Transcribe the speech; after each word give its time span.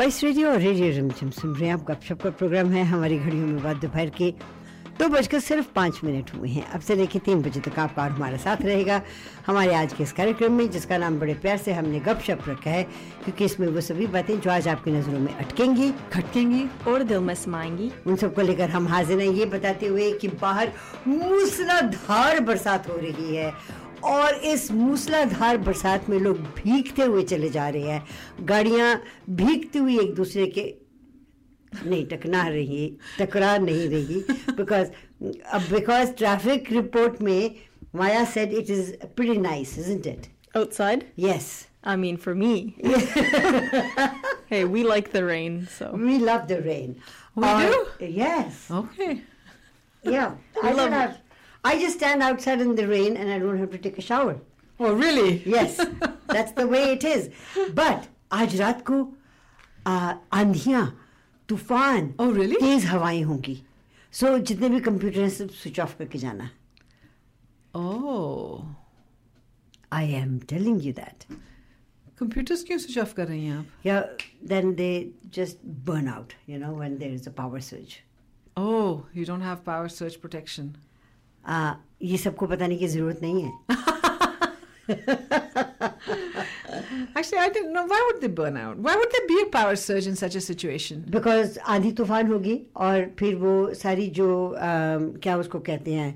Spice 0.00 0.22
Radio 0.24 0.50
और 0.50 0.58
radio 0.58 0.90
Rimjhim 0.90 1.30
सुन 1.30 1.54
रहे 1.54 1.66
हैं। 1.66 1.74
आप 1.74 1.82
गपशप 1.84 2.22
का 2.22 2.30
प्रोग्राम 2.30 2.70
है, 2.70 2.84
हमारी 2.84 3.18
घड़ियों 3.18 3.46
में 3.46 3.62
बाद 3.62 3.76
दोपहर 3.76 4.10
के 4.10 4.30
दो 4.98 5.08
बजकर 5.08 5.40
सिर्फ़ 5.40 5.66
पाँच 5.74 6.00
मिनट 6.04 6.30
हुए 6.34 6.48
हैं। 6.48 6.64
अब 6.66 6.80
से 6.80 6.94
लेके 6.94 7.18
तीन 7.18 7.42
बजे 7.42 7.60
तक 7.60 7.78
आपका 7.78 8.02
और 8.02 8.10
हमारा 8.10 8.36
साथ 8.36 8.62
रहेगा। 8.62 9.00
हमारे 9.46 9.74
आज 9.74 9.92
के 9.92 10.02
इस 10.02 10.12
कार्यक्रम 10.12 10.52
में, 10.52 10.70
जिसका 10.70 10.98
नाम 10.98 11.18
बड़े 11.20 11.34
प्यार 11.34 11.56
से 11.56 11.72
हमने 11.72 12.00
गपशप 12.00 12.44
रखा 12.48 12.70
है, 12.70 12.82
क्योंकि 13.24 13.44
इसमें 13.44 13.66
वो 13.68 13.80
सभी 13.80 14.06
बातें 14.06 14.40
जो 14.40 14.50
आज 14.50 14.68
आपकी 14.68 14.90
नज़रों 14.90 15.20
में 15.20 15.34
अटकेंगी, 15.34 15.90
खटकेंगी 16.12 16.64
और 16.88 17.02
दिल 17.02 17.18
में 17.18 17.34
समाएँगी 17.34 17.90
उन 18.06 18.16
सबको 18.16 18.42
लेकर 18.42 18.70
हम 18.70 18.88
हाजिर 18.88 19.20
हैं। 19.20 19.28
ये 19.28 19.46
बताते 19.46 19.86
हुए 19.86 20.10
कि 20.12 20.28
बाहर 20.28 20.72
मूसलाधार 21.08 22.40
बरसात 22.40 22.88
हो 22.88 22.96
रही 22.96 23.36
है। 23.36 23.52
और 24.04 24.34
इस 24.52 24.70
मूसलाधार 24.72 25.56
बरसात 25.68 26.08
में 26.10 26.18
लोग 26.20 26.36
भीगते 26.56 27.02
हुए 27.02 27.22
चले 27.32 27.48
जा 27.50 27.68
रहे 27.68 27.90
हैं 27.90 28.04
गाड़ियाँ 28.50 28.94
भीगती 29.40 29.78
हुई 29.78 29.98
एक 30.00 30.14
दूसरे 30.14 30.46
के 30.58 30.72
नहीं 31.74 32.04
टकरा 32.08 32.46
रही 32.48 32.86
टकरा 33.18 33.56
नहीं 33.58 33.88
रही 33.88 34.20
बिकॉज़ 34.56 34.88
अब 35.52 35.68
बिकॉज़ 35.72 36.12
ट्रैफ़िक 36.18 36.72
रिपोर्ट 36.72 37.20
में 37.22 37.54
Maya 37.96 38.24
said 38.34 38.52
it 38.52 38.70
is 38.70 38.92
pretty 39.16 39.36
nice 39.40 39.78
isn't 39.78 40.06
it 40.06 40.26
outside. 40.58 41.02
Yes 41.18 41.50
I 41.90 41.92
mean, 42.00 42.16
for 42.22 42.32
me. 42.38 42.48
hey, 44.50 44.64
we 44.72 44.80
like 44.86 45.06
the 45.12 45.20
rain, 45.24 45.54
so 45.76 45.86
we 46.00 46.16
love 46.18 46.42
the 46.48 46.58
rain 46.64 46.90
We 47.36 47.46
Or- 47.50 47.60
do? 47.74 48.08
yes 48.16 48.58
Okay. 48.78 49.22
yeah 50.04 50.34
I 50.62 50.72
don't 50.80 50.92
have 50.92 51.14
I 51.63 51.73
just 51.83 51.97
stand 51.99 52.23
outside 52.29 52.61
in 52.65 52.75
the 52.79 52.87
rain 52.87 53.15
and 53.17 53.31
I 53.35 53.39
don't 53.43 53.57
have 53.63 53.71
to 53.75 53.81
take 53.87 53.97
a 53.97 54.07
shower 54.09 54.35
Oh, 54.79 54.93
really? 54.93 55.41
yes 55.55 55.77
that's 56.35 56.51
the 56.61 56.67
way 56.73 56.83
it 56.95 57.03
is 57.13 57.29
but 57.81 58.07
आज 58.41 58.55
रात 58.61 58.83
को 58.89 58.99
आ, 59.87 60.13
आंधियां 60.41 60.85
तूफान 61.49 62.13
Oh, 62.19 62.29
really? 62.37 62.59
तेज 62.61 62.85
हवाएं 62.85 63.23
होंगी 63.23 63.57
सो 64.19 64.37
जितने 64.51 64.69
भी 64.69 64.79
computer 64.89 65.19
हैं 65.21 65.29
सब 65.37 65.49
स्विच 65.61 65.79
ऑफ 65.79 65.95
करके 65.99 66.19
जाना 66.27 66.49
Oh. 67.73 68.63
I 69.93 70.11
am 70.13 70.37
telling 70.49 70.85
you 70.85 70.91
that 70.93 71.23
computers 72.19 72.63
क्यों 72.67 72.77
स्विच 72.79 72.97
ऑफ 72.99 73.13
कर 73.13 73.27
रही 73.27 73.45
हैं 73.45 73.57
आप 73.57 73.85
या 73.85 73.99
then 74.51 74.73
they 74.75 74.89
just 75.35 75.65
burn 75.89 76.07
out 76.09 76.33
you 76.49 76.57
know 76.59 76.73
when 76.77 76.97
there 76.97 77.13
is 77.13 77.27
a 77.27 77.31
power 77.43 77.59
switch 77.69 78.01
Oh, 78.57 78.91
you 79.19 79.23
don't 79.27 79.43
have 79.45 79.61
power 79.63 79.87
surge 79.93 80.13
Protection. 81.44 81.86
ये 82.02 82.16
सबको 82.16 82.46
बताने 82.46 82.76
की 82.76 82.86
ज़रूरत 82.88 83.18
नहीं 83.22 83.42
है 83.42 83.50
Actually, 87.14 87.38
I 87.38 87.48
didn't 87.48 87.72
know. 87.72 87.84
Why 87.86 88.00
would 88.06 88.20
they 88.22 88.28
burn 88.28 88.56
out? 88.56 88.76
Why 88.78 88.94
would 88.96 89.10
there 89.12 89.26
be 89.28 89.42
a 89.42 89.46
power 89.50 89.76
surge 89.76 90.06
in 90.06 90.16
such 90.16 90.34
a 90.34 90.40
situation? 90.40 91.02
Because 91.10 91.58
आंधी 91.74 91.92
तूफ़ान 92.00 92.26
होगी 92.32 92.60
और 92.76 93.04
फिर 93.18 93.34
वो 93.42 93.52
सारी 93.74 94.06
जो 94.18 94.28
अम, 94.48 95.10
क्या 95.22 95.36
उसको 95.38 95.58
कहते 95.68 95.92
हैं 95.94 96.12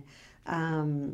अम, 0.47 1.09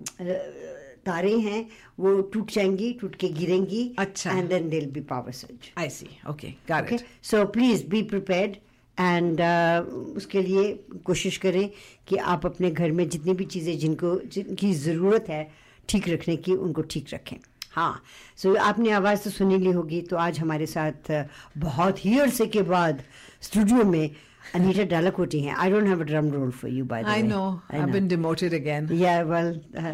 तारे 1.07 1.37
हैं 1.49 1.67
वो 2.01 2.21
टूट 2.33 2.51
जाएँगी 2.53 2.93
टूट 3.01 3.15
के 3.21 3.29
गिरेंगी 3.41 3.83
अच्छा। 3.99 4.33
And 4.39 4.49
then 4.49 4.69
they'll 4.71 4.87
be 4.91 5.01
power 5.13 5.33
surge 5.43 5.71
I 5.85 5.89
see. 5.99 6.11
Okay, 6.35 6.53
got 6.71 6.83
okay 6.83 6.97
it. 6.97 7.03
So 7.31 7.45
please 7.59 7.87
be 7.91 8.03
prepared 8.15 8.57
and 9.01 9.41
uh, 9.41 10.17
उसके 10.17 10.43
लिए 10.43 10.73
कोशिश 11.05 11.37
करें 11.45 11.69
कि 12.09 12.17
आप 12.33 12.47
अपने 12.47 12.71
घर 12.71 12.91
में 12.93 13.09
जितनी 13.09 13.35
भी 13.35 13.45
चीज़ें 13.55 13.79
जिनको 13.79 14.15
जिनकी 14.33 14.73
ज़रूरत 14.87 15.29
है 15.29 15.43
ठीक 15.89 16.09
रखने 16.09 16.37
की 16.37 16.55
उनको 16.55 16.83
ठीक 16.95 17.15
रखें 17.15 17.37
हाँ 17.73 18.03
सो 18.37 18.53
so, 18.53 18.59
आपने 18.61 18.91
आवाज़ 18.91 19.25
तो 19.25 19.31
सुनी 19.31 19.59
ली 19.59 19.71
होगी 19.73 20.01
तो 20.11 20.17
आज 20.17 20.39
हमारे 20.39 20.67
साथ 20.67 21.11
uh, 21.11 21.25
बहुत 21.59 22.05
ही 22.05 22.19
अरसे 22.21 22.47
के 22.47 22.63
बाद 22.73 23.03
स्टूडियो 23.43 23.85
में 23.85 24.11
अनीता 24.55 24.85
डालाकोटी 24.91 25.41
हैं 25.41 25.55
I 25.55 25.71
don't 25.71 25.87
have 25.89 26.01
a 26.01 26.05
drum 26.05 26.31
roll 26.33 26.51
for 26.51 26.71
you 26.71 26.85
by 26.93 27.05
I 27.05 27.21
know. 27.23 27.45
I've 27.71 27.93
been 27.93 28.09
demoted 28.09 28.57
again. 28.59 28.89
Yeah, 29.03 29.23
well, 29.23 29.53
uh, 29.77 29.93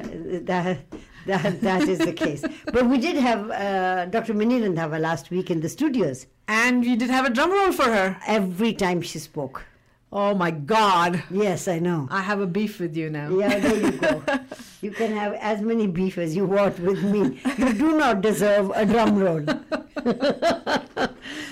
that, 0.50 0.96
that, 1.26 1.60
that 1.60 1.88
is 1.94 1.98
the 1.98 2.14
case. 2.22 2.46
But 2.72 2.86
we 2.86 2.98
did 3.04 3.20
have 3.26 3.50
uh, 3.58 4.06
Dr. 4.16 4.38
Mini 4.42 4.60
Randhawa 4.62 5.00
last 5.00 5.30
week 5.30 5.52
in 5.56 5.62
the 5.66 5.72
studios. 5.74 6.26
And 6.48 6.84
you 6.84 6.96
did 6.96 7.10
have 7.10 7.26
a 7.26 7.30
drum 7.30 7.50
roll 7.52 7.72
for 7.72 7.84
her. 7.84 8.16
Every 8.26 8.72
time 8.72 9.02
she 9.02 9.18
spoke. 9.18 9.64
Oh 10.12 10.34
my 10.34 10.50
God. 10.52 11.22
Yes, 11.30 11.66
I 11.66 11.78
know. 11.80 12.06
I 12.10 12.20
have 12.22 12.40
a 12.40 12.46
beef 12.46 12.78
with 12.78 12.96
you 12.96 13.10
now. 13.10 13.28
Yeah, 13.36 13.58
there 13.58 13.76
you 13.76 13.90
go. 13.92 14.22
you 14.80 14.90
can 14.92 15.10
have 15.16 15.34
as 15.34 15.60
many 15.60 15.86
beef 15.88 16.16
as 16.16 16.36
you 16.36 16.44
want 16.46 16.78
with 16.78 17.02
me. 17.02 17.40
You 17.58 17.72
do 17.74 17.98
not 17.98 18.20
deserve 18.20 18.70
a 18.74 18.86
drum 18.86 19.18
roll. 19.18 19.44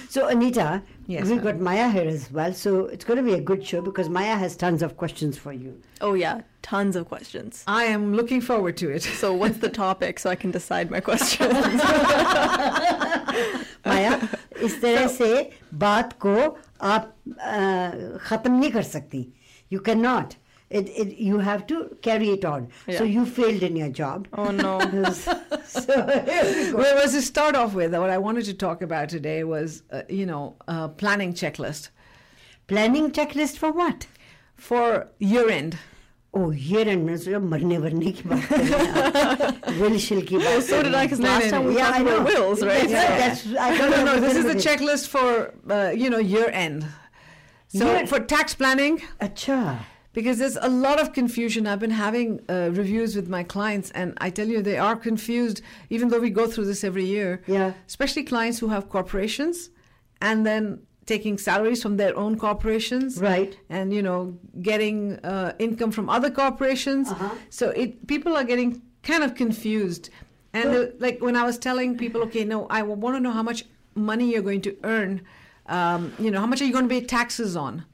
so, 0.09 0.28
Anita, 0.28 0.82
Yes, 1.06 1.25
we've 1.25 1.37
ma'am. 1.37 1.44
got 1.44 1.59
Maya 1.61 1.91
here 1.91 2.09
as 2.09 2.31
well. 2.31 2.55
So, 2.55 2.87
it's 2.87 3.05
going 3.05 3.19
to 3.19 3.22
be 3.22 3.34
a 3.34 3.41
good 3.41 3.66
show 3.66 3.82
because 3.82 4.09
Maya 4.09 4.37
has 4.37 4.56
tons 4.56 4.82
of 4.82 4.97
questions 4.97 5.37
for 5.37 5.53
you. 5.53 5.82
oh 6.00 6.15
yeah, 6.15 6.41
tons 6.62 6.97
of 6.97 7.06
questions. 7.09 7.65
I 7.66 7.84
am 7.84 8.15
looking 8.15 8.41
forward 8.41 8.76
to 8.78 8.88
it. 8.91 9.03
So 9.03 9.34
what's 9.34 9.59
the 9.59 9.69
topic 9.84 10.19
so 10.19 10.31
I 10.31 10.37
can 10.37 10.50
decide 10.53 10.91
my 10.91 11.00
questions? 11.00 11.53
Maya 13.87 14.19
इस 14.68 14.82
तरह 14.82 15.08
से 15.18 15.32
बात 15.86 16.14
को 16.26 16.36
आप 16.94 17.14
अ, 17.30 18.18
खत्म 18.28 18.52
नहीं 18.60 18.72
कर 18.72 18.84
सकती 18.96 19.28
you 19.74 19.80
can 19.90 20.00
not 20.10 20.34
it, 20.78 20.90
it 21.02 21.14
you 21.28 21.38
have 21.46 21.62
to 21.70 21.76
carry 22.08 22.26
it 22.32 22.44
on 22.48 22.66
so 22.80 22.92
Yeah. 22.96 23.06
you 23.14 23.22
failed 23.38 23.64
in 23.68 23.78
your 23.82 23.88
job 24.00 24.28
oh 24.42 24.50
no. 24.58 24.74
so 25.70 25.96
here 26.28 26.44
we 26.50 26.66
go. 26.72 26.78
Well, 26.82 27.00
was 27.00 27.16
to 27.18 27.22
start 27.28 27.56
off 27.62 27.74
with, 27.80 27.96
what 28.04 28.12
I 28.16 28.20
wanted 28.26 28.46
to 28.50 28.54
talk 28.66 28.84
about 28.88 29.10
today 29.14 29.38
was, 29.52 29.82
uh, 29.92 30.02
you 30.20 30.28
know, 30.32 30.44
uh, 30.74 30.88
planning 31.04 31.34
checklist 31.42 31.90
planning 32.74 33.10
checklist 33.20 33.58
for 33.64 33.72
what 33.82 34.06
for 34.70 35.08
year 35.32 35.50
end. 35.50 35.80
oh 36.40 36.50
year 36.52 36.86
end 36.94 37.06
में 37.06 37.16
सोचा 37.18 37.40
मरने 37.52 37.78
वरने 37.86 38.12
की 38.18 38.30
बात 38.30 38.44
कर 38.50 38.58
रहे 38.58 38.80
हैं 38.86 39.22
आप। 39.22 39.80
will 39.82 39.98
शिल 40.08 40.22
की 40.32 40.38
बात 40.38 40.62
so 40.70 40.82
did 40.88 40.96
I, 40.96 41.08
'cause 41.08 41.20
No, 41.26 41.30
last 41.30 41.46
no, 41.46 41.52
time 41.52 41.64
no. 41.66 41.70
we 41.70 41.78
Yeah, 41.78 41.92
talked 41.92 42.00
I 42.00 42.02
about 42.02 42.20
know. 42.28 42.34
wills, 42.34 42.64
right? 42.72 42.90
That's, 42.90 42.92
Yeah. 42.92 43.18
that's, 43.22 43.46
I 43.68 43.70
No, 43.72 43.78
don't 43.78 43.92
no, 43.92 44.04
know 44.06 44.16
no. 44.16 44.22
This 44.26 44.38
is 44.42 44.46
the 44.46 44.58
checklist. 44.66 44.68
checklist 44.68 45.08
for, 45.08 45.54
uh, 45.78 45.92
you 46.04 46.10
know, 46.16 46.20
year 46.34 46.50
end. 46.66 46.86
So 47.80 47.86
Year- 47.88 48.06
for 48.12 48.20
tax 48.20 48.54
planning, 48.62 49.02
अच्छा 49.22 49.58
because 50.14 50.40
there's 50.44 50.58
a 50.68 50.70
lot 50.84 51.00
of 51.02 51.10
confusion. 51.14 51.68
I've 51.72 51.80
been 51.80 51.92
having 51.98 52.30
uh, 52.50 52.70
reviews 52.78 53.16
with 53.16 53.28
my 53.36 53.42
clients, 53.56 53.92
and 54.04 54.14
I 54.28 54.30
tell 54.40 54.48
you, 54.54 54.62
they 54.70 54.78
are 54.86 54.96
confused, 54.96 55.62
even 55.98 56.10
though 56.10 56.20
we 56.28 56.32
go 56.38 56.46
through 56.48 56.66
this 56.70 56.84
every 56.84 57.06
year. 57.06 57.42
Yeah. 57.48 57.74
Especially 57.88 58.24
clients 58.32 58.58
who 58.60 58.70
have 58.76 58.90
corporations 58.96 59.70
and 60.30 60.46
then 60.52 60.80
taking 61.07 61.39
salaries 61.39 61.83
from 61.83 61.97
their 61.97 62.17
own 62.17 62.39
corporations. 62.39 63.19
Right. 63.21 63.57
And, 63.69 63.93
you 63.93 64.03
know, 64.03 64.39
getting 64.63 65.19
uh, 65.25 65.55
income 65.59 65.91
from 65.91 66.09
other 66.09 66.31
corporations. 66.31 67.11
Uh-huh. 67.11 67.35
So 67.51 67.71
it 67.71 68.07
people 68.07 68.37
are 68.37 68.45
getting 68.45 68.83
kind 69.03 69.23
of 69.23 69.35
confused. 69.35 70.11
And 70.53 70.71
Well- 70.71 70.83
uh, 70.85 70.87
like 70.99 71.21
when 71.21 71.37
I 71.37 71.45
was 71.45 71.59
telling 71.59 71.97
people, 71.97 72.23
okay, 72.23 72.45
no, 72.45 72.67
I 72.69 72.83
want 72.83 73.17
to 73.17 73.21
know 73.21 73.33
how 73.33 73.43
much 73.43 73.65
money 73.95 74.33
you're 74.33 74.43
going 74.43 74.62
to 74.62 74.77
earn. 74.85 75.23
Um, 75.67 76.12
you 76.19 76.31
know, 76.31 76.41
how 76.41 76.47
much 76.47 76.61
are 76.61 76.65
you 76.65 76.73
going 76.73 76.89
to 76.89 76.95
pay 76.95 77.01
taxes 77.05 77.57
on? 77.57 77.85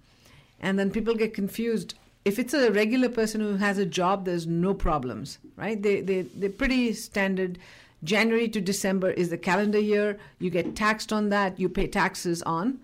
And 0.61 0.79
then 0.79 0.91
people 0.91 1.15
get 1.15 1.35
confused. 1.35 1.95
If 2.25 2.39
it's 2.39 2.53
a 2.53 2.71
regular 2.71 3.09
person 3.09 3.41
who 3.41 3.57
has 3.57 3.79
a 3.79 3.87
job, 3.87 4.25
there's 4.27 4.47
no 4.47 4.75
problems, 4.75 5.39
right? 5.57 5.81
They, 5.81 6.03
they, 6.03 6.23
they're 6.23 6.51
pretty 6.51 6.93
standard. 6.93 7.59
January 8.05 8.49
to 8.49 8.61
December 8.61 9.11
is 9.11 9.31
the 9.31 9.39
calendar 9.39 9.79
year. 9.79 10.19
You 10.39 10.51
get 10.51 10.77
taxed 10.77 11.13
on 11.13 11.31
that. 11.31 11.59
You 11.59 11.69
pay 11.69 11.87
taxes 11.87 12.43
on, 12.43 12.79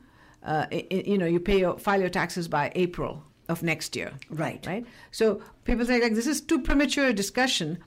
uh, 0.47 0.67
you 0.71 1.19
know, 1.19 1.27
you 1.27 1.41
pay 1.41 1.59
your, 1.59 1.79
file 1.79 2.01
your 2.01 2.09
taxes 2.09 2.49
by 2.49 2.73
April 2.75 3.23
of 3.49 3.63
next 3.63 3.97
year. 3.97 4.13
Right. 4.31 4.65
Right. 4.67 4.87
So 5.11 5.43
people 5.65 5.85
say 5.85 6.01
like 6.01 6.15
this 6.15 6.27
is 6.27 6.41
too 6.41 6.61
premature 6.61 7.07
a 7.07 7.13
discussion, 7.13 7.79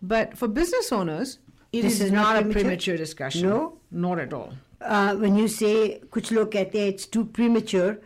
but 0.00 0.38
for 0.38 0.48
business 0.48 0.92
owners, 0.92 1.38
it 1.72 1.82
this 1.82 1.94
is, 1.94 2.02
is 2.02 2.12
not, 2.12 2.36
premature? 2.36 2.50
a 2.50 2.52
premature 2.52 2.96
discussion. 2.96 3.48
No, 3.48 3.78
not 3.90 4.18
at 4.20 4.32
all. 4.32 4.54
Uh, 4.80 5.14
when 5.16 5.34
you 5.34 5.48
say 5.48 6.00
kuch 6.10 6.30
log 6.30 6.52
kehte 6.52 6.74
it's 6.74 7.06
too 7.06 7.24
premature, 7.24 7.98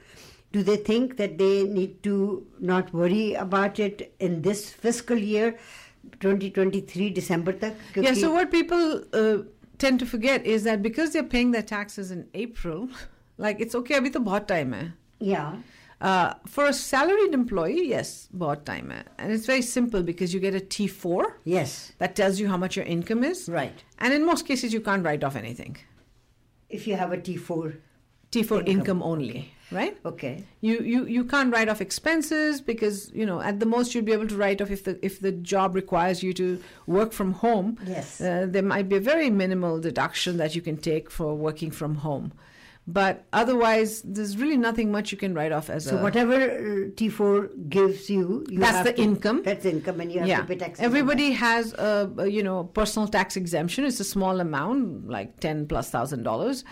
do 0.53 0.63
they 0.63 0.77
think 0.77 1.19
that 1.19 1.37
they 1.37 1.65
need 1.65 2.03
to 2.03 2.47
not 2.59 2.93
worry 2.95 3.35
about 3.35 3.79
it 3.79 4.15
in 4.19 4.41
this 4.43 4.71
fiscal 4.71 5.19
year, 5.19 5.59
2023 6.21 7.11
December 7.11 7.53
tak? 7.53 7.75
Yeah. 7.95 8.15
So 8.15 8.33
what 8.33 8.51
people 8.51 9.03
uh, 9.13 9.39
tend 9.77 9.99
to 10.01 10.07
forget 10.07 10.47
is 10.47 10.65
that 10.65 10.83
because 10.83 11.13
they're 11.13 11.23
paying 11.23 11.51
their 11.51 11.63
taxes 11.63 12.11
in 12.11 12.27
April 12.33 12.89
like 13.47 13.61
it's 13.67 13.75
okay, 13.83 13.95
abhi 14.03 14.13
to 14.19 14.21
bahut 14.31 14.47
time 14.55 14.73
hai. 14.81 14.87
yeah 15.33 15.59
Uh, 16.09 16.33
for 16.55 16.65
a 16.71 16.73
salaried 16.79 17.33
employee, 17.37 17.85
yes, 17.93 18.11
bahut 18.43 18.61
time 18.67 18.91
hai. 18.97 18.99
And 19.23 19.33
it's 19.37 19.47
very 19.53 19.63
simple 19.69 20.05
because 20.11 20.35
you 20.35 20.41
get 20.45 20.55
a 20.59 20.61
T4 20.75 21.25
yes 21.53 21.73
that 22.03 22.15
tells 22.21 22.39
you 22.43 22.47
how 22.53 22.59
much 22.65 22.77
your 22.81 22.85
income 22.97 23.25
is. 23.31 23.41
right 23.55 23.83
And 24.07 24.15
in 24.19 24.27
most 24.29 24.47
cases, 24.51 24.77
you 24.77 24.81
can't 24.89 25.09
write 25.11 25.25
off 25.31 25.39
anything. 25.45 25.75
if 26.77 26.87
you 26.91 26.95
have 27.01 27.13
a 27.17 27.19
T4 27.29 27.77
T4 28.37 28.57
Income. 28.59 28.73
income, 28.75 29.03
only, 29.11 29.37
right? 29.77 29.95
okay 30.13 30.33
You, 30.69 30.75
you 30.93 31.01
you 31.17 31.23
can't 31.33 31.53
write 31.57 31.71
off 31.75 31.81
expenses 31.85 32.61
because 32.71 32.99
you 33.21 33.27
know 33.31 33.39
at 33.51 33.59
the 33.63 33.69
most 33.75 33.95
you'll 33.95 34.05
be 34.11 34.17
able 34.19 34.29
to 34.33 34.37
write 34.43 34.61
off 34.65 34.71
if 34.77 34.83
the 34.89 34.95
if 35.11 35.17
the 35.27 35.33
job 35.53 35.75
requires 35.83 36.23
you 36.27 36.33
to 36.43 36.47
work 36.99 37.13
from 37.21 37.33
home. 37.45 37.71
Yes. 37.95 38.21
uh, 38.21 38.47
there 38.57 38.67
might 38.75 38.89
be 38.93 38.97
a 39.03 39.05
very 39.13 39.31
minimal 39.43 39.81
deduction 39.89 40.37
that 40.45 40.55
you 40.59 40.63
can 40.69 40.77
take 40.91 41.11
for 41.21 41.35
working 41.47 41.71
from 41.81 41.97
home, 42.07 42.29
But 42.91 43.27
otherwise, 43.35 44.01
there's 44.03 44.39
really 44.39 44.57
nothing 44.57 44.91
much 44.91 45.13
you 45.13 45.19
can 45.19 45.35
write 45.35 45.53
off 45.53 45.69
as 45.69 45.85
So 45.85 45.99
a. 45.99 46.03
whatever 46.03 46.37
uh, 46.37 46.89
T4 46.99 47.69
gives 47.69 48.09
you, 48.09 48.47
you 48.49 48.59
That's 48.61 48.77
have 48.79 48.87
the 48.87 48.95
to- 48.95 49.03
income. 49.03 49.43
That's 49.45 49.67
income, 49.67 50.01
and 50.01 50.11
you 50.11 50.21
have 50.21 50.29
yeah, 50.29 50.41
to 50.41 50.45
pay 50.47 50.57
taxes. 50.57 50.83
everybody 50.83 51.33
has 51.33 51.75
a, 51.75 52.11
a 52.17 52.27
you 52.37 52.43
know 52.43 52.65
personal 52.65 53.07
tax 53.07 53.37
exemption. 53.37 53.85
It's 53.85 54.01
a 54.01 54.05
small 54.05 54.41
amount, 54.41 55.07
like 55.17 55.39
ten 55.41 55.67
plus 55.67 55.91
thousand 55.91 56.23
dollars, 56.23 56.65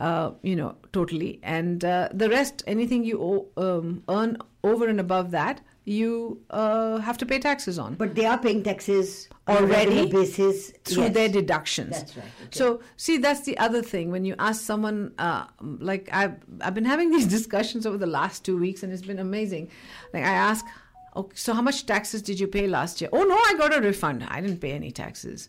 uh, 0.00 0.32
you 0.42 0.56
know, 0.56 0.74
totally. 0.92 1.38
And 1.44 1.84
uh, 1.84 2.08
the 2.12 2.28
rest, 2.28 2.64
anything 2.66 3.04
you 3.04 3.16
owe, 3.22 3.46
um, 3.78 4.02
earn 4.08 4.38
over 4.64 4.88
and 4.88 4.98
above 4.98 5.30
that, 5.30 5.60
you 5.90 6.40
uh, 6.50 6.98
have 6.98 7.18
to 7.18 7.26
pay 7.26 7.40
taxes 7.40 7.76
on. 7.76 7.94
But 7.96 8.14
they 8.14 8.24
are 8.24 8.38
paying 8.38 8.62
taxes 8.62 9.28
Already? 9.48 10.06
basis 10.08 10.70
through 10.84 11.04
yes. 11.04 11.14
their 11.14 11.28
deductions. 11.28 11.90
That's 11.90 12.16
right, 12.16 12.26
okay. 12.42 12.48
So, 12.52 12.80
see, 12.96 13.18
that's 13.18 13.40
the 13.40 13.58
other 13.58 13.82
thing. 13.82 14.12
When 14.12 14.24
you 14.24 14.36
ask 14.38 14.62
someone, 14.62 15.12
uh, 15.18 15.46
like 15.60 16.08
I've, 16.12 16.36
I've 16.60 16.74
been 16.74 16.84
having 16.84 17.10
these 17.16 17.26
discussions 17.26 17.86
over 17.86 17.98
the 17.98 18.06
last 18.06 18.44
two 18.44 18.56
weeks, 18.56 18.84
and 18.84 18.92
it's 18.92 19.02
been 19.02 19.18
amazing. 19.18 19.68
Like 20.14 20.22
I 20.22 20.30
ask, 20.50 20.64
okay, 21.16 21.34
so 21.34 21.54
how 21.54 21.62
much 21.62 21.86
taxes 21.86 22.22
did 22.22 22.38
you 22.38 22.46
pay 22.46 22.68
last 22.68 23.00
year? 23.00 23.10
Oh 23.12 23.24
no, 23.24 23.34
I 23.34 23.54
got 23.58 23.76
a 23.76 23.80
refund. 23.80 24.24
I 24.28 24.40
didn't 24.40 24.60
pay 24.60 24.70
any 24.72 24.92
taxes. 24.92 25.48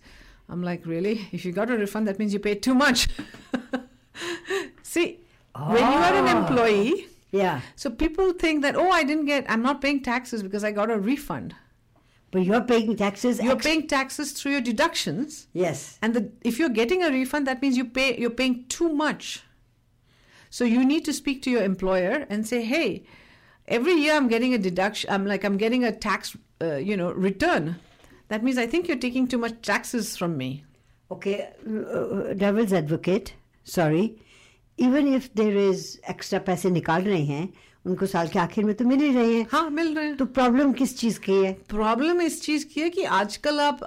I'm 0.49 0.63
like, 0.63 0.87
really? 0.87 1.27
If 1.31 1.45
you 1.45 1.51
got 1.51 1.69
a 1.69 1.77
refund, 1.77 2.07
that 2.07 2.17
means 2.17 2.33
you 2.33 2.39
paid 2.39 2.63
too 2.63 2.73
much. 2.73 3.09
see, 4.81 5.19
when 5.55 5.77
you 5.77 5.99
are 6.07 6.13
an 6.15 6.27
Ah. 6.27 6.39
employee, 6.39 7.05
Yeah, 7.31 7.61
so 7.75 7.89
people 7.89 8.33
think 8.33 8.61
that 8.63 8.75
oh, 8.75 8.89
I 8.91 9.03
didn't 9.03 9.25
get, 9.25 9.45
I'm 9.49 9.61
not 9.61 9.81
paying 9.81 10.03
taxes 10.03 10.43
because 10.43 10.63
I 10.63 10.71
got 10.71 10.91
a 10.91 10.99
refund. 10.99 11.55
but 12.31 12.43
you're 12.43 12.61
paying 12.61 12.95
taxes. 12.97 13.39
You're 13.41 13.55
ex- 13.55 13.65
paying 13.65 13.87
taxes 13.87 14.31
through 14.33 14.53
your 14.53 14.61
deductions. 14.61 15.47
Yes. 15.53 15.97
And 16.01 16.13
the, 16.13 16.31
if 16.43 16.59
you're 16.59 16.69
getting 16.69 17.03
a 17.03 17.09
refund, 17.09 17.47
that 17.47 17.61
means 17.61 17.77
you 17.77 17.85
pay 17.85 18.17
you're 18.19 18.29
paying 18.41 18.65
too 18.67 18.89
much. 18.89 19.43
So 20.49 20.65
you 20.65 20.85
need 20.85 21.05
to 21.05 21.13
speak 21.13 21.41
to 21.43 21.49
your 21.49 21.63
employer 21.63 22.25
and 22.29 22.45
say, 22.45 22.63
"Hey, 22.63 23.03
every 23.67 23.93
year 23.93 24.13
I'm 24.15 24.27
getting 24.27 24.53
a 24.53 24.57
deduction. 24.57 25.09
I'm 25.09 25.25
like 25.25 25.43
I'm 25.45 25.57
getting 25.57 25.83
a 25.85 25.91
tax, 25.93 26.35
uh, 26.61 26.75
you 26.75 26.97
know, 26.97 27.11
return. 27.13 27.75
That 28.27 28.43
means 28.43 28.57
I 28.57 28.67
think 28.67 28.87
you're 28.89 28.97
taking 28.97 29.27
too 29.27 29.37
much 29.37 29.61
taxes 29.61 30.17
from 30.17 30.37
me." 30.37 30.65
Okay, 31.09 31.49
uh, 31.67 32.33
devil's 32.33 32.71
advocate, 32.73 33.33
sorry. 33.63 34.15
Even 34.81 35.07
if 35.15 35.27
there 35.37 35.71
is 35.71 35.81
extra 36.11 36.39
पैसे 36.45 36.69
निकाल 36.69 37.01
रहे 37.01 37.23
हैं 37.25 37.49
उनको 37.85 38.05
साल 38.05 38.27
के 38.27 38.39
आखिर 38.39 38.63
में 38.63 38.75
तो 38.75 38.85
मिल 38.85 38.99
ही 38.99 39.13
रहे 39.15 39.33
हैं। 39.35 39.47
हाँ 39.51 39.69
मिल 39.69 39.95
रहे 39.95 40.05
हैं। 40.05 40.17
तो 40.17 40.25
प्रॉब्लम 40.25 40.73
किस 40.73 40.97
चीज़ 40.97 41.19
की 41.19 41.33
है? 41.33 41.53
प्रॉब्लम 41.69 42.21
इस 42.21 42.41
चीज़ 42.41 42.65
की 42.65 42.81
है 42.81 42.89
कि 42.89 43.03
आजकल 43.03 43.59
आप 43.59 43.79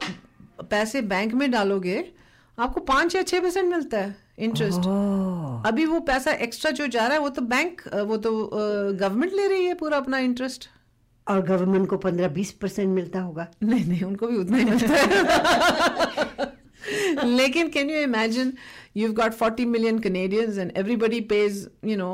पैसे 0.71 1.03
बैंक 1.03 1.35
में 1.35 1.51
डालोगे 1.51 2.05
आपको 2.59 2.81
पाँच 2.81 3.15
या 3.15 3.23
छह 3.23 3.41
परसेंट 3.41 3.71
मिलता 3.71 3.99
है 3.99 4.17
इंटरेस्ट 4.39 4.87
अभी 5.67 5.85
वो 5.85 6.01
पैसा 6.01 6.33
एक्स्ट्रा 6.33 6.71
जो 6.71 6.87
जा 6.87 7.05
रहा 7.05 7.13
है 7.13 7.19
वो 7.19 7.29
तो 7.29 7.43
बैंक 7.43 7.83
वो 8.07 8.17
तो 8.17 8.51
गवर्नमेंट 9.01 9.33
ले 9.33 9.49
रही 9.49 9.65
है 9.65 9.75
पूरा 9.75 9.97
अपना 9.97 10.19
इंटरेस्ट 10.19 10.69
और 11.29 11.43
गवर्नमेंट 11.43 11.89
को 11.89 11.97
पंद्रह 11.97 12.29
बीस 12.29 12.53
परसेंट 12.53 12.89
मिलता 12.89 13.21
होगा। 13.21 13.47
नहीं 13.63 13.85
नहीं 13.85 14.03
उनको 14.03 14.27
भी 14.27 14.37
उतना 14.37 14.57
ही 14.57 14.65
मिलता 14.65 14.95
है। 14.95 15.13
लेकिन 17.37 17.69
can 17.69 17.91
you 17.91 17.97
imagine 17.97 18.53
you 18.98 19.12
got 19.22 19.34
40 19.42 19.66
million 19.76 20.00
Canadians 20.08 20.58
and 20.58 20.72
everybody 20.78 21.20
page 21.34 21.68
you 21.86 21.98
know 21.98 22.12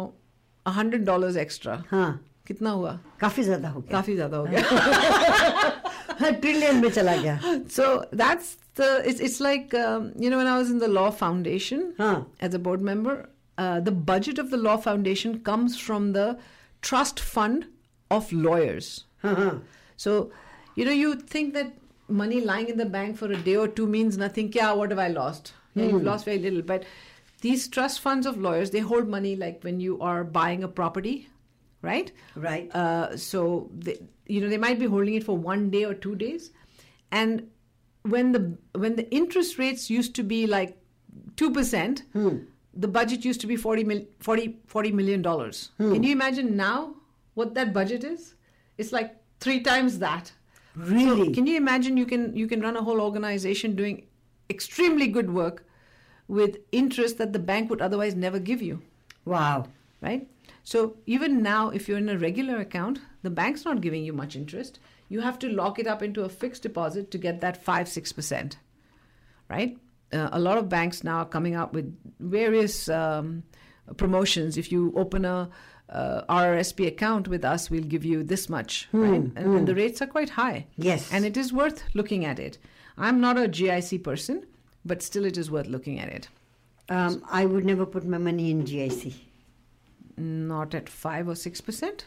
100 0.77 1.03
dollars 1.05 1.37
extra 1.37 1.83
हाँ 1.91 2.09
कितना 2.47 2.69
हुआ 2.71 2.97
काफी 3.19 3.43
ज्यादा 3.43 3.69
हो 3.69 3.79
गया 3.81 3.91
काफी 3.91 4.15
ज्यादा 4.15 4.37
हो 4.37 4.43
गया 4.49 4.63
हाँ 6.19 6.31
ट्रिलियन 6.41 6.81
में 6.81 6.89
चला 6.89 7.15
गया 7.21 7.39
so 7.77 7.85
that's 8.21 8.51
the 8.79 8.89
it's, 9.09 9.19
it's 9.27 9.39
like 9.45 9.73
um, 9.83 10.11
you 10.23 10.29
know 10.33 10.37
when 10.41 10.47
i 10.53 10.57
was 10.59 10.69
in 10.75 10.79
the 10.83 10.89
law 10.97 11.09
foundation 11.21 11.81
Huh. 11.99 12.15
as 12.47 12.53
a 12.59 12.59
board 12.67 12.81
member 12.89 13.15
uh, 13.63 13.79
the 13.89 13.95
budget 14.11 14.39
of 14.43 14.51
the 14.55 14.59
law 14.67 14.75
foundation 14.85 15.39
comes 15.49 15.77
from 15.87 16.11
the 16.19 16.27
trust 16.89 17.23
fund 17.33 17.65
of 18.19 18.31
lawyers 18.47 18.91
हाँ 19.25 19.33
हाँ 19.41 19.51
so 20.05 20.15
you 20.79 20.85
know 20.89 20.95
you 21.01 21.11
think 21.35 21.53
that 21.59 21.73
money 22.21 22.39
lying 22.47 22.67
in 22.75 22.77
the 22.83 22.89
bank 22.97 23.17
for 23.23 23.31
a 23.35 23.41
day 23.49 23.55
or 23.65 23.67
two 23.79 23.87
means 23.97 24.17
nothing 24.23 24.51
yeah 24.61 24.73
what 24.81 24.91
have 24.95 25.03
i 25.05 25.11
lost 25.13 25.53
Yeah, 25.80 25.90
you've 25.90 26.00
hmm. 26.02 26.06
lost 26.06 26.24
very 26.24 26.38
little. 26.38 26.62
But 26.62 26.84
these 27.40 27.68
trust 27.68 28.00
funds 28.00 28.26
of 28.26 28.36
lawyers 28.38 28.70
they 28.70 28.80
hold 28.80 29.08
money 29.08 29.34
like 29.34 29.62
when 29.62 29.80
you 29.80 30.00
are 30.00 30.24
buying 30.24 30.62
a 30.62 30.68
property 30.68 31.28
right? 31.82 32.12
Right. 32.34 32.74
uh, 32.74 33.16
so 33.16 33.70
they, 33.76 33.98
you 34.26 34.40
know 34.40 34.48
they 34.48 34.58
might 34.58 34.78
be 34.78 34.86
holding 34.86 35.14
it 35.14 35.24
for 35.24 35.36
one 35.36 35.70
day 35.70 35.84
or 35.84 35.94
two 35.94 36.14
days. 36.14 36.50
And 37.12 37.48
when 38.02 38.32
the 38.32 38.56
when 38.78 38.96
the 38.96 39.10
interest 39.10 39.58
rates 39.58 39.90
used 39.90 40.14
to 40.16 40.22
be 40.22 40.46
like 40.46 40.76
2% 41.36 42.02
hmm. 42.12 42.38
the 42.74 42.88
budget 42.88 43.24
used 43.24 43.40
to 43.40 43.46
be 43.46 43.56
40 43.56 43.84
mil, 43.84 44.06
40, 44.20 44.58
40 44.66 44.92
million 44.92 45.22
dollars. 45.22 45.70
Hmm. 45.78 45.92
Can 45.92 46.02
you 46.02 46.12
imagine 46.12 46.56
now 46.56 46.94
what 47.34 47.54
that 47.54 47.72
budget 47.72 48.04
is? 48.04 48.34
It's 48.78 48.92
like 48.92 49.16
three 49.40 49.60
times 49.60 49.98
that. 49.98 50.32
Really? 50.76 51.26
so 51.26 51.34
can 51.34 51.46
you 51.46 51.56
imagine 51.56 51.96
you 51.96 52.06
can 52.06 52.34
you 52.36 52.46
can 52.46 52.60
run 52.60 52.76
a 52.76 52.82
whole 52.82 53.00
organization 53.00 53.74
doing 53.74 54.06
extremely 54.48 55.08
good 55.08 55.32
work 55.32 55.64
with 56.38 56.58
interest 56.80 57.18
that 57.18 57.32
the 57.32 57.44
bank 57.50 57.70
would 57.70 57.82
otherwise 57.88 58.14
never 58.14 58.38
give 58.38 58.62
you 58.68 58.80
wow 59.24 59.66
right? 60.00 60.28
So 60.64 60.96
even 61.06 61.42
now, 61.42 61.70
if 61.70 61.88
you're 61.88 61.98
in 61.98 62.08
a 62.08 62.18
regular 62.18 62.58
account, 62.58 63.00
the 63.22 63.30
bank's 63.30 63.64
not 63.64 63.80
giving 63.80 64.04
you 64.04 64.12
much 64.12 64.36
interest. 64.36 64.78
You 65.08 65.20
have 65.20 65.38
to 65.40 65.48
lock 65.48 65.78
it 65.78 65.86
up 65.86 66.02
into 66.02 66.22
a 66.22 66.28
fixed 66.28 66.62
deposit 66.62 67.10
to 67.10 67.18
get 67.18 67.40
that 67.40 67.62
five 67.62 67.88
six 67.88 68.12
percent, 68.12 68.58
right? 69.48 69.76
Uh, 70.12 70.28
a 70.32 70.40
lot 70.40 70.58
of 70.58 70.68
banks 70.68 71.04
now 71.04 71.18
are 71.18 71.24
coming 71.24 71.54
out 71.54 71.72
with 71.72 71.96
various 72.18 72.88
um, 72.88 73.42
promotions. 73.96 74.56
If 74.56 74.72
you 74.72 74.92
open 74.96 75.24
a 75.24 75.48
uh, 75.88 76.22
RRSP 76.28 76.86
account 76.86 77.28
with 77.28 77.44
us, 77.44 77.70
we'll 77.70 77.82
give 77.82 78.04
you 78.04 78.22
this 78.22 78.48
much, 78.48 78.88
right? 78.92 79.14
And, 79.14 79.36
and 79.36 79.68
the 79.68 79.74
rates 79.74 80.00
are 80.02 80.06
quite 80.06 80.30
high. 80.30 80.66
Yes. 80.76 81.12
and 81.12 81.24
it 81.24 81.36
is 81.36 81.52
worth 81.52 81.82
looking 81.94 82.24
at 82.24 82.38
it. 82.38 82.58
I'm 82.96 83.20
not 83.20 83.38
a 83.38 83.48
GIC 83.48 84.04
person, 84.04 84.46
but 84.84 85.02
still, 85.02 85.24
it 85.24 85.36
is 85.36 85.50
worth 85.50 85.66
looking 85.66 85.98
at 86.00 86.08
it. 86.08 86.28
um, 86.88 87.22
I 87.30 87.46
would 87.46 87.64
never 87.64 87.86
put 87.86 88.04
my 88.04 88.18
money 88.18 88.50
in 88.50 88.64
GIC 88.64 89.14
Not 90.16 90.74
at 90.74 90.88
five 90.88 91.28
or 91.28 91.34
six 91.34 91.60
percent. 91.60 92.06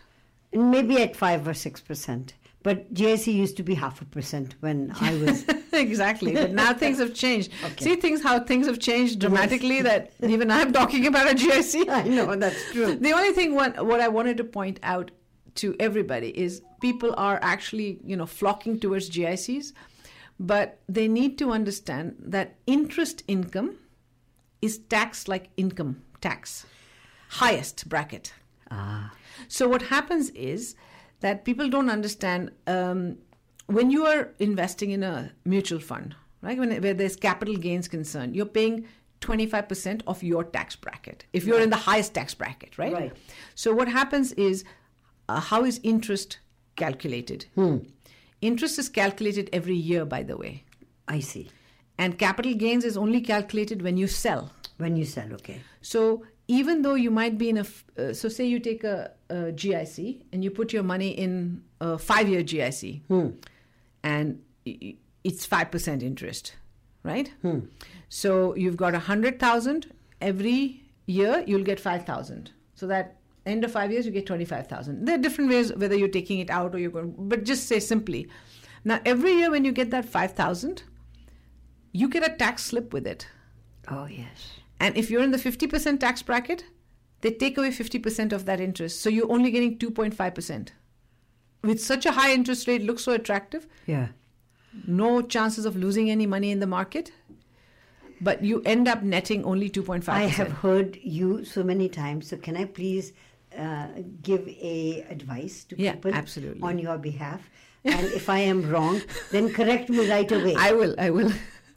maybe 0.52 1.02
at 1.02 1.16
five 1.16 1.48
or 1.48 1.54
six 1.54 1.82
percent 1.82 2.34
but 2.64 2.94
GIC 2.94 3.34
used 3.34 3.58
to 3.58 3.64
be 3.64 3.74
half 3.76 4.02
a 4.02 4.06
percent 4.06 4.56
when 4.62 4.94
I 5.02 5.14
was 5.18 5.44
exactly. 5.74 6.34
But 6.34 6.52
now 6.54 6.74
things 6.84 6.98
have 7.00 7.14
changed. 7.14 7.52
Okay. 7.66 7.84
See 7.84 7.96
things 7.98 8.24
how 8.24 8.40
things 8.40 8.68
have 8.68 8.80
changed 8.80 9.20
dramatically 9.20 9.82
that 9.82 10.14
even 10.22 10.50
I'm 10.50 10.72
talking 10.72 11.06
about 11.08 11.30
a 11.30 11.36
GIC. 11.36 11.90
I 12.00 12.04
know 12.04 12.34
that's 12.38 12.72
true 12.72 12.96
The 12.96 13.12
only 13.12 13.34
thing 13.34 13.54
what, 13.54 13.86
what 13.86 14.00
I 14.00 14.08
wanted 14.08 14.38
to 14.38 14.46
point 14.46 14.80
out 14.82 15.12
to 15.56 15.76
everybody 15.78 16.30
is 16.46 16.62
people 16.80 17.14
are 17.18 17.38
actually, 17.42 18.00
you 18.06 18.16
know, 18.16 18.26
flocking 18.26 18.80
towards 18.80 19.10
GICs, 19.10 19.74
but 20.40 20.80
they 20.88 21.08
need 21.08 21.38
to 21.38 21.52
understand 21.52 22.16
that 22.20 22.56
interest 22.66 23.24
income 23.28 23.78
is 24.62 24.78
taxed 24.78 25.28
like 25.28 25.50
income 25.58 26.02
tax. 26.22 26.66
Highest 27.30 27.90
bracket. 27.90 28.34
ah 28.72 29.12
So 29.48 29.68
what 29.68 29.84
happens 29.84 30.30
is 30.32 30.76
that 31.20 31.46
people 31.46 31.70
don't 31.70 31.90
understand 31.90 32.52
um, 32.68 33.18
when 33.68 33.90
you 33.92 34.06
are 34.06 34.30
investing 34.40 34.92
in 34.92 35.04
a 35.04 35.32
mutual 35.46 35.80
fund, 35.80 36.16
right? 36.42 36.58
When 36.58 36.82
where 36.82 36.94
there's 36.94 37.16
capital 37.16 37.56
gains 37.56 37.88
concerned, 37.88 38.36
you're 38.36 38.46
paying 38.60 38.86
25% 39.22 40.02
of 40.06 40.22
your 40.22 40.44
tax 40.44 40.76
bracket 40.76 41.26
if 41.32 41.46
you're 41.46 41.62
in 41.62 41.70
the 41.70 41.78
highest 41.78 42.14
tax 42.14 42.34
bracket, 42.34 42.78
right? 42.78 42.94
Right. 42.94 43.14
So 43.56 43.74
what 43.74 43.88
happens 43.88 44.34
is 44.34 44.66
uh, 45.30 45.40
how 45.40 45.64
is 45.64 45.80
interest 45.84 46.40
calculated? 46.76 47.46
Interest 48.52 48.78
is 48.84 48.90
calculated 48.90 49.50
every 49.60 49.76
year, 49.90 50.06
by 50.06 50.22
the 50.32 50.38
way, 50.44 50.54
I 51.18 51.20
see 51.32 51.46
and 52.04 52.18
capital 52.18 52.54
gains 52.62 52.86
is 52.90 52.96
only 52.98 53.22
calculated 53.22 53.82
when 53.88 53.98
you 54.04 54.08
sell. 54.08 54.46
when 54.84 54.96
you 55.00 55.06
sell 55.10 55.34
okay 55.34 55.58
So 55.90 56.00
even 56.60 56.82
though 56.86 56.96
you 57.02 57.12
might 57.18 57.36
be 57.42 57.48
in 57.50 57.58
a, 57.64 57.66
uh, 58.04 58.14
so 58.20 58.30
say 58.38 58.46
you 58.54 58.60
take 58.68 58.84
a, 58.94 59.12
a 59.30 59.36
GIC 59.62 59.98
and 60.32 60.44
you 60.44 60.50
put 60.60 60.74
your 60.78 60.84
money 60.94 61.10
in 61.26 61.36
a 61.80 61.98
five 62.08 62.28
year 62.34 62.42
GIC 62.54 63.02
and 64.14 64.42
i- 64.72 64.78
i- 64.90 64.96
it's 65.24 65.46
5% 65.54 66.04
interest, 66.10 66.52
right? 67.12 67.32
So 68.10 68.32
you've 68.64 68.76
got 68.86 68.94
a 69.02 69.04
100,000 69.12 69.88
every 70.32 70.58
year, 71.06 71.44
you'll 71.48 71.64
get 71.72 71.80
5,000. 71.80 72.52
So 72.76 72.88
that 72.88 73.16
end 73.46 73.64
of 73.64 73.72
five 73.72 73.92
years, 73.92 74.06
you 74.06 74.12
get 74.12 74.26
25,000. 74.26 75.06
There 75.06 75.16
are 75.16 75.22
different 75.22 75.50
ways 75.50 75.74
whether 75.74 75.96
you're 75.96 76.08
taking 76.08 76.40
it 76.40 76.50
out 76.50 76.74
or 76.74 76.80
you're 76.80 76.92
going, 76.92 77.14
but 77.18 77.44
just 77.44 77.68
say 77.68 77.80
simply. 77.80 78.28
Now, 78.84 79.00
every 79.06 79.34
year 79.34 79.52
when 79.52 79.66
you 79.66 79.72
get 79.72 79.92
that 79.92 80.06
5,000, 80.06 80.84
you 81.92 82.10
get 82.10 82.26
a 82.26 82.36
tax 82.36 82.66
slip 82.66 82.94
with 82.94 83.08
it. 83.08 83.28
oh 83.90 84.06
yes 84.06 84.60
And 84.80 84.98
if 84.98 85.10
you're 85.10 85.24
in 85.24 85.32
the 85.32 85.38
50% 85.38 86.00
tax 86.00 86.22
bracket, 86.22 86.66
they 87.22 87.32
take 87.32 87.58
away 87.58 87.70
50% 87.70 88.34
of 88.34 88.46
that 88.46 88.60
interest. 88.60 89.02
So 89.02 89.10
you're 89.10 89.32
only 89.32 89.52
getting 89.52 89.78
2.5%. 89.78 90.70
With 91.64 91.82
such 91.82 92.06
a 92.06 92.12
high 92.12 92.34
interest 92.34 92.68
rate, 92.68 92.84
looks 92.84 93.04
so 93.04 93.14
attractive, 93.14 93.68
yeah 93.86 94.08
no 94.88 95.22
chances 95.22 95.66
of 95.66 95.76
losing 95.76 96.10
any 96.10 96.26
money 96.26 96.52
in 96.52 96.60
the 96.60 96.68
market. 96.68 97.12
but 98.22 98.42
you 98.44 98.62
end 98.66 98.88
up 98.88 99.04
netting 99.04 99.44
only 99.44 99.70
2.5%. 99.70 100.08
I 100.08 100.22
have 100.24 100.52
heard 100.52 100.98
you 101.04 101.44
so 101.44 101.62
many 101.62 101.90
times. 101.90 102.28
So 102.30 102.38
can 102.38 102.56
I 102.56 102.64
please 102.64 103.12
uh, 103.58 103.88
give 104.22 104.48
a 104.48 105.06
advice 105.10 105.64
to 105.66 105.76
Yeah, 105.82 105.94
people 105.94 106.14
absolutely. 106.14 106.62
on 106.62 106.80
your 106.80 106.98
behalf? 106.98 107.42
And 107.86 108.06
if 108.08 108.30
I 108.30 108.40
am 108.40 108.70
wrong, 108.70 109.02
then 109.32 109.52
correct 109.54 109.90
me 109.90 110.10
right 110.10 110.32
away. 110.32 110.56
I 110.58 110.72
will, 110.72 110.96
I 110.98 111.10
will. 111.10 111.32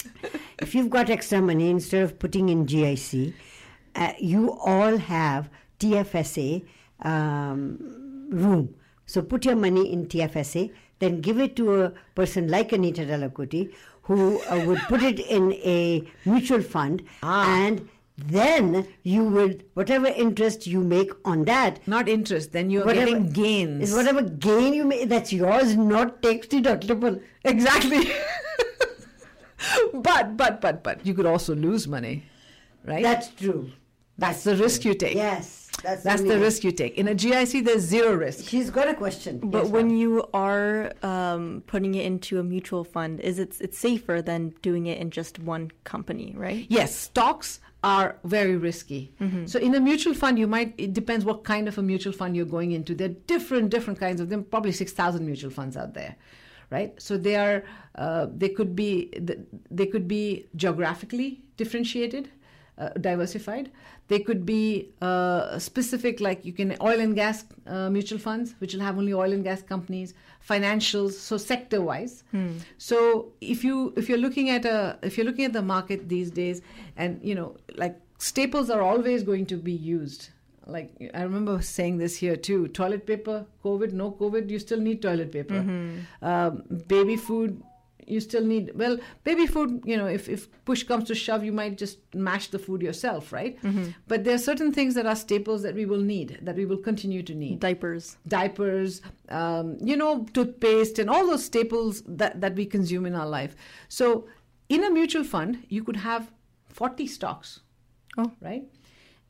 if 0.61 0.75
you've 0.75 0.88
got 0.90 1.11
extra 1.11 1.40
money, 1.42 1.68
instead 1.71 2.02
of 2.02 2.18
putting 2.18 2.49
in 2.49 2.64
GIC, 2.66 3.35
uh, 3.97 4.12
you 4.21 4.52
all 4.64 4.97
have 4.99 5.50
TFSA 5.80 6.64
um, 7.02 8.26
room. 8.30 8.75
So 9.06 9.23
put 9.23 9.45
your 9.45 9.56
money 9.56 9.92
in 9.92 10.06
TFSA, 10.06 10.73
then 10.99 11.21
give 11.21 11.38
it 11.38 11.56
to 11.56 11.83
a 11.83 11.90
person 12.14 12.49
like 12.49 12.73
Anita 12.73 13.02
Dalakoti, 13.02 13.73
who 14.02 14.40
uh, 14.42 14.64
would 14.66 14.78
put 14.83 15.02
it 15.02 15.18
in 15.18 15.52
a 15.54 16.06
mutual 16.25 16.62
fund, 16.62 17.02
Ah. 17.23 17.64
and 17.66 17.88
then 18.18 18.87
you 19.02 19.25
will 19.25 19.52
whatever 19.75 20.06
interest 20.06 20.66
you 20.66 20.80
make 20.80 21.11
on 21.25 21.44
that. 21.44 21.87
Not 21.87 22.08
interest, 22.08 22.52
then 22.52 22.70
you're 22.70 22.85
Whatever 22.85 23.06
getting 23.06 23.32
gains. 23.32 23.90
is 23.90 23.94
whatever 23.94 24.23
gain 24.23 24.73
you 24.75 24.85
make 24.85 25.08
that's 25.08 25.32
yours, 25.32 25.76
not 25.76 26.23
tax 26.23 26.46
deductible. 26.46 27.23
Exactly. 27.44 28.11
but, 29.94 30.37
but, 30.37 30.61
but, 30.61 30.82
but, 30.82 31.06
you 31.06 31.14
could 31.14 31.26
also 31.26 31.54
lose 31.54 31.87
money, 31.87 32.25
right? 32.85 33.02
That's 33.02 33.28
true. 33.28 33.70
That's 34.18 34.44
the 34.44 34.56
risk 34.56 34.85
you 34.85 34.94
take. 34.94 35.14
Yes, 35.14 35.70
that's 35.82 36.02
That's 36.02 36.23
the 36.23 36.32
only- 36.32 36.42
risk 36.44 36.64
you 36.64 36.73
take. 36.73 36.96
In 36.96 37.08
a 37.08 37.14
GIC, 37.14 37.64
there's 37.64 37.82
zero 37.82 38.14
risk. 38.14 38.49
She's 38.49 38.70
got 38.70 38.88
a 38.88 38.94
question. 38.94 39.40
But 39.44 39.64
Yes, 39.64 39.70
when 39.73 39.88
ma'am. 39.88 39.96
you 39.96 40.25
are 40.32 40.92
um, 41.02 41.62
putting 41.66 41.94
it 41.94 42.06
into 42.06 42.40
a 42.40 42.42
mutual 42.42 42.82
fund, 42.82 43.20
is 43.20 43.38
it 43.38 43.56
it's 43.61 43.78
safer 43.78 44.23
than 44.23 44.54
doing 44.62 44.87
it 44.87 44.99
in 44.99 45.11
just 45.11 45.38
one 45.38 45.70
company, 45.85 46.32
right? 46.37 46.66
Yes, 46.70 46.96
stocks 46.96 47.61
are 47.94 48.08
very 48.36 48.56
risky. 48.68 49.02
So 49.52 49.56
in 49.66 49.72
a 49.80 49.80
mutual 49.90 50.14
fund, 50.22 50.34
you 50.42 50.48
might. 50.56 50.70
It 50.86 50.92
depends 51.00 51.22
what 51.30 51.38
kind 51.52 51.64
of 51.70 51.74
a 51.82 51.84
mutual 51.92 52.14
fund 52.20 52.30
you're 52.36 52.52
going 52.58 52.70
into. 52.78 52.90
There 53.00 53.10
are 53.10 53.18
different 53.34 53.66
different 53.74 53.98
kinds 54.06 54.20
of 54.22 54.26
them. 54.30 54.40
Probably 54.54 54.72
six 54.82 54.88
thousand 55.00 55.22
mutual 55.30 55.52
funds 55.58 55.74
out 55.82 55.92
there, 56.00 56.12
right? 56.76 56.90
So 57.06 57.12
they 57.26 57.36
are. 57.46 57.58
Uh, 58.04 58.24
they 58.42 58.50
could 58.56 58.72
be. 58.82 58.90
They 59.78 59.88
could 59.92 60.06
be 60.18 60.24
geographically 60.62 61.30
differentiated. 61.62 62.24
Uh, 62.78 62.90
diversified. 63.00 63.71
They 64.09 64.18
could 64.18 64.45
be 64.45 64.90
uh, 65.00 65.59
specific, 65.59 66.21
like 66.21 66.45
you 66.45 66.52
can 66.52 66.76
oil 66.83 67.00
and 67.00 67.14
gas 67.14 67.47
uh, 67.66 67.88
mutual 67.88 68.18
funds, 68.18 68.54
which 68.59 68.75
will 68.75 68.83
have 68.83 68.99
only 68.99 69.14
oil 69.14 69.33
and 69.33 69.42
gas 69.42 69.62
companies, 69.62 70.12
financials, 70.47 71.12
so 71.12 71.38
sector 71.38 71.80
wise. 71.80 72.23
So 72.76 73.33
if 73.40 73.64
you 73.64 73.95
if 73.97 74.11
you're 74.11 74.18
looking 74.26 74.50
at 74.50 74.66
a 74.66 74.99
if 75.02 75.16
you're 75.16 75.25
looking 75.25 75.47
at 75.47 75.54
the 75.54 75.62
market 75.62 76.06
these 76.11 76.30
days, 76.30 76.61
and 76.99 77.18
you 77.23 77.35
know 77.35 77.56
like 77.76 77.99
staples 78.18 78.68
are 78.68 78.83
always 78.83 79.23
going 79.23 79.47
to 79.47 79.56
be 79.56 79.73
used. 79.73 80.28
Like 80.66 80.90
I 81.14 81.23
remember 81.23 81.62
saying 81.62 81.97
this 81.97 82.14
here 82.16 82.37
too: 82.37 82.68
toilet 82.68 83.06
paper, 83.06 83.47
COVID, 83.64 83.92
no 83.95 84.11
COVID, 84.12 84.50
you 84.50 84.59
still 84.59 84.80
need 84.80 85.00
toilet 85.00 85.33
paper. 85.33 85.64
Um, 86.21 86.62
baby 86.88 87.16
food, 87.16 87.62
you 88.06 88.20
still 88.20 88.44
need 88.44 88.70
well 88.75 88.96
baby 89.25 89.46
food 89.46 89.82
you 89.84 89.96
know 89.96 90.06
if, 90.06 90.28
if 90.28 90.48
push 90.64 90.82
comes 90.84 91.04
to 91.04 91.14
shove 91.14 91.44
you 91.44 91.52
might 91.52 91.76
just 91.76 91.98
mash 92.14 92.48
the 92.48 92.58
food 92.58 92.80
yourself 92.82 93.32
right 93.32 93.58
but 94.06 94.22
there 94.25 94.34
are 94.34 94.38
certain 94.50 94.70
things 94.72 94.94
that 94.94 95.06
are 95.06 95.16
staples 95.16 95.62
that 95.62 95.75
we 95.75 95.84
will 95.86 96.00
need 96.00 96.38
that 96.42 96.54
we 96.56 96.64
will 96.64 96.78
continue 96.90 97.22
to 97.22 97.34
need 97.34 97.58
Diapers. 97.60 98.16
diapers, 98.28 99.02
um, 99.28 99.76
you 99.80 99.96
know, 99.96 100.25
toothpaste, 100.32 100.98
and 101.00 101.10
all 101.10 101.26
those 101.26 101.44
staples 101.44 102.02
that, 102.06 102.40
that 102.40 102.54
we 102.54 102.64
consume 102.66 103.06
in 103.06 103.14
our 103.14 103.26
life. 103.26 103.56
So, 103.88 104.26
in 104.68 104.84
a 104.84 104.90
mutual 104.90 105.25
fund, 105.25 105.64
you 105.68 105.82
could 105.82 105.96
have 105.96 106.30
40 106.68 107.06
stocks, 107.06 107.60
Oh. 108.18 108.30
right? 108.40 108.64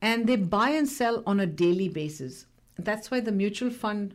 And 0.03 0.27
they 0.27 0.37
buy 0.37 0.71
and 0.71 0.87
sell 0.89 1.23
on 1.27 1.41
a 1.41 1.47
daily 1.47 1.89
basis. 1.89 2.47
That's 2.79 3.11
why 3.11 3.21
the 3.21 3.33
mutual 3.33 3.71
fund 3.71 4.15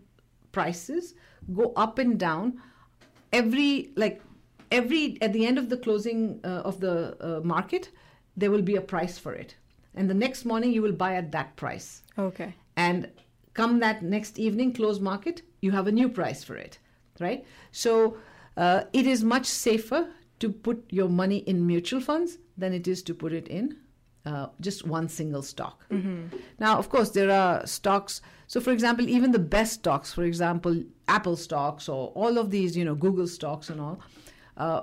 prices 0.51 1.15
go 1.53 1.73
up 1.75 1.97
and 1.97 2.19
down 2.19 2.61
every, 3.33 3.89
like, 3.95 4.21
every, 4.71 5.17
at 5.21 5.33
the 5.33 5.45
end 5.45 5.57
of 5.57 5.69
the 5.69 5.77
closing 5.77 6.39
uh, 6.43 6.61
of 6.69 6.79
the 6.79 7.15
uh, 7.19 7.41
market, 7.41 7.89
there 8.35 8.51
will 8.51 8.61
be 8.61 8.75
a 8.75 8.81
price 8.81 9.17
for 9.17 9.33
it. 9.33 9.55
And 9.93 10.09
the 10.09 10.13
next 10.13 10.45
morning, 10.45 10.71
you 10.71 10.81
will 10.81 10.93
buy 10.93 11.15
at 11.15 11.31
that 11.33 11.55
price. 11.55 12.03
Okay. 12.17 12.53
and 12.77 13.09
come 13.53 13.79
that 13.79 14.01
next 14.01 14.39
evening 14.39 14.71
close 14.73 14.99
market 14.99 15.41
you 15.59 15.71
have 15.71 15.87
a 15.87 15.91
new 15.91 16.07
price 16.07 16.41
for 16.43 16.55
it 16.55 16.79
right? 17.19 17.45
So 17.71 18.17
uh, 18.57 18.83
it 18.93 19.05
is 19.05 19.23
much 19.23 19.45
safer 19.45 20.07
to 20.39 20.49
put 20.49 20.83
your 20.89 21.09
money 21.09 21.39
in 21.39 21.67
mutual 21.67 22.01
funds 22.01 22.37
than 22.57 22.73
it 22.73 22.87
is 22.87 23.03
to 23.03 23.13
put 23.13 23.33
it 23.33 23.47
in 23.47 23.77
uh, 24.25 24.47
just 24.59 24.85
one 24.87 25.07
single 25.09 25.41
stock. 25.43 25.85
Now 26.59 26.77
of 26.77 26.89
course 26.89 27.09
there 27.11 27.29
are 27.31 27.65
stocks. 27.67 28.21
So 28.47 28.59
for 28.61 28.71
example 28.71 29.07
even 29.07 29.31
the 29.31 29.39
best 29.39 29.73
stocks 29.73 30.13
for 30.13 30.23
example 30.23 30.83
apple 31.07 31.35
stocks 31.35 31.89
or 31.89 32.09
all 32.15 32.37
of 32.37 32.51
these 32.51 32.75
you 32.77 32.85
know 32.85 32.95
google 32.95 33.27
stocks 33.27 33.69
and 33.69 33.79
all 33.81 33.99
uh, 34.61 34.81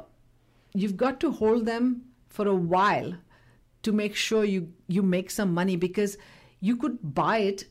you've 0.75 0.97
got 1.05 1.21
to 1.25 1.31
hold 1.41 1.67
them 1.67 2.03
for 2.37 2.47
a 2.53 2.55
while 2.77 3.15
to 3.89 3.93
make 4.01 4.15
sure 4.27 4.45
you 4.45 4.63
you 4.97 5.03
make 5.17 5.31
some 5.35 5.53
money 5.59 5.77
because 5.89 6.17
you 6.69 6.77
could 6.85 6.97
buy 7.21 7.39
it 7.51 7.67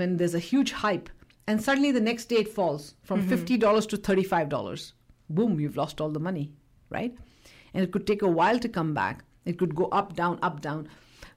when 0.00 0.16
there's 0.16 0.34
a 0.40 0.46
huge 0.50 0.72
hype 0.84 1.08
and 1.46 1.62
suddenly 1.68 1.92
the 1.98 2.06
next 2.08 2.32
day 2.32 2.40
it 2.46 2.48
falls 2.56 2.94
from 3.10 3.22
$50 3.28 3.88
to 3.92 3.96
$35 3.96 4.92
boom 5.38 5.60
you've 5.64 5.80
lost 5.82 6.00
all 6.00 6.10
the 6.18 6.24
money 6.28 6.46
right? 6.92 7.16
And 7.74 7.82
it 7.82 7.90
could 7.90 8.06
take 8.06 8.22
a 8.22 8.28
while 8.28 8.58
to 8.58 8.68
come 8.68 8.94
back. 8.94 9.24
It 9.44 9.58
could 9.58 9.74
go 9.74 9.86
up 9.86 10.14
down 10.14 10.38
up 10.42 10.60
down. 10.60 10.88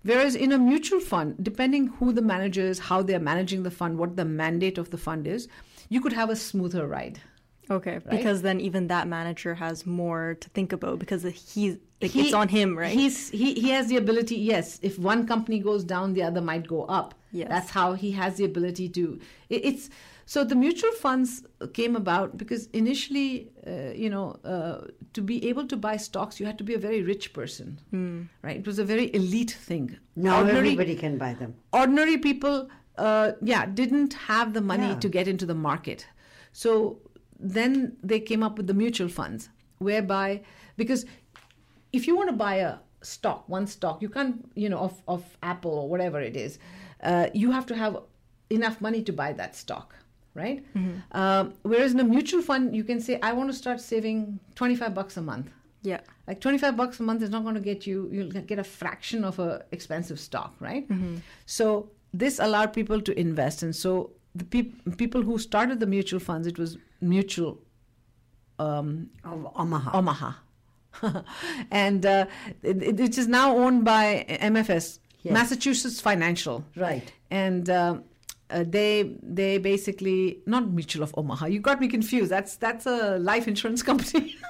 Whereas 0.03 0.35
in 0.35 0.51
a 0.51 0.57
mutual 0.57 0.99
fund 0.99 1.37
depending 1.41 1.87
who 1.99 2.11
the 2.13 2.21
manager 2.21 2.61
is 2.61 2.79
how 2.87 3.01
they're 3.01 3.27
managing 3.27 3.63
the 3.63 3.71
fund 3.71 3.97
what 3.97 4.15
the 4.15 4.25
mandate 4.25 4.77
of 4.77 4.91
the 4.91 4.99
fund 5.05 5.25
is 5.25 5.47
you 5.89 6.01
could 6.01 6.13
have 6.13 6.29
a 6.29 6.35
smoother 6.35 6.85
ride 6.87 7.19
Okay. 7.69 7.99
Because 8.09 8.41
then 8.41 8.59
even 8.59 8.87
that 8.87 9.07
manager 9.07 9.55
has 9.55 9.85
more 9.85 10.35
to 10.39 10.49
think 10.49 10.71
about 10.73 10.99
because 10.99 11.23
he's 11.23 11.77
like, 12.01 12.11
He- 12.11 12.21
it's 12.25 12.33
on 12.33 12.47
him, 12.49 12.77
right? 12.77 12.93
He's 12.93 13.29
he, 13.29 13.53
he 13.55 13.69
has 13.71 13.87
the 13.87 13.97
ability. 13.97 14.35
Yes, 14.35 14.79
if 14.81 14.99
one 14.99 15.25
company 15.25 15.59
goes 15.59 15.83
down, 15.83 16.13
the 16.13 16.23
other 16.23 16.41
might 16.41 16.67
go 16.67 16.83
up. 16.85 17.15
Yes. 17.31 17.49
that's 17.49 17.69
how 17.71 17.93
he 17.93 18.11
has 18.11 18.35
the 18.37 18.45
ability 18.45 18.87
to. 18.89 19.19
it- 19.49 19.65
it's 19.65 19.89
so 20.27 20.43
the 20.43 20.55
mutual 20.55 20.91
funds 20.93 21.43
came 21.73 21.95
about 21.95 22.35
because 22.37 22.65
initially, 22.73 23.49
uh, 23.67 23.91
you 24.03 24.09
know, 24.09 24.27
uh, 24.43 24.87
to 25.13 25.21
be 25.21 25.47
able 25.49 25.67
to 25.67 25.77
buy 25.77 25.97
stocks, 25.97 26.39
you 26.39 26.45
had 26.47 26.57
to 26.57 26.63
be 26.63 26.73
a 26.73 26.79
very 26.79 27.01
rich 27.03 27.31
person, 27.33 27.79
right? 28.41 28.57
It 28.57 28.65
was 28.65 28.79
a 28.79 28.83
very 28.85 29.13
elite 29.13 29.51
thing. 29.51 29.97
Now 30.15 30.37
Ordinary- 30.39 30.57
everybody 30.71 30.95
can 30.95 31.17
buy 31.17 31.33
them. 31.35 31.53
ordinary 31.73 32.17
people 32.17 32.69
uh, 32.97 33.31
yeah 33.41 33.65
didn't 33.65 34.13
have 34.13 34.53
the 34.53 34.61
money 34.61 34.87
Yeah. 34.93 34.99
to 34.99 35.09
get 35.09 35.27
into 35.27 35.45
the 35.45 35.53
market 35.69 36.07
so 36.53 36.71
then 37.39 37.97
they 38.03 38.19
came 38.19 38.41
up 38.43 38.57
with 38.57 38.67
the 38.67 38.73
mutual 38.73 39.07
funds 39.09 39.49
whereby 39.79 40.41
because 40.77 41.05
if 41.93 42.07
you 42.07 42.15
want 42.15 42.29
to 42.29 42.35
buy 42.35 42.55
a 42.55 42.75
stock 43.01 43.47
one 43.47 43.67
stock 43.67 44.01
you 44.01 44.09
can't 44.09 44.49
you 44.55 44.69
know 44.69 44.79
of, 44.79 45.01
of 45.07 45.23
apple 45.43 45.71
or 45.71 45.89
whatever 45.89 46.19
it 46.21 46.35
is 46.35 46.57
uh, 47.03 47.27
you 47.33 47.51
have 47.51 47.65
to 47.65 47.75
have 47.75 47.97
enough 48.49 48.79
money 48.81 49.01
to 49.03 49.13
buy 49.13 49.31
that 49.33 49.55
stock 49.55 49.95
right? 50.33 50.65
Um, 51.13 51.53
whereas 51.61 51.93
in 51.93 51.99
a 52.01 52.03
mutual 52.03 52.41
fund 52.41 52.75
you 52.75 52.83
can 52.83 52.99
say 52.99 53.19
i 53.21 53.31
want 53.31 53.49
to 53.49 53.55
start 53.55 53.79
saving 53.79 54.39
25 54.55 54.93
bucks 54.93 55.17
a 55.17 55.21
month. 55.21 55.49
Yeah. 55.81 56.01
like 56.27 56.41
25 56.41 56.75
bucks 56.75 56.99
a 56.99 57.03
month 57.03 57.21
is 57.21 57.29
not 57.29 57.43
going 57.43 57.53
to 57.55 57.61
get 57.61 57.85
you 57.85 58.09
you'll 58.11 58.31
get 58.31 58.57
a 58.59 58.63
fraction 58.63 59.23
of 59.23 59.37
a 59.39 59.63
expensive 59.71 60.19
stock 60.19 60.55
right? 60.59 60.87
So 61.45 61.89
this 62.13 62.39
allowed 62.39 62.73
people 62.73 63.01
to 63.01 63.17
invest 63.19 63.61
and 63.61 63.75
so 63.75 64.11
the 64.33 64.45
peop- 64.45 64.97
people 64.97 65.21
who 65.21 65.37
started 65.37 65.79
the 65.79 65.85
mutual 65.85 66.19
funds 66.19 66.47
it 66.47 66.57
was 66.57 66.77
mutual 67.01 67.59
um, 68.59 69.09
Of 69.23 69.47
Omaha. 69.55 69.97
omaha 69.97 70.31
and 71.71 72.05
uh, 72.05 72.25
it, 72.63 72.99
it- 73.01 73.17
is 73.17 73.27
now 73.27 73.55
owned 73.57 73.83
by 73.83 74.25
mfs 74.29 74.99
Yes. 75.23 75.33
massachusetts 75.33 75.99
financial 75.99 76.63
right. 76.77 77.11
and 77.31 77.67
uh, 77.69 77.97
uh, 78.51 78.63
they 78.67 79.17
they 79.23 79.57
basically 79.57 80.37
not 80.45 80.69
mutual 80.71 81.03
of 81.03 81.13
omaha 81.17 81.47
you 81.47 81.59
got 81.59 81.81
me 81.81 81.87
confused 81.87 82.29
that's 82.31 82.55
that's 82.57 82.85
a 82.85 83.17
life 83.17 83.47
insurance 83.47 83.81
company 83.83 84.35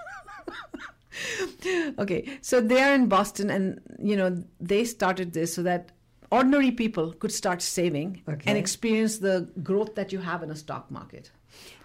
okay 1.97 2.37
so 2.41 2.59
they 2.61 2.81
are 2.81 2.93
in 2.93 3.07
boston 3.07 3.49
and 3.49 3.79
you 3.99 4.15
know 4.17 4.35
they 4.59 4.83
started 4.83 5.33
this 5.33 5.53
so 5.53 5.63
that 5.63 5.91
ordinary 6.31 6.71
people 6.71 7.13
could 7.13 7.31
start 7.31 7.61
saving 7.61 8.21
Okay. 8.27 8.49
and 8.49 8.57
experience 8.57 9.19
the 9.19 9.47
growth 9.63 9.95
that 9.95 10.11
you 10.11 10.19
have 10.19 10.43
in 10.43 10.51
a 10.51 10.55
stock 10.55 10.91
market 10.91 11.31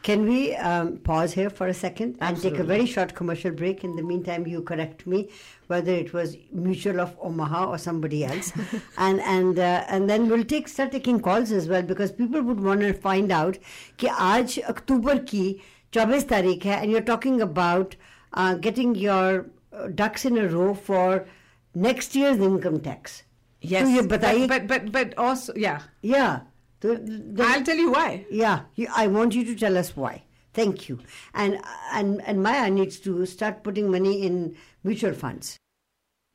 Can 0.03 0.25
we 0.29 0.55
um, 0.55 0.97
pause 0.97 1.33
here 1.33 1.49
for 1.49 1.67
a 1.67 1.73
second 1.73 2.17
and 2.21 2.35
take 2.37 2.51
a 2.53 2.57
Absolutely. 2.57 2.65
very 2.67 2.85
short 2.85 3.15
commercial 3.15 3.51
break? 3.51 3.83
In 3.83 3.95
the 3.95 4.03
meantime, 4.03 4.45
you 4.45 4.61
correct 4.61 5.07
me 5.07 5.29
whether 5.67 5.91
it 5.91 6.13
was 6.13 6.37
Mutual 6.51 6.99
of 7.01 7.15
Omaha 7.19 7.65
or 7.71 7.79
somebody 7.79 8.23
else, 8.23 8.51
and 8.97 9.19
and 9.21 9.57
uh, 9.57 9.83
and 9.87 10.07
then 10.07 10.29
we'll 10.29 10.43
take 10.43 10.67
start 10.67 10.91
taking 10.91 11.19
calls 11.19 11.51
as 11.51 11.67
well 11.67 11.81
because 11.81 12.11
people 12.11 12.43
would 12.43 12.59
want 12.59 12.81
to 12.81 12.93
find 12.93 13.31
out 13.31 13.57
कि 13.97 14.07
आज 14.27 14.59
अक्टूबर 14.75 15.23
की 15.33 15.43
24 15.97 16.29
तारीख 16.29 16.65
है 16.65 16.81
and 16.81 16.91
you're 16.91 17.07
talking 17.11 17.41
about 17.49 17.95
uh, 18.33 18.53
getting 18.69 18.93
your 18.93 19.45
uh, 19.73 19.87
ducks 19.87 20.25
in 20.25 20.37
a 20.37 20.47
row 20.47 20.73
for 20.75 21.25
next 21.73 22.15
year's 22.15 22.37
income 22.37 22.79
tax. 22.79 23.23
Yes. 23.61 23.83
तो 23.83 23.89
ये 23.89 24.01
बताइए 24.17 24.47
But, 24.47 24.67
but, 24.67 24.91
but 24.91 25.17
also, 25.17 25.53
yeah. 25.55 25.81
yeah. 26.03 26.41
I'll 26.84 27.62
tell 27.62 27.76
you 27.76 27.92
why. 27.92 28.26
Yeah, 28.30 28.62
I 28.94 29.06
want 29.06 29.34
you 29.34 29.44
to 29.44 29.54
tell 29.54 29.76
us 29.76 29.96
why. 29.96 30.24
Thank 30.52 30.88
you. 30.88 30.98
And 31.34 31.60
and 31.92 32.22
and 32.26 32.42
Maya 32.42 32.70
needs 32.70 32.98
to 33.00 33.24
start 33.26 33.62
putting 33.62 33.90
money 33.90 34.22
in 34.22 34.56
mutual 34.82 35.12
funds. 35.12 35.58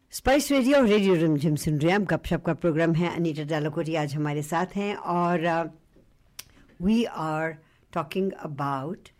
Spice 0.09 0.51
Radio 0.51 0.81
Radio 0.81 1.15
Rimjhim 1.15 1.57
Sundriam 1.57 2.05
Gapshap 2.05 2.61
program 2.61 2.93
hai 2.93 3.15
Anita 3.15 3.45
Dalakoti 3.45 3.95
aaj 3.95 5.45
uh, 5.45 5.67
we 6.79 7.07
are 7.07 7.59
talking 7.91 8.31
about 8.39 9.11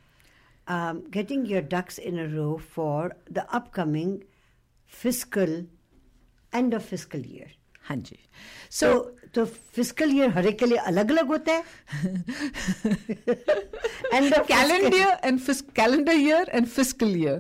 um, 0.68 1.04
getting 1.10 1.46
your 1.46 1.62
ducks 1.62 1.98
in 1.98 2.18
a 2.18 2.28
row 2.28 2.58
for 2.58 3.16
the 3.30 3.46
upcoming 3.54 4.24
fiscal 4.86 5.66
end 6.54 6.74
of 6.74 6.86
fiscal 6.86 7.20
year. 7.20 7.48
Hanji. 7.90 8.20
So, 8.70 8.88
so 8.94 9.12
तो 9.35 9.45
physical 9.77 10.15
year 10.17 10.31
हर 10.37 10.47
एक 10.47 10.59
के 10.59 10.67
लिए 10.67 10.79
अलग 10.93 11.11
अलग 11.11 11.27
होता 11.35 11.53
है 11.53 11.63
and 14.13 14.35
calendar 14.51 14.93
year 14.99 15.13
and 15.31 15.43
fis- 15.49 15.63
calendar 15.81 16.17
year 16.23 16.43
and 16.59 16.71
fiscal 16.79 17.15
year. 17.23 17.37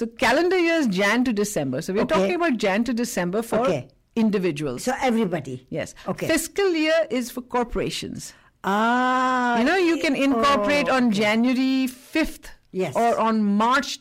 So 0.00 0.06
calendar 0.24 0.58
year 0.66 0.78
is 0.84 0.88
Jan 0.98 1.24
to 1.30 1.32
December. 1.42 1.82
So 1.86 1.94
we're 1.96 2.04
Okay. 2.06 2.14
talking 2.18 2.36
about 2.40 2.58
Jan 2.66 2.84
to 2.90 2.94
December 3.02 3.42
for 3.52 3.60
Okay. 3.64 3.80
individuals. 4.24 4.82
So 4.90 4.94
everybody. 5.10 5.56
yes. 5.78 5.94
Okay. 6.14 6.28
Fiscal 6.34 6.78
year 6.84 7.00
is 7.20 7.30
for 7.36 7.42
corporations. 7.56 8.32
Ah. 8.70 9.58
You 9.58 9.64
know, 9.70 9.76
you 9.90 9.98
can 10.06 10.16
incorporate 10.28 10.88
oh, 10.94 10.96
on 11.00 11.10
January 11.18 11.86
5th 12.16 12.50
Yes. 12.80 12.96
or 13.04 13.12
on 13.28 13.42
March 13.60 13.92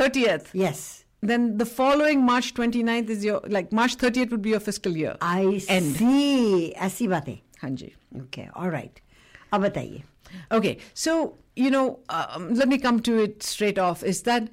30th. 0.00 0.50
Yes. 0.64 0.82
Then 1.26 1.58
the 1.58 1.64
following 1.64 2.24
March 2.24 2.52
29th 2.54 3.08
is 3.08 3.24
your, 3.24 3.40
like 3.46 3.72
March 3.72 3.96
30th 3.96 4.30
would 4.30 4.42
be 4.42 4.50
your 4.50 4.60
fiscal 4.60 4.96
year. 4.96 5.16
I 5.20 5.62
End. 5.68 5.96
see. 5.96 6.74
ऐसी 6.76 7.08
बातें. 7.08 7.38
Hanji. 7.62 7.92
Okay. 8.22 8.48
All 8.54 8.70
right. 8.70 9.00
अब 9.52 9.62
बताइए. 9.62 10.02
Okay, 10.50 10.78
so 10.94 11.36
you 11.54 11.70
know, 11.70 11.98
um, 12.08 12.54
let 12.54 12.68
me 12.68 12.78
come 12.78 13.00
to 13.00 13.18
it 13.18 13.42
straight 13.42 13.78
off. 13.78 14.02
Is 14.02 14.22
that 14.22 14.48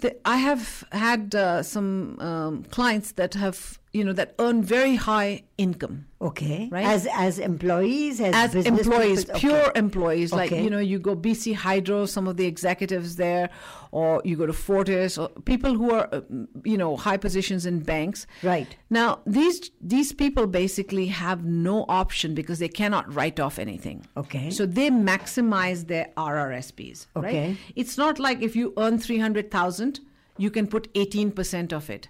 the, 0.00 0.14
I 0.24 0.36
have 0.36 0.84
had 0.92 1.34
uh, 1.34 1.62
some 1.62 2.18
um, 2.20 2.64
clients 2.64 3.12
that 3.12 3.34
have 3.34 3.78
you 3.92 4.04
know 4.04 4.12
that 4.12 4.34
earn 4.38 4.62
very 4.62 4.96
high 4.96 5.44
income 5.56 6.06
Okay. 6.21 6.67
Right. 6.69 6.85
As 6.85 7.07
as 7.13 7.39
employees, 7.39 8.19
as, 8.19 8.35
as 8.35 8.53
business 8.53 8.85
employees, 8.85 9.23
people? 9.25 9.39
pure 9.39 9.67
Okay. 9.69 9.79
employees. 9.79 10.33
Like 10.33 10.51
Okay. 10.51 10.63
you 10.63 10.69
know, 10.69 10.79
you 10.79 10.99
go 10.99 11.15
BC 11.15 11.53
Hydro, 11.55 12.05
some 12.05 12.27
of 12.27 12.35
the 12.35 12.45
executives 12.45 13.15
there, 13.15 13.49
or 13.91 14.21
you 14.25 14.35
go 14.35 14.45
to 14.45 14.51
Fortis, 14.51 15.17
or 15.17 15.29
people 15.45 15.75
who 15.75 15.91
are 15.91 16.09
uh, 16.11 16.19
you 16.65 16.77
know 16.77 16.97
high 16.97 17.15
positions 17.15 17.65
in 17.65 17.79
banks. 17.79 18.27
Right. 18.43 18.75
Now 18.89 19.19
these 19.25 19.71
these 19.79 20.11
people 20.11 20.45
basically 20.45 21.05
have 21.07 21.45
no 21.45 21.85
option 21.87 22.35
because 22.35 22.59
they 22.59 22.67
cannot 22.67 23.13
write 23.15 23.39
off 23.39 23.57
anything. 23.57 24.05
Okay. 24.17 24.49
So 24.49 24.65
they 24.65 24.89
maximize 24.89 25.87
their 25.87 26.09
RRSPs. 26.17 27.07
Okay. 27.15 27.47
Right? 27.49 27.57
It's 27.77 27.97
not 27.97 28.19
like 28.19 28.41
if 28.41 28.57
you 28.57 28.73
earn 28.77 28.99
three 28.99 29.19
hundred 29.19 29.51
thousand, 29.51 30.01
you 30.37 30.51
can 30.51 30.67
put 30.67 30.89
eighteen 30.95 31.31
percent 31.31 31.71
of 31.71 31.89
it. 31.89 32.09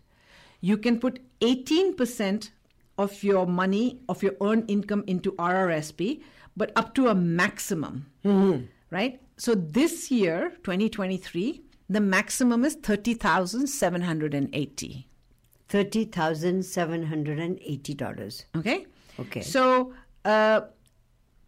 You 0.61 0.77
can 0.77 0.99
put 0.99 1.19
eighteen 1.41 1.95
percent 1.95 2.51
of 2.98 3.22
your 3.24 3.46
money 3.46 4.00
of 4.08 4.22
your 4.22 4.34
earned 4.40 4.70
income 4.70 5.02
into 5.06 5.32
RRSP, 5.32 6.22
but 6.56 6.70
up 6.76 6.94
to 6.94 7.08
a 7.08 7.14
maximum. 7.14 8.06
Right. 8.90 9.20
So 9.36 9.54
this 9.54 10.10
year, 10.10 10.52
twenty 10.62 10.88
twenty 10.88 11.16
three, 11.16 11.62
the 11.88 12.00
maximum 12.00 12.64
is 12.64 12.74
thirty 12.76 13.14
thousand 13.14 13.66
seven 13.68 14.00
hundred 14.02 14.34
and 14.34 14.48
eighty. 14.52 15.08
Thirty 15.68 16.04
thousand 16.04 16.64
seven 16.64 17.02
hundred 17.04 17.40
and 17.40 17.58
eighty 17.62 17.94
dollars. 17.94 18.44
Okay. 18.56 18.86
Okay. 19.18 19.40
So 19.40 19.92
uh, 20.24 20.60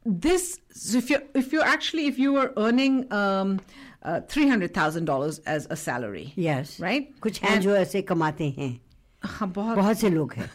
this, 0.04 0.58
so 0.72 0.98
if 0.98 1.10
you 1.10 1.20
if 1.34 1.52
you 1.52 1.62
actually 1.62 2.06
if 2.06 2.18
you 2.18 2.32
were 2.32 2.52
earning 2.56 3.12
um, 3.12 3.60
uh, 4.02 4.20
three 4.28 4.48
hundred 4.48 4.74
thousand 4.74 5.04
dollars 5.04 5.38
as 5.46 5.66
a 5.70 5.76
salary, 5.76 6.32
Yes. 6.36 6.78
right? 6.80 7.08
कुछ 7.20 7.40
हैं 7.40 7.50
And- 7.54 7.62
जो 7.62 7.76
ऐसे 7.76 8.02
कमाते 8.02 8.50
हैं. 8.58 8.80
हाँ, 9.24 9.52
बहुत 9.52 9.76
बहुत 9.76 9.98
से 9.98 10.10
लोग 10.10 10.34
हैं. 10.34 10.50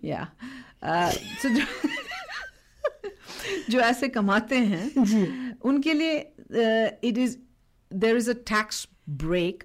yeah. 0.00 0.26
Uh, 0.82 1.12
so 1.40 1.48
जो, 1.48 1.64
जो 3.70 3.80
ऐसे 3.80 4.08
कमाते 4.08 4.56
हैं 4.56 5.58
उनके 5.64 5.92
लिए 5.92 6.18
it 7.08 7.18
is 7.18 7.38
there 7.92 8.16
is 8.16 8.28
a 8.30 8.38
tax 8.52 8.86
break 9.24 9.64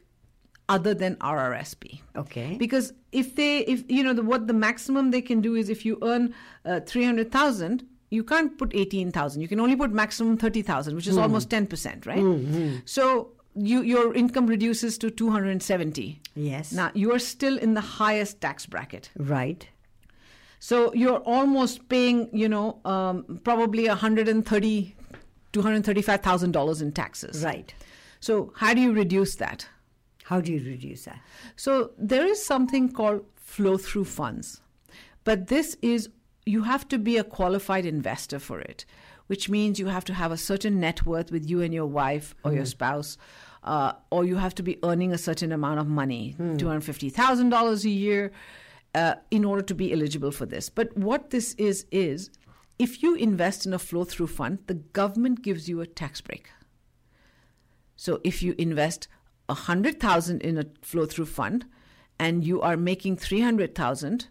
other 0.73 0.91
than 0.99 1.15
RRSP. 1.29 1.99
Okay. 2.19 2.55
Because 2.59 2.87
if 3.11 3.35
they, 3.35 3.59
if 3.73 3.81
you 3.95 4.03
know, 4.05 4.13
the, 4.19 4.23
what 4.29 4.47
the 4.47 4.53
maximum 4.53 5.11
they 5.11 5.21
can 5.21 5.41
do 5.41 5.53
is 5.55 5.69
if 5.73 5.85
you 5.85 5.97
earn 6.01 6.23
uh, 6.65 6.79
three 6.91 7.03
hundred 7.05 7.31
thousand, 7.35 7.83
you 8.09 8.23
can't 8.31 8.57
put 8.57 8.73
eighteen 8.73 9.11
thousand. 9.11 9.43
You 9.43 9.47
can 9.47 9.59
only 9.59 9.75
put 9.75 9.93
maximum 9.99 10.39
thirty 10.45 10.63
thousand, 10.63 10.95
which 10.95 11.09
is 11.11 11.19
almost 11.25 11.51
ten 11.51 11.67
percent, 11.67 12.07
right? 12.07 12.25
So 12.85 13.05
you 13.71 13.83
your 13.91 14.15
income 14.23 14.47
reduces 14.47 14.97
to 15.05 15.11
two 15.11 15.29
hundred 15.35 15.51
and 15.51 15.61
seventy. 15.67 16.07
Yes. 16.47 16.71
Now 16.71 16.89
you 16.95 17.13
are 17.13 17.19
still 17.19 17.59
in 17.69 17.75
the 17.75 17.85
highest 17.91 18.41
tax 18.41 18.65
bracket. 18.65 19.11
Right. 19.35 19.69
So 20.60 20.94
you're 20.94 21.18
almost 21.20 21.88
paying, 21.88 22.28
you 22.32 22.48
know, 22.48 22.78
um, 22.84 23.40
probably 23.44 23.88
one 23.88 23.96
hundred 23.96 24.28
and 24.28 24.46
thirty, 24.46 24.94
two 25.52 25.62
hundred 25.62 25.84
thirty-five 25.84 26.20
thousand 26.20 26.52
dollars 26.52 26.80
in 26.80 26.92
taxes. 26.92 27.42
Right. 27.42 27.74
So 28.20 28.52
how 28.56 28.74
do 28.74 28.80
you 28.80 28.92
reduce 28.92 29.36
that? 29.36 29.66
How 30.24 30.40
do 30.40 30.52
you 30.52 30.62
reduce 30.64 31.06
that? 31.06 31.18
So 31.56 31.90
there 31.98 32.24
is 32.26 32.44
something 32.44 32.92
called 32.92 33.24
flow 33.36 33.78
through 33.78 34.04
funds. 34.04 34.60
But 35.24 35.48
this 35.48 35.76
is, 35.82 36.08
you 36.46 36.62
have 36.62 36.86
to 36.88 36.98
be 36.98 37.16
a 37.16 37.24
qualified 37.24 37.84
investor 37.84 38.38
for 38.38 38.60
it, 38.60 38.84
which 39.26 39.48
means 39.48 39.78
you 39.78 39.86
have 39.86 40.04
to 40.04 40.14
have 40.14 40.30
a 40.30 40.36
certain 40.36 40.78
net 40.78 41.04
worth 41.04 41.32
with 41.32 41.48
you 41.48 41.62
and 41.62 41.72
your 41.74 41.86
wife 41.86 42.34
or 42.44 42.52
your 42.52 42.64
spouse, 42.66 43.18
uh, 43.64 43.92
or 44.10 44.24
you 44.24 44.36
have 44.36 44.54
to 44.56 44.62
be 44.62 44.78
earning 44.84 45.12
a 45.12 45.18
certain 45.18 45.52
amount 45.52 45.80
of 45.80 45.86
money, 45.88 46.36
$250,000 46.38 47.84
a 47.84 47.88
year, 47.88 48.32
uh, 48.94 49.14
in 49.30 49.44
order 49.44 49.62
to 49.62 49.74
be 49.74 49.92
eligible 49.92 50.32
for 50.32 50.46
this. 50.46 50.68
But 50.68 50.96
what 50.96 51.30
this 51.30 51.54
is, 51.54 51.86
is 51.90 52.30
if 52.78 53.02
you 53.02 53.14
invest 53.14 53.66
in 53.66 53.72
a 53.72 53.78
flow 53.78 54.04
through 54.04 54.28
fund, 54.28 54.58
the 54.66 54.74
government 54.74 55.42
gives 55.42 55.68
you 55.68 55.80
a 55.80 55.86
tax 55.86 56.20
break. 56.20 56.50
So 57.96 58.20
if 58.24 58.42
you 58.42 58.54
invest 58.56 59.08
a 59.48 59.54
hundred 59.54 60.00
thousand 60.00 60.40
in 60.42 60.56
a 60.56 60.64
flow 60.82 61.06
through 61.06 61.26
fund 61.26 61.66
and 62.18 62.44
you 62.44 62.60
are 62.62 62.76
making 62.76 63.16
three 63.16 63.40
hundred 63.40 63.74
thousand, 63.74 64.28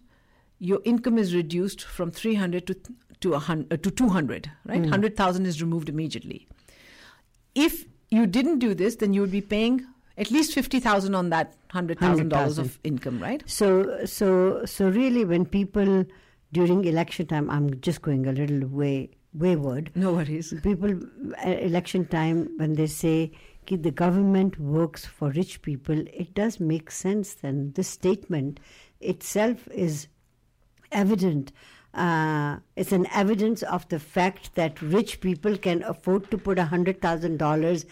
your 0.57 0.81
income 0.83 1.17
is 1.17 1.35
reduced 1.35 1.83
from 1.83 2.11
three 2.11 2.35
hundred 2.35 2.65
to 2.67 2.75
to 3.21 3.33
a 3.33 3.39
hun- 3.39 3.67
uh, 3.69 3.77
to 3.77 3.91
two 3.91 4.09
hundred. 4.09 4.49
Right, 4.65 4.85
hundred 4.85 5.15
thousand 5.15 5.45
is 5.45 5.61
removed 5.61 5.89
immediately. 5.89 6.47
If 7.53 7.85
you 8.09 8.25
didn't 8.25 8.59
do 8.59 8.73
this, 8.73 8.95
then 8.95 9.13
you 9.13 9.21
would 9.21 9.31
be 9.31 9.41
paying 9.41 9.85
at 10.19 10.29
least 10.29 10.53
fifty 10.53 10.79
thousand 10.79 11.15
on 11.15 11.29
that 11.29 11.55
hundred 11.71 11.99
thousand 11.99 12.29
dollars 12.29 12.57
of 12.57 12.79
income. 12.83 13.19
Right. 13.19 13.43
So, 13.47 14.05
so, 14.05 14.65
so 14.65 14.89
really, 14.89 15.25
when 15.25 15.45
people 15.45 16.05
during 16.51 16.83
election 16.85 17.27
time, 17.27 17.49
I'm 17.49 17.79
just 17.81 18.01
going 18.01 18.27
a 18.27 18.31
little 18.31 18.67
way 18.67 19.11
wayward. 19.33 19.91
No 19.95 20.13
worries. 20.13 20.53
People, 20.63 20.99
uh, 21.45 21.49
election 21.49 22.05
time, 22.05 22.49
when 22.57 22.73
they 22.73 22.87
say 22.87 23.31
the 23.67 23.91
government 23.91 24.59
works 24.59 25.05
for 25.05 25.29
rich 25.29 25.61
people, 25.61 25.99
it 26.11 26.33
does 26.33 26.59
make 26.59 26.89
sense. 26.89 27.35
Then 27.35 27.71
this 27.75 27.87
statement 27.87 28.59
itself 28.99 29.67
is 29.67 30.07
evident. 30.91 31.51
Uh, 31.93 32.57
it's 32.75 32.91
an 32.91 33.07
evidence 33.13 33.63
of 33.63 33.87
the 33.89 33.99
fact 33.99 34.55
that 34.55 34.81
rich 34.81 35.21
people 35.21 35.57
can 35.57 35.83
afford 35.83 36.29
to 36.31 36.37
put 36.37 36.59
a 36.59 36.65
hundred 36.65 37.01
thousand 37.01 37.37
dollars 37.37 37.85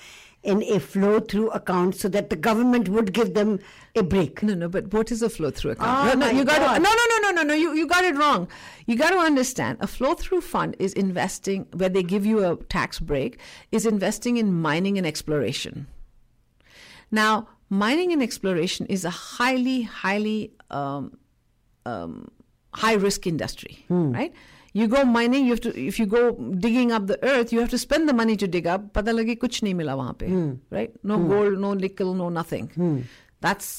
in 0.47 0.63
a 0.63 0.79
flow 0.79 1.19
through 1.19 1.49
account 1.51 1.95
so 1.95 2.07
that 2.07 2.29
the 2.29 2.35
government 2.35 2.87
would 2.87 3.11
give 3.11 3.33
them 3.33 3.59
a 3.95 4.01
break. 4.01 4.41
No, 4.41 4.53
no, 4.53 4.69
but 4.69 4.93
what 4.93 5.11
is 5.11 5.21
a 5.21 5.29
flow 5.29 5.51
through 5.51 5.71
account? 5.71 6.15
Oh, 6.15 6.17
no, 6.17 6.25
no, 6.25 6.31
you 6.31 6.45
got 6.45 6.59
to, 6.59 6.79
no, 6.79 6.89
no, 6.89 7.05
no, 7.09 7.17
no, 7.21 7.31
no, 7.31 7.43
no. 7.43 7.53
You 7.53 7.73
you 7.73 7.85
got 7.85 8.05
it 8.05 8.15
wrong. 8.15 8.47
You 8.85 8.95
got 8.95 9.11
to 9.11 9.17
understand. 9.17 9.77
A 9.81 9.87
flow 9.87 10.13
through 10.13 10.41
fund 10.41 10.75
is 10.79 10.93
investing 10.93 11.67
where 11.73 11.89
they 11.89 12.01
give 12.01 12.25
you 12.25 12.45
a 12.45 12.55
tax 12.69 12.99
break. 12.99 13.39
Is 13.71 13.85
investing 13.85 14.37
in 14.37 14.53
mining 14.53 14.97
and 14.97 15.05
exploration. 15.05 15.87
Now, 17.11 17.47
mining 17.69 18.13
and 18.13 18.23
exploration 18.23 18.85
is 18.87 19.05
a 19.05 19.09
highly, 19.09 19.81
highly 19.81 20.53
um, 20.71 21.17
um, 21.85 22.31
high 22.73 22.93
risk 22.93 23.27
industry, 23.27 23.85
right? 23.89 24.33
you 24.77 24.87
go 24.93 25.03
mining 25.17 25.45
you 25.45 25.51
have 25.55 25.61
to 25.65 25.71
if 25.89 25.99
you 25.99 26.05
go 26.13 26.21
digging 26.65 26.91
up 26.97 27.07
the 27.11 27.17
earth 27.33 27.51
you 27.55 27.59
have 27.59 27.69
to 27.75 27.79
spend 27.83 28.09
the 28.11 28.15
money 28.21 28.35
to 28.43 28.47
dig 28.55 28.67
up. 28.75 28.87
pata 28.97 29.13
lage 29.19 29.33
kuch 29.43 29.59
nahi 29.67 29.75
mila 29.81 29.97
wahan 29.99 30.17
pe 30.23 30.31
right? 30.77 30.97
No 31.11 31.19
hmm. 31.19 31.29
gold 31.33 31.59
no 31.65 31.73
nickel 31.83 32.13
no 32.23 32.29
nothing. 32.39 32.71
Hmm. 32.79 32.95
That's 33.45 33.69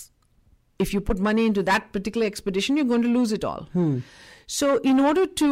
if 0.85 0.95
you 0.95 1.01
put 1.11 1.19
money 1.29 1.47
into 1.51 1.63
that 1.71 1.93
particular 1.97 2.27
expedition 2.33 2.77
you're 2.81 2.91
going 2.95 3.07
to 3.09 3.15
lose 3.19 3.33
it 3.41 3.45
all. 3.53 3.69
Hmm. 3.79 3.99
So 4.59 4.77
in 4.93 5.01
order 5.11 5.27
to 5.43 5.51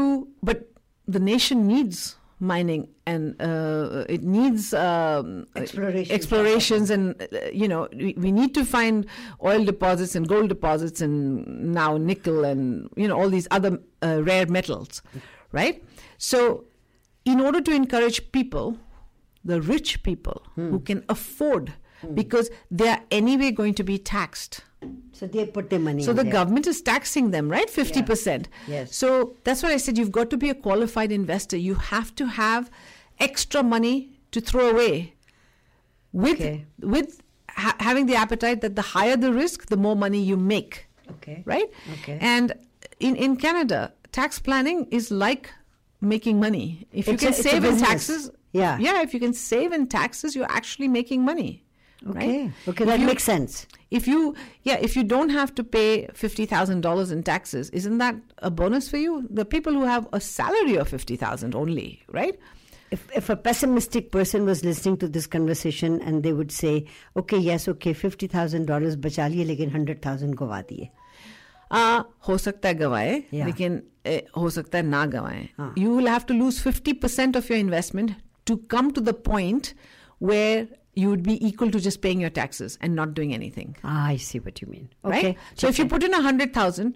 but 0.51 0.69
the 1.17 1.21
nation 1.33 1.67
needs 1.73 2.07
mining 2.39 2.89
and 3.07 3.41
uh, 3.41 4.05
it 4.09 4.23
needs 4.23 4.75
um, 4.75 5.47
explorations, 5.57 6.11
explorations 6.11 6.91
and 6.91 7.23
uh, 7.23 7.39
you 7.53 7.69
know 7.69 7.89
we, 7.95 8.13
we, 8.19 8.31
need 8.31 8.55
to 8.55 8.65
find 8.65 9.07
oil 9.43 9.65
deposits 9.65 10.15
and 10.15 10.29
gold 10.29 10.49
deposits 10.49 11.01
and 11.01 11.73
now 11.73 11.97
nickel 11.97 12.45
and 12.45 12.91
you 12.97 13.09
know 13.09 13.19
all 13.19 13.31
these 13.31 13.49
other 13.51 13.79
uh, 14.03 14.23
rare 14.23 14.47
metals 14.47 15.03
right 15.53 15.83
so 16.19 16.65
in 17.25 17.41
order 17.41 17.61
to 17.61 17.73
encourage 17.73 18.33
people 18.33 18.79
the 19.45 19.61
rich 19.61 20.03
people 20.03 20.43
who 20.55 20.79
hmm. 20.79 20.85
can 20.85 21.05
afford 21.09 21.75
hmm. 22.01 22.15
because 22.15 22.51
they 22.71 22.89
are 22.89 23.03
anyway 23.11 23.51
going 23.51 23.75
to 23.75 23.85
be 23.85 23.99
taxed 23.99 24.63
So 25.13 25.27
they 25.27 25.47
put 25.47 25.71
their 25.71 25.79
money. 25.81 26.03
so 26.03 26.13
the 26.13 26.23
there. 26.23 26.33
government 26.33 26.67
is 26.67 26.83
taxing 26.83 27.31
them, 27.31 27.49
right? 27.49 27.69
50%. 27.69 28.47
Yes. 28.69 28.95
So 28.95 29.37
that's 29.45 29.63
what 29.63 29.73
I 29.73 29.79
said. 29.79 29.97
You've 29.99 30.13
got 30.13 30.29
to 30.31 30.37
be 30.37 30.51
a 30.51 30.55
qualified 30.55 31.11
investor. 31.11 31.57
You 31.57 31.75
have 31.77 32.15
to 32.17 32.27
have 32.27 32.71
extra 33.19 33.63
money 33.63 33.97
to 34.33 34.41
throw 34.41 34.69
away 34.69 35.15
with, 36.13 36.41
Okay. 36.41 36.67
with 36.81 37.23
ha- 37.51 37.77
having 37.81 38.07
the 38.07 38.15
appetite 38.15 38.61
that 38.61 38.77
the 38.77 38.83
higher 38.83 39.17
the 39.17 39.33
risk, 39.33 39.67
the 39.67 39.77
more 39.77 39.97
money 39.97 40.23
you 40.23 40.37
make, 40.37 40.87
Okay. 41.11 41.43
right? 41.47 41.69
Okay. 41.95 42.19
And 42.21 42.53
in, 43.01 43.17
in 43.17 43.37
Canada, 43.37 43.93
tax 44.17 44.39
planning 44.39 44.87
is 44.91 45.11
like 45.11 45.51
making 46.01 46.41
money. 46.41 46.89
If 46.91 47.07
you 47.07 47.19
can 47.19 47.35
a, 47.37 47.43
save 47.49 47.65
in 47.65 47.79
taxes, 47.79 48.31
yeah, 48.53 48.79
yeah, 48.79 49.03
if 49.03 49.13
you 49.13 49.21
can 49.21 49.35
save 49.35 49.73
in 49.73 49.87
taxes, 49.89 50.35
you're 50.35 50.53
actually 50.61 50.89
making 50.89 51.23
money. 51.23 51.63
Okay, 52.09 52.45
right? 52.45 52.53
okay, 52.69 52.85
if 52.85 52.89
that 52.89 53.01
you, 53.01 53.07
makes 53.07 53.25
sense. 53.25 53.67
If 53.91 54.09
you, 54.09 54.35
yeah, 54.63 54.79
if 54.81 54.97
you 54.97 55.05
don't 55.05 55.29
have 55.31 55.55
to 55.57 55.65
pay 55.65 56.09
fifty 56.15 56.47
thousand 56.47 56.81
dollars 56.81 57.11
in 57.11 57.23
taxes, 57.25 57.69
isn't 57.71 57.99
that 57.99 58.17
a 58.39 58.51
bonus 58.51 58.89
for 58.89 58.97
you? 58.97 59.27
The 59.29 59.45
people 59.45 59.75
who 59.75 59.85
have 59.85 60.09
a 60.13 60.21
salary 60.21 60.77
of 60.77 60.89
fifty 60.89 61.17
thousand 61.17 61.55
only, 61.55 62.03
right? 62.09 62.39
If, 62.91 63.09
if 63.17 63.29
a 63.29 63.37
pessimistic 63.37 64.13
person 64.13 64.45
was 64.45 64.65
listening 64.65 64.99
to 64.99 65.09
this 65.09 65.27
conversation 65.27 66.01
and 66.03 66.23
they 66.23 66.33
would 66.33 66.53
say, 66.53 66.87
okay, 67.17 67.37
yes, 67.37 67.67
okay, 67.67 67.93
$50,000 67.93 69.01
bacha 69.01 69.23
lekin 69.23 69.73
100,000 69.73 70.37
go. 70.37 70.53
आ, 71.72 72.04
हो 72.28 72.38
सकता 72.38 72.70
है 72.70 72.76
गवाए 72.76 73.14
Yeah. 73.32 73.46
लेकिन 73.46 73.82
ए, 74.06 74.26
हो 74.38 74.50
सकता 74.50 74.78
है 74.78 74.84
ना 74.86 75.06
गवाए 75.16 75.48
हाँ. 75.60 75.74
you 75.78 75.96
will 75.96 76.08
have 76.14 76.26
to 76.32 76.34
lose 76.42 76.60
50% 76.68 77.36
of 77.42 77.50
your 77.50 77.60
investment 77.60 78.14
to 78.46 78.58
come 78.76 78.92
to 78.98 79.02
the 79.10 79.14
point 79.30 79.74
where 80.20 80.68
you 81.02 81.10
would 81.12 81.24
be 81.28 81.36
equal 81.50 81.72
to 81.76 81.80
just 81.88 82.02
paying 82.02 82.20
your 82.26 82.32
taxes 82.38 82.78
and 82.82 82.96
not 83.02 83.14
doing 83.20 83.34
anything 83.38 83.76
Ah, 83.84 84.08
I 84.08 84.18
see 84.18 84.40
what 84.48 84.62
you 84.62 84.68
mean. 84.74 84.90
right 85.04 85.24
Okay. 85.26 85.38
so 85.56 85.68
if 85.70 85.80
you 85.80 85.86
put 85.96 86.04
in 86.10 86.14
a 86.14 86.22
100000 86.22 86.94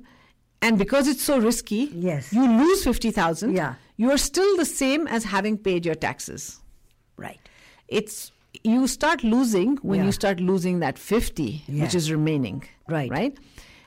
and 0.62 0.78
because 0.84 1.08
it's 1.08 1.24
so 1.32 1.40
risky 1.40 1.82
Yes. 2.10 2.34
you 2.34 2.46
lose 2.60 2.84
50000 2.84 3.56
Yeah. 3.56 3.76
you 3.98 4.12
are 4.12 4.22
still 4.28 4.56
the 4.58 4.66
same 4.66 5.08
as 5.08 5.24
having 5.38 5.58
paid 5.70 5.86
your 5.86 5.96
taxes 5.96 6.50
Right. 7.18 7.40
it's 7.88 8.32
you 8.64 8.88
start 8.88 9.24
losing 9.24 9.78
when 9.82 10.00
Yeah. 10.00 10.06
you 10.10 10.12
start 10.18 10.40
losing 10.50 10.80
that 10.84 10.98
50 10.98 11.48
Yeah. 11.68 11.84
which 11.84 11.96
is 12.02 12.12
remaining 12.12 12.64
Right. 12.98 13.10
right 13.12 13.38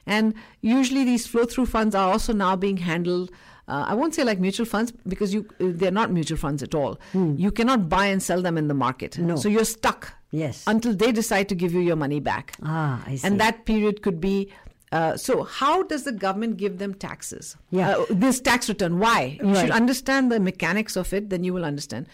and 0.06 0.34
usually 0.62 1.04
these 1.04 1.26
flow 1.28 1.46
through 1.46 1.66
funds 1.66 1.96
are 1.96 2.12
also 2.12 2.34
now 2.34 2.56
being 2.56 2.78
handled 2.78 3.32
uh, 3.68 3.86
i 3.88 3.94
won't 3.94 4.14
say 4.16 4.24
like 4.24 4.40
mutual 4.40 4.66
funds 4.66 4.92
because 5.08 5.34
you 5.34 5.46
uh, 5.62 5.66
they're 5.80 5.92
not 5.92 6.12
mutual 6.12 6.38
funds 6.38 6.62
at 6.64 6.76
all 6.76 7.00
you 7.46 7.52
cannot 7.52 7.88
buy 7.90 8.06
and 8.08 8.22
sell 8.22 8.42
them 8.42 8.58
in 8.58 8.68
the 8.68 8.74
market. 8.74 9.18
No. 9.18 9.36
so 9.36 9.48
you're 9.50 9.66
stuck 9.66 10.14
Yes. 10.32 10.64
until 10.68 10.96
they 10.96 11.12
decide 11.12 11.48
to 11.50 11.56
give 11.56 11.74
you 11.74 11.80
your 11.80 11.96
money 11.96 12.20
back 12.20 12.54
Ah, 12.64 13.04
I 13.06 13.16
see. 13.16 13.28
and 13.28 13.40
that 13.40 13.66
period 13.66 14.02
could 14.02 14.20
be 14.20 14.52
uh, 14.92 15.16
so 15.18 15.44
how 15.44 15.84
does 15.84 16.04
the 16.04 16.12
government 16.12 16.58
give 16.58 16.78
them 16.80 16.94
taxes 16.94 17.56
Yeah. 17.72 17.92
uh, 17.98 18.06
this 18.10 18.40
tax 18.42 18.68
return 18.68 19.00
why 19.00 19.38
you 19.44 19.56
should 19.56 19.72
understand 19.72 20.32
the 20.32 20.40
mechanics 20.40 20.96
of 20.98 21.14
it 21.14 21.30
then 21.30 21.44
you 21.44 21.54
will 21.54 21.66
understand 21.66 22.08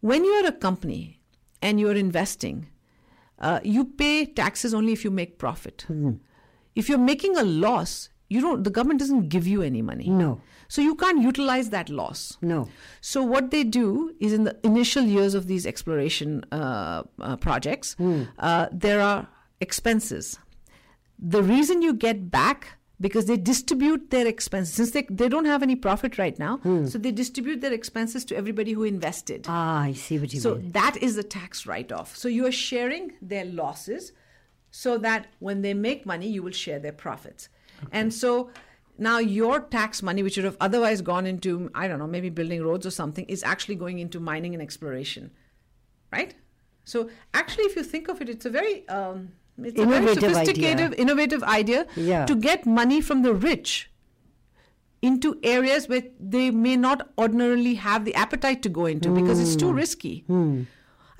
when 0.00 0.24
you're 0.24 0.46
a 0.46 0.52
company 0.52 1.20
and 1.60 1.78
you're 1.80 1.94
investing 2.08 2.68
uh, 3.40 3.58
you 3.64 3.84
pay 3.84 4.26
taxes 4.26 4.72
only 4.74 4.92
if 4.92 5.04
you 5.04 5.10
make 5.10 5.38
profit 5.38 5.84
Hmm. 5.88 6.12
If 6.74 6.88
you're 6.88 6.98
making 6.98 7.36
a 7.36 7.42
loss 7.42 8.08
you 8.28 8.40
don't 8.40 8.62
the 8.64 8.70
government 8.70 9.00
doesn't 9.00 9.28
give 9.28 9.46
you 9.46 9.60
any 9.62 9.82
money 9.82 10.08
No. 10.08 10.40
so 10.68 10.80
you 10.80 10.94
can't 10.94 11.20
utilize 11.22 11.70
that 11.70 11.88
loss 11.88 12.36
No. 12.40 12.68
so 13.00 13.22
what 13.22 13.50
they 13.50 13.64
do 13.64 14.14
is 14.20 14.32
in 14.32 14.44
the 14.44 14.56
initial 14.62 15.02
years 15.04 15.34
of 15.34 15.46
these 15.46 15.66
exploration 15.66 16.44
uh, 16.52 17.02
uh, 17.18 17.36
projects, 17.36 17.96
uh, 18.38 18.66
there 18.72 19.00
are 19.00 19.28
expenses. 19.60 20.38
The 21.18 21.42
reason 21.42 21.82
you 21.82 21.92
get 21.92 22.30
back 22.30 22.78
because 23.00 23.24
they 23.26 23.36
distribute 23.36 24.10
their 24.10 24.26
expenses 24.26 24.74
since 24.74 24.90
they, 24.90 25.06
they 25.10 25.28
don't 25.28 25.46
have 25.46 25.62
any 25.62 25.74
profit 25.74 26.18
right 26.18 26.38
now, 26.38 26.60
so 26.86 26.98
they 26.98 27.10
distribute 27.10 27.60
their 27.62 27.72
expenses 27.72 28.24
to 28.26 28.36
everybody 28.36 28.72
who 28.72 28.84
invested. 28.84 29.46
Ah, 29.48 29.80
I 29.82 29.92
see 29.94 30.18
what 30.18 30.32
you 30.34 30.40
So 30.40 30.54
mean. 30.56 30.64
So 30.66 30.70
that 30.72 30.96
is 31.00 31.16
a 31.16 31.22
tax 31.22 31.66
write 31.66 31.92
off. 31.92 32.14
So 32.16 32.28
you 32.28 32.46
are 32.46 32.52
sharing 32.52 33.12
their 33.22 33.44
losses 33.46 34.12
so 34.70 34.98
that 34.98 35.26
when 35.38 35.62
they 35.62 35.74
make 35.74 36.06
money, 36.06 36.28
you 36.28 36.42
will 36.42 36.52
share 36.52 36.78
their 36.78 36.92
profits. 36.92 37.48
And 37.92 38.12
so 38.12 38.50
now 38.98 39.18
your 39.18 39.60
tax 39.60 40.02
money, 40.02 40.22
which 40.22 40.36
would 40.36 40.44
have 40.44 40.56
otherwise 40.60 41.00
gone 41.00 41.26
into, 41.26 41.70
I 41.74 41.88
don't 41.88 41.98
know, 41.98 42.06
maybe 42.06 42.28
building 42.30 42.62
roads 42.62 42.84
or 42.86 42.90
something, 42.90 43.24
is 43.26 43.42
actually 43.42 43.76
going 43.76 43.98
into 43.98 44.20
mining 44.20 44.52
and 44.54 44.62
exploration. 44.62 45.30
Right? 46.12 46.34
So 46.84 47.08
actually, 47.34 47.64
if 47.64 47.76
you 47.76 47.82
think 47.82 48.08
of 48.08 48.20
it, 48.20 48.28
it's 48.28 48.44
a 48.46 48.50
very. 48.50 48.86
Um, 48.88 49.32
it's 49.62 49.78
a 49.78 49.84
very 49.84 49.98
Innovative 49.98 50.24
idea. 50.24 50.34
sophisticated, 50.34 50.94
innovative 50.94 51.42
idea 51.42 51.86
Yeah. 51.96 52.24
to 52.26 52.34
get 52.34 52.64
money 52.66 53.00
from 53.00 53.22
the 53.22 53.34
rich 53.34 53.90
into 55.02 55.38
areas 55.42 55.88
where 55.88 56.02
they 56.18 56.50
may 56.50 56.76
not 56.76 57.10
ordinarily 57.18 57.74
have 57.74 58.04
the 58.04 58.14
appetite 58.14 58.62
to 58.62 58.68
go 58.68 58.86
into 58.86 59.10
because 59.10 59.40
it's 59.40 59.52
Hmm. 59.54 59.58
too 59.58 59.72
risky. 59.72 60.24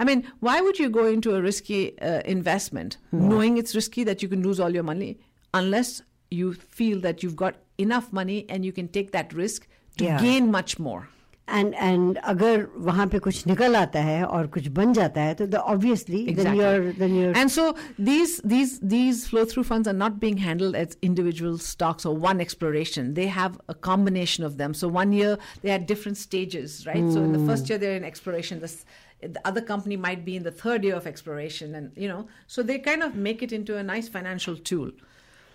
I 0.01 0.05
mean, 0.05 0.27
why 0.41 0.61
would 0.63 0.79
you 0.79 0.89
go 0.89 1.05
into 1.07 1.35
a 1.37 1.43
risky 1.43 1.81
uh, 2.01 2.23
investment 2.25 2.97
knowing 3.13 3.59
it's 3.59 3.75
risky 3.75 4.03
that 4.05 4.23
you 4.23 4.29
can 4.29 4.43
lose 4.43 4.59
all 4.59 4.73
your 4.79 4.83
money 4.83 5.19
unless 5.53 6.01
you 6.31 6.55
feel 6.55 7.01
that 7.01 7.23
you've 7.23 7.37
got 7.37 7.57
enough 7.77 8.11
money 8.11 8.47
and 8.49 8.65
you 8.65 8.73
can 8.73 8.89
take 8.89 9.13
that 9.13 9.33
risk 9.35 9.69
to 9.99 10.05
Yeah. 10.05 10.19
gain 10.23 10.51
much 10.51 10.79
more? 10.79 11.09
And 11.48 11.76
and 11.76 12.18
अगर 12.26 12.66
वहाँ 12.86 13.06
पे 13.08 13.20
कुछ 13.20 13.46
निकल 13.48 13.76
आता 13.76 14.02
है 14.02 14.24
और 14.26 14.48
कुछ 14.54 14.68
बन 14.78 14.94
जाता 14.94 15.22
है 15.22 15.34
तो 15.42 15.46
the 15.52 15.60
obviously 15.74 16.22
then 16.26 16.34
Exactly. 16.34 16.58
you're 16.62 16.94
then 17.02 17.14
you're 17.18 17.34
And 17.42 17.52
so 17.56 17.66
these 18.00 18.34
these 18.54 18.80
these 18.94 19.28
flow 19.28 19.46
through 19.52 19.66
funds 19.66 19.88
are 19.88 19.94
not 20.00 20.20
being 20.20 20.38
handled 20.38 20.76
as 20.76 20.98
individual 21.04 21.60
stocks 21.60 22.04
or 22.04 22.16
one 22.18 22.42
exploration. 22.42 23.14
They 23.14 23.28
have 23.28 23.62
a 23.70 23.76
combination 23.76 24.44
of 24.44 24.58
them. 24.58 24.74
So 24.74 24.88
one 24.88 25.14
year 25.14 25.38
they 25.62 25.70
had 25.70 25.86
different 25.86 26.18
stages, 26.18 26.80
right? 26.88 27.06
So 27.14 27.22
in 27.24 27.32
the 27.32 27.44
first 27.52 27.70
year 27.70 27.78
they're 27.78 27.96
in 27.96 28.04
exploration. 28.04 28.60
The, 28.66 28.72
s- 28.74 28.84
the 29.22 29.42
other 29.46 29.62
company 29.62 29.98
might 29.98 30.26
be 30.26 30.36
in 30.36 30.42
the 30.42 30.52
third 30.64 30.84
year 30.84 30.96
of 30.96 31.06
exploration, 31.06 31.76
and 31.76 31.92
you 31.96 32.08
know, 32.08 32.28
so 32.48 32.64
they 32.64 32.80
kind 32.80 33.04
of 33.04 33.14
make 33.16 33.44
it 33.44 33.52
into 33.52 33.78
a 33.78 33.84
nice 33.84 34.10
financial 34.10 34.58
tool. 34.58 34.90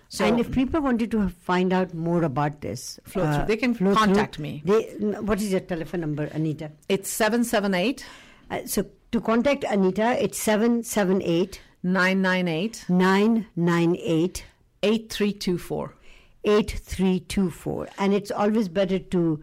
so 0.09 0.25
and 0.25 0.39
if 0.39 0.51
people 0.51 0.81
wanted 0.81 1.09
to 1.11 1.29
find 1.29 1.71
out 1.73 1.93
more 1.93 2.23
about 2.23 2.61
this 2.61 2.99
uh, 3.05 3.09
Flow 3.09 3.33
through, 3.33 3.45
they 3.47 3.57
can 3.57 3.73
flow 3.73 3.93
through, 3.93 4.05
contact 4.05 4.37
me. 4.39 4.61
They, 4.63 4.83
what 5.29 5.41
is 5.41 5.51
your 5.51 5.59
telephone 5.61 6.01
number, 6.01 6.25
Anita? 6.25 6.71
it's 6.89 7.09
seven 7.09 7.43
seven 7.43 7.73
eight 7.73 8.05
Uh, 8.51 8.59
so 8.65 8.85
to 9.11 9.19
contact 9.21 9.63
Anita, 9.63 10.15
it's 10.23 10.37
seven 10.37 10.83
seven 10.83 11.21
eight 11.23 11.59
nine 11.83 12.21
nine 12.21 12.47
eight 12.47 12.85
nine 12.87 13.47
nine 13.55 13.95
eight 13.99 14.45
eight 14.83 15.11
three 15.11 15.33
two 15.33 15.57
four. 15.57 15.95
eight 16.43 16.69
three 16.71 17.19
two 17.21 17.49
four, 17.49 17.87
and 17.97 18.13
it's 18.13 18.29
always 18.31 18.69
better 18.69 18.99
to 18.99 19.41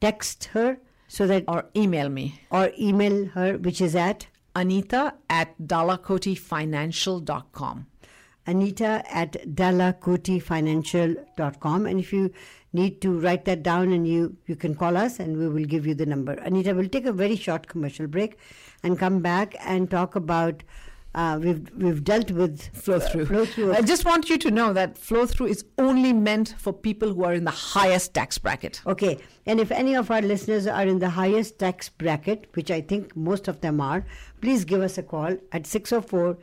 text 0.00 0.44
her 0.54 0.78
so 1.06 1.26
that 1.28 1.44
Or 1.46 1.66
email 1.76 2.08
me. 2.08 2.40
or 2.50 2.72
email 2.78 3.26
her, 3.36 3.56
which 3.58 3.80
is 3.80 3.94
at 3.94 4.26
Anita 4.56 5.14
at 5.28 5.56
dalakotifinancial.com. 5.60 7.86
Anita 8.50 9.02
at 9.08 9.32
dalakotifinancial.com. 9.54 11.86
And 11.86 12.00
if 12.00 12.12
you 12.12 12.32
need 12.72 13.00
to 13.02 13.18
write 13.18 13.44
that 13.44 13.62
down 13.62 13.92
and 13.92 14.06
you, 14.06 14.36
you 14.46 14.56
can 14.56 14.74
call 14.74 14.96
us 14.96 15.20
and 15.20 15.36
we 15.36 15.46
will 15.48 15.64
give 15.64 15.86
you 15.86 15.94
the 15.94 16.06
number. 16.06 16.32
Anita, 16.32 16.74
we'll 16.74 16.88
take 16.88 17.06
a 17.06 17.12
very 17.12 17.36
short 17.36 17.68
commercial 17.68 18.06
break 18.06 18.38
and 18.82 18.98
come 18.98 19.20
back 19.20 19.54
and 19.60 19.90
talk 19.90 20.16
about 20.16 20.62
uh, 21.12 21.40
we've 21.42 21.68
we've 21.76 22.04
dealt 22.04 22.30
with 22.30 22.62
flow 22.76 23.00
through. 23.00 23.26
flow 23.26 23.44
through. 23.44 23.72
I 23.72 23.82
just 23.82 24.04
want 24.04 24.30
you 24.30 24.38
to 24.38 24.50
know 24.50 24.72
that 24.72 24.96
flow 24.96 25.26
through 25.26 25.46
is 25.46 25.64
only 25.76 26.12
meant 26.12 26.54
for 26.56 26.72
people 26.72 27.12
who 27.12 27.24
are 27.24 27.34
in 27.34 27.42
the 27.44 27.50
highest 27.50 28.14
tax 28.14 28.38
bracket. 28.38 28.80
Okay, 28.86 29.18
and 29.44 29.58
if 29.58 29.72
any 29.72 29.96
of 29.96 30.12
our 30.12 30.22
listeners 30.22 30.68
are 30.68 30.86
in 30.86 31.00
the 31.00 31.10
highest 31.10 31.58
tax 31.58 31.88
bracket, 31.88 32.48
which 32.54 32.70
I 32.70 32.80
think 32.80 33.16
most 33.16 33.48
of 33.48 33.60
them 33.60 33.80
are, 33.80 34.06
please 34.40 34.64
give 34.64 34.82
us 34.82 34.98
a 34.98 35.02
call 35.02 35.36
at 35.50 35.66
604 35.66 36.38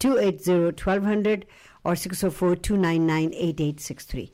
280 0.00 0.72
1200 0.72 1.44
or 1.84 1.94
604 1.96 2.56
299 2.58 3.34
8863. 3.34 4.28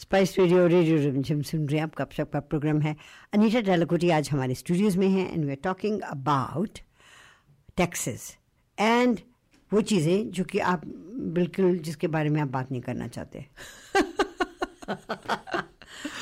Spice 0.00 0.38
Radio 0.38 0.66
Radio 0.66 0.96
Rimjhim 0.98 1.40
सुन 1.42 1.66
रहे 1.68 1.78
हैं 1.78 1.84
आपका 1.84 2.04
आप 2.04 2.10
कब 2.18 2.28
का 2.32 2.40
programme 2.40 2.80
है 2.82 2.94
अनीता 3.34 3.60
डालाकोटी 3.66 4.10
आज 4.10 4.30
हमारे 4.30 4.54
studios 4.54 4.96
में 4.96 5.06
हैं 5.08 5.26
and 5.32 5.44
we 5.44 5.50
are 5.50 5.58
talking 5.64 6.00
about 6.10 6.78
taxes 7.76 8.24
and 8.78 9.18
वो 9.72 9.80
चीज़ें 9.92 10.30
जो 10.30 10.44
कि 10.44 10.58
आप 10.72 10.82
बिल्कुल 11.36 11.78
जिसके 11.88 12.06
बारे 12.16 12.30
में 12.30 12.40
आप 12.40 12.48
बात 12.48 12.70
नहीं 12.72 12.82
करना 12.82 13.08
चाहते 13.08 13.46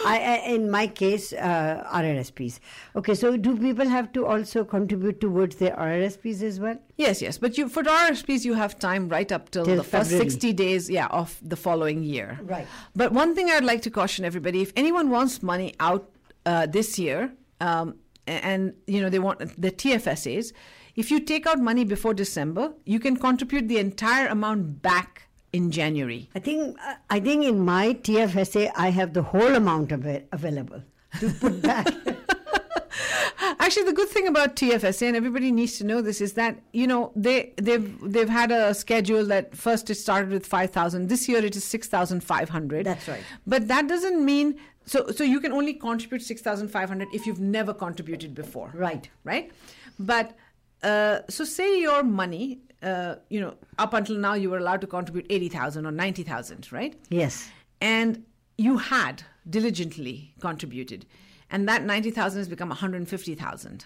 I, 0.05 0.43
in 0.47 0.71
my 0.71 0.87
case, 0.87 1.33
uh, 1.33 1.85
RRSPs. 1.93 2.61
Okay, 2.97 3.15
so 3.15 3.37
do 3.37 3.57
people 3.57 3.89
have 3.89 4.13
to 4.13 4.27
also 4.27 4.65
contribute 4.65 5.21
towards 5.21 5.57
their 5.57 5.77
RRSPs 5.77 6.43
as 6.43 6.61
well? 6.61 6.79
Yes, 6.97 7.21
yes, 7.23 7.39
but 7.39 7.59
you 7.59 7.69
for 7.69 7.83
the 7.83 7.91
RSPs 7.91 8.45
you 8.45 8.55
have 8.55 8.79
time 8.79 9.09
right 9.09 9.31
up 9.31 9.51
till, 9.51 9.65
Till 9.65 9.77
the 9.77 9.85
first 9.85 10.11
sixty 10.11 10.53
days, 10.53 10.89
yeah, 10.89 11.07
of 11.07 11.39
the 11.43 11.57
following 11.57 12.03
year. 12.03 12.39
Right. 12.43 12.67
But 12.95 13.13
one 13.13 13.35
thing 13.35 13.51
I'd 13.51 13.65
like 13.65 13.83
to 13.83 13.91
caution 13.91 14.25
everybody: 14.25 14.63
if 14.63 14.73
anyone 14.77 15.11
wants 15.11 15.43
money 15.43 15.75
out 15.81 16.11
uh, 16.47 16.67
this 16.67 16.99
year, 16.99 17.33
um, 17.61 17.97
and 18.27 18.75
you 18.87 19.01
know 19.01 19.11
they 19.11 19.19
want 19.19 19.39
the 19.61 19.71
TFSAs, 19.71 20.53
if 20.97 21.11
you 21.11 21.21
take 21.21 21.47
out 21.47 21.61
money 21.61 21.85
before 21.85 22.15
December, 22.15 22.73
you 22.85 22.99
can 22.99 23.17
contribute 23.17 23.69
the 23.69 23.79
entire 23.79 24.27
amount 24.27 24.83
back 24.83 25.28
in 25.53 25.71
January. 25.71 26.29
I 26.35 26.39
think 26.39 26.79
uh, 26.85 26.95
I 27.11 27.21
think 27.21 27.45
in 27.45 27.61
my 27.61 27.95
TFSA 27.95 28.73
I 28.77 28.91
have 28.91 29.15
the 29.15 29.23
whole 29.23 29.55
amount 29.55 29.93
of 29.93 30.07
it 30.07 30.29
available 30.33 30.83
to 31.21 31.31
put 31.31 31.63
back. 31.71 31.87
Actually, 33.61 33.85
the 33.85 33.93
good 33.93 34.09
thing 34.09 34.27
about 34.27 34.57
TFSA, 34.57 35.09
and 35.09 35.17
everybody 35.17 35.53
needs 35.53 35.79
to 35.79 35.85
know 35.85 36.01
this, 36.01 36.21
is 36.21 36.35
that 36.35 36.59
you 36.73 36.87
know 36.87 37.13
they 37.15 37.53
they've 37.57 37.99
they've 38.03 38.29
had 38.29 38.51
a 38.51 38.75
schedule 38.75 39.25
that 39.27 39.57
first 39.57 39.91
it 39.91 39.95
started 39.97 40.31
with 40.31 40.47
five 40.47 40.71
thousand. 40.71 41.09
This 41.09 41.29
year 41.29 41.45
it 41.45 41.57
is 41.57 41.65
six 41.65 41.87
thousand 41.87 42.23
five 42.23 42.49
hundred. 42.49 42.87
That's 42.87 43.09
right. 43.09 43.23
But 43.47 43.69
that 43.69 43.89
doesn't 43.89 44.25
mean 44.25 44.59
so 44.87 45.09
so 45.09 45.25
you 45.25 45.41
can 45.41 45.53
only 45.53 45.75
contribute 45.75 46.23
six 46.23 46.41
thousand 46.43 46.69
five 46.69 46.89
hundred 46.89 47.09
if 47.13 47.27
you've 47.27 47.41
never 47.41 47.73
contributed 47.73 48.35
before. 48.35 48.71
Right. 48.75 49.09
Right. 49.25 49.53
But 49.99 50.37
uh, 50.83 51.21
so 51.29 51.45
say 51.45 51.81
your 51.81 52.03
money, 52.03 52.61
uh, 52.83 53.17
you 53.29 53.41
know, 53.41 53.55
up 53.79 53.93
until 53.95 54.17
now 54.17 54.35
you 54.35 54.51
were 54.51 54.59
allowed 54.59 54.81
to 54.81 54.87
contribute 54.87 55.27
eighty 55.31 55.49
thousand 55.49 55.87
or 55.87 55.91
ninety 55.93 56.23
thousand, 56.23 56.71
right? 56.73 56.95
yes. 57.11 57.49
and 57.81 58.25
you 58.57 58.79
had 58.79 59.23
diligently 59.49 60.35
contributed. 60.41 61.07
And 61.51 61.67
that 61.69 61.83
90,000 61.85 62.39
has 62.41 62.49
become 62.49 62.69
150,000 62.69 63.85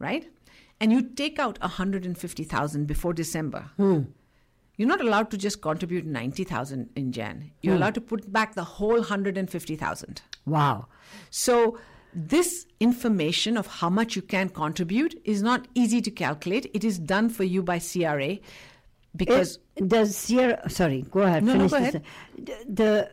right? 0.00 0.26
And 0.80 0.92
you 0.92 1.02
take 1.02 1.38
out 1.38 1.60
150,000 1.60 2.86
before 2.86 3.12
December. 3.12 3.70
You're 3.78 4.88
not 4.88 5.00
allowed 5.00 5.30
to 5.30 5.38
just 5.38 5.60
contribute 5.62 6.06
90,000 6.06 6.90
in 6.96 7.12
Jan. 7.12 7.50
You're 7.62 7.74
allowed 7.76 7.94
to 7.94 8.00
put 8.00 8.32
back 8.32 8.54
the 8.54 8.64
whole 8.64 8.96
150,000 8.98 10.22
Wow. 10.46 10.86
so 11.30 11.78
this 12.13 12.65
information 12.79 13.57
of 13.57 13.67
how 13.67 13.89
much 13.89 14.15
you 14.15 14.21
can 14.21 14.49
contribute 14.49 15.19
is 15.25 15.41
not 15.41 15.67
easy 15.75 16.01
to 16.01 16.11
calculate 16.11 16.69
it 16.73 16.83
is 16.83 16.97
done 16.97 17.29
for 17.29 17.43
you 17.43 17.61
by 17.61 17.77
CRA 17.79 18.39
because 19.15 19.59
It- 19.75 19.89
does 19.89 20.15
Sierra? 20.15 20.69
Sorry, 20.69 21.01
go 21.11 21.21
ahead. 21.21 21.43
No, 21.43 21.53
no, 21.53 21.67
finish 21.67 21.71
go 21.71 21.79
this. 21.79 21.95
ahead. 21.95 22.03
The, 22.37 22.73
the 22.83 23.09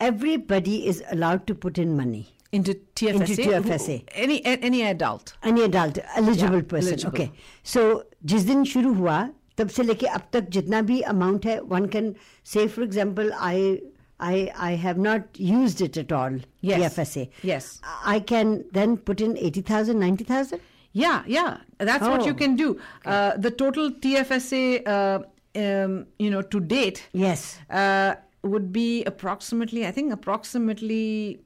everybody 0.00 0.86
is 0.86 1.02
allowed 1.10 1.46
to 1.46 1.54
put 1.54 1.78
in 1.78 1.96
money. 1.96 2.28
into 2.56 2.72
TFSA, 3.00 3.20
Into 3.20 3.34
TFSA. 3.42 3.94
any 4.22 4.34
any 4.46 4.80
adult 4.86 5.30
Any 5.50 5.62
adult 5.66 5.98
eligible 6.22 6.56
Yeah, 6.58 6.66
person. 6.72 6.92
eligible. 6.96 7.14
Okay. 7.20 7.30
So 7.62 7.84
जिस 8.32 8.42
दिन 8.48 8.64
शुरू 8.72 8.92
हुआ 8.98 9.14
तब 9.58 9.68
से 9.76 9.82
लेके 9.82 10.06
अब 10.18 10.26
तक 10.32 10.48
जितना 10.56 10.80
भी 10.90 11.00
amount 11.12 11.46
है, 11.46 11.54
one 11.76 11.86
can 11.94 12.10
say, 12.52 12.66
for 12.74 12.82
example, 12.88 13.30
I. 13.38 13.80
I, 14.19 14.51
I 14.57 14.71
have 14.71 14.97
not 14.97 15.23
used 15.37 15.79
it 15.81 15.95
at 15.97 16.11
all, 16.11 16.37
Yes. 16.61 16.95
TFSA. 16.95 17.29
Yes. 17.43 17.79
I 18.03 18.19
can 18.19 18.65
then 18.71 18.97
put 18.97 19.21
in 19.21 19.37
80,000, 19.37 19.99
90,000? 19.99 20.59
Yeah, 20.93 21.23
yeah, 21.27 21.57
that's 21.77 22.03
what 22.03 22.25
you 22.25 22.31
Oh, 22.31 22.35
can 22.35 22.55
do. 22.55 22.79
Uh, 23.05 23.37
the 23.37 23.51
total 23.51 23.91
TFSA, 23.91 24.87
uh, 24.87 25.19
um, 25.55 26.07
you 26.17 26.31
know, 26.31 26.41
to 26.41 26.59
date, 26.59 27.07
Yes. 27.13 27.59
uh, 27.69 28.15
would 28.41 28.71
be 28.73 29.03
approximately, 29.05 29.85
I 29.85 29.91
think, 29.91 30.11
approximately 30.11 31.39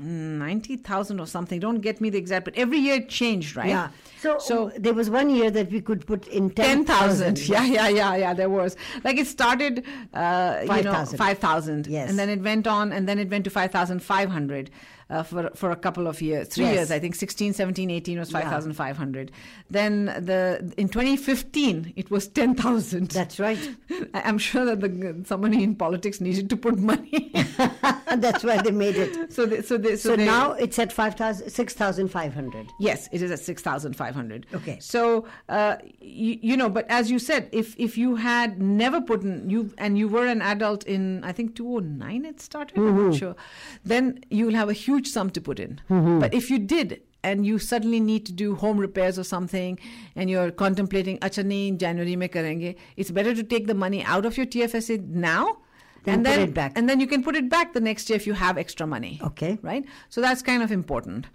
ninety 0.00 0.76
thousand 0.76 1.20
or 1.20 1.26
something. 1.26 1.60
Don't 1.60 1.80
get 1.80 2.00
me 2.00 2.10
the 2.10 2.18
exact, 2.18 2.44
but 2.44 2.54
every 2.56 2.78
year 2.78 2.96
it 2.96 3.08
changed, 3.08 3.56
right? 3.56 3.68
Yeah. 3.68 3.88
So, 4.20 4.38
so 4.38 4.72
there 4.76 4.94
was 4.94 5.08
one 5.10 5.30
year 5.30 5.50
that 5.50 5.70
we 5.70 5.80
could 5.80 6.04
put 6.06 6.26
in 6.26 6.50
10,000. 6.50 7.36
10,000. 7.36 7.48
Yeah, 7.48 7.64
yeah, 7.64 7.88
yeah, 7.88 8.16
yeah. 8.16 8.34
There 8.34 8.50
was. 8.50 8.76
Like 9.04 9.16
it 9.16 9.28
started, 9.28 9.84
uh, 10.12 10.58
you 10.62 10.68
know, 10.82 10.92
5,000. 10.92 11.18
5,000. 11.18 11.86
Yes. 11.86 12.10
And 12.10 12.18
then 12.18 12.28
it 12.28 12.40
went 12.42 12.66
on, 12.66 12.92
and 12.92 13.08
then 13.08 13.18
it 13.20 13.30
went 13.30 13.44
to 13.44 13.50
5,500 13.50 14.70
uh, 15.10 15.22
for, 15.22 15.50
for 15.54 15.70
a 15.70 15.76
couple 15.76 16.06
of 16.06 16.20
years. 16.20 16.48
Three 16.48 16.64
Yes. 16.66 16.74
years, 16.74 16.90
I 16.90 16.98
think 16.98 17.14
16, 17.14 17.52
17, 17.54 17.90
18 17.90 18.18
was 18.18 18.30
5,500. 18.30 19.30
Then 19.70 20.06
the 20.06 20.72
in 20.76 20.88
2015, 20.88 21.92
it 21.96 22.10
was 22.10 22.28
10,000. 22.28 23.10
That's 23.10 23.38
right. 23.40 23.58
I'm 24.14 24.38
sure 24.38 24.64
that 24.66 24.80
the, 24.80 25.24
somebody 25.26 25.62
in 25.62 25.74
politics 25.76 26.20
needed 26.20 26.50
to 26.50 26.56
put 26.56 26.78
money. 26.78 27.30
That's 28.16 28.42
why 28.44 28.60
they 28.62 28.70
made 28.70 28.96
it. 28.96 29.32
so, 29.32 29.46
they, 29.46 29.62
so, 29.62 29.76
they, 29.78 29.96
so, 29.96 30.10
So, 30.10 30.16
they, 30.16 30.24
now 30.26 30.52
it's 30.52 30.78
at 30.78 30.92
5,000 30.92 31.50
6,500. 31.50 32.66
Yes, 32.80 33.08
it 33.12 33.22
is 33.22 33.30
at 33.30 33.38
six 33.40 33.62
thousand 33.62 33.94
five 33.94 34.14
hundred. 34.14 34.46
Okay. 34.54 34.78
So 34.80 35.26
uh, 35.48 35.76
you, 36.00 36.38
you 36.42 36.56
know, 36.56 36.68
but 36.68 36.86
as 36.88 37.10
you 37.10 37.18
said, 37.18 37.48
if 37.52 37.74
if 37.78 37.96
you 37.96 38.16
had 38.16 38.60
never 38.60 39.00
put 39.00 39.22
in 39.22 39.48
you 39.48 39.72
and 39.78 39.96
you 39.98 40.08
were 40.08 40.26
an 40.26 40.42
adult 40.42 40.84
in 40.84 41.22
I 41.24 41.32
think 41.32 41.54
two 41.56 41.76
oh 41.76 41.78
nine 41.78 42.24
it 42.24 42.40
started. 42.40 42.76
I'm 42.78 42.84
Mm-hmm. 42.88 43.10
not 43.10 43.14
sure. 43.18 43.36
Then 43.84 44.24
you'll 44.30 44.54
have 44.54 44.68
a 44.68 44.72
huge 44.72 44.97
sum 45.06 45.30
to 45.30 45.40
put 45.40 45.58
in. 45.60 45.80
But 45.88 46.34
if 46.34 46.50
you 46.50 46.58
did. 46.58 47.02
And 47.24 47.44
you 47.44 47.58
suddenly 47.58 47.98
need 47.98 48.24
to 48.26 48.32
do 48.32 48.54
home 48.54 48.78
repairs 48.78 49.18
or 49.18 49.24
something, 49.24 49.76
and 50.14 50.30
you're 50.30 50.52
contemplating, 50.52 51.18
acha 51.18 51.42
nahi, 51.44 51.76
January 51.76 52.14
mein 52.14 52.28
karenge. 52.28 52.76
It's 52.96 53.10
better 53.10 53.34
to 53.34 53.42
take 53.42 53.66
the 53.66 53.74
money 53.74 54.04
out 54.04 54.24
of 54.24 54.36
your 54.36 54.46
TFSA 54.46 55.00
now, 55.08 55.56
Then 56.04 56.14
and 56.14 56.24
put 56.24 56.30
then 56.30 56.48
it 56.48 56.54
back. 56.54 56.72
and 56.78 56.88
then 56.88 57.00
you 57.00 57.08
can 57.08 57.24
put 57.24 57.34
it 57.34 57.48
back 57.50 57.72
the 57.72 57.80
next 57.80 58.08
year 58.08 58.14
if 58.16 58.24
you 58.28 58.34
have 58.34 58.56
extra 58.56 58.86
money 58.86 59.18
Okay. 59.30 59.58
right? 59.62 59.84
So 60.10 60.20
that's 60.20 60.42
kind 60.42 60.62
of 60.62 60.70
important. 60.70 61.26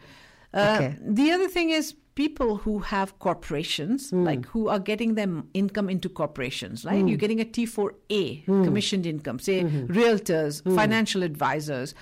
Uh, 0.53 0.77
Okay. 0.77 0.95
The 1.05 1.31
other 1.31 1.49
thing 1.49 1.71
is 1.71 1.95
people 2.15 2.55
who 2.63 2.79
have 2.79 3.19
corporations, 3.19 4.09
Hmm. 4.11 4.23
like 4.23 4.45
who 4.55 4.69
are 4.69 4.79
getting 4.79 5.15
their 5.15 5.43
income 5.53 5.89
into 5.89 6.07
corporations, 6.07 6.85
right? 6.85 7.05
You're 7.05 7.17
getting 7.25 7.41
a 7.41 7.45
T4A 7.45 8.45
Hmm. 8.45 8.63
commissioned 8.63 9.05
income, 9.05 9.37
say 9.39 9.63
Mm-hmm. 9.63 9.91
realtors, 9.99 10.63
financial 10.81 11.23
advisors. 11.23 11.93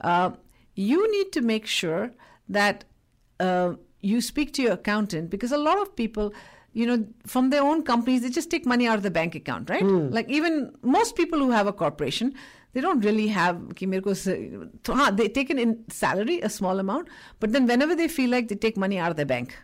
Uh, 0.00 0.30
you 0.76 1.10
need 1.10 1.32
to 1.32 1.40
make 1.40 1.66
sure 1.66 2.12
that 2.48 2.84
uh, 3.40 3.72
you 4.00 4.20
speak 4.20 4.52
to 4.54 4.62
your 4.62 4.72
accountant 4.72 5.30
because 5.30 5.52
a 5.52 5.58
lot 5.58 5.78
of 5.78 5.96
people 5.96 6.32
you 6.72 6.86
know 6.86 7.04
from 7.26 7.50
their 7.50 7.62
own 7.62 7.82
companies 7.82 8.22
they 8.22 8.30
just 8.30 8.50
take 8.50 8.66
money 8.66 8.86
out 8.86 8.96
of 8.96 9.02
the 9.02 9.10
bank 9.10 9.34
account 9.34 9.70
right 9.70 9.82
mm. 9.82 10.12
like 10.12 10.28
even 10.28 10.70
most 10.82 11.16
people 11.16 11.38
who 11.38 11.50
have 11.50 11.66
a 11.66 11.72
corporation 11.72 12.32
they 12.74 12.82
don't 12.82 13.04
really 13.04 13.28
have 13.28 13.60
they 15.16 15.28
take 15.28 15.48
an 15.50 15.58
in 15.58 15.76
salary 15.88 16.40
a 16.42 16.50
small 16.50 16.78
amount 16.78 17.08
but 17.40 17.52
then 17.52 17.66
whenever 17.66 17.94
they 17.94 18.08
feel 18.08 18.30
like 18.30 18.48
they 18.48 18.54
take 18.54 18.76
money 18.76 18.98
out 18.98 19.10
of 19.10 19.16
their 19.16 19.30
bank 19.34 19.56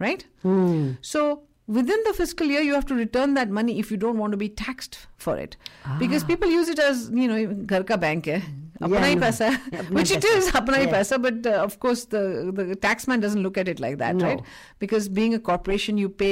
right 0.00 0.26
mm. 0.44 0.96
so 1.00 1.42
within 1.66 2.02
the 2.06 2.12
fiscal 2.12 2.46
year 2.46 2.60
you 2.60 2.74
have 2.74 2.86
to 2.86 2.94
return 2.94 3.34
that 3.34 3.50
money 3.50 3.78
if 3.78 3.90
you 3.90 3.96
don't 3.96 4.18
want 4.18 4.32
to 4.32 4.36
be 4.36 4.48
taxed 4.48 4.98
for 5.16 5.36
it 5.36 5.56
ah. 5.84 5.96
because 5.98 6.24
people 6.24 6.48
use 6.48 6.68
it 6.68 6.78
as 6.78 7.10
you 7.12 7.28
know 7.28 7.40
ghar 7.74 7.82
ka 7.82 7.96
bank 7.96 8.26
hai 8.26 8.38
hmm. 8.38 8.65
अपना 8.85 8.99
I 8.99 9.09
he 9.09 9.15
know. 9.15 9.21
पैसा 9.21 9.45
है 9.49 9.79
अपना 9.79 9.95
which 9.99 10.11
it 10.15 10.23
पैसा. 10.25 10.37
is 10.37 10.47
अपना 10.59 10.77
ही 10.77 10.85
Yeah. 10.85 10.93
पैसा 10.93 11.17
but 11.25 11.47
uh, 11.49 11.57
of 11.65 11.73
course 11.85 12.05
the 12.13 12.21
the 12.59 12.75
taxman 12.85 13.21
doesn't 13.25 13.43
look 13.47 13.57
at 13.63 13.67
it 13.73 13.79
like 13.83 13.97
that 14.01 14.15
No. 14.21 14.25
right 14.29 14.41
because 14.85 15.09
being 15.19 15.35
a 15.37 15.39
corporation 15.49 15.99
you 16.03 16.09
pay 16.23 16.31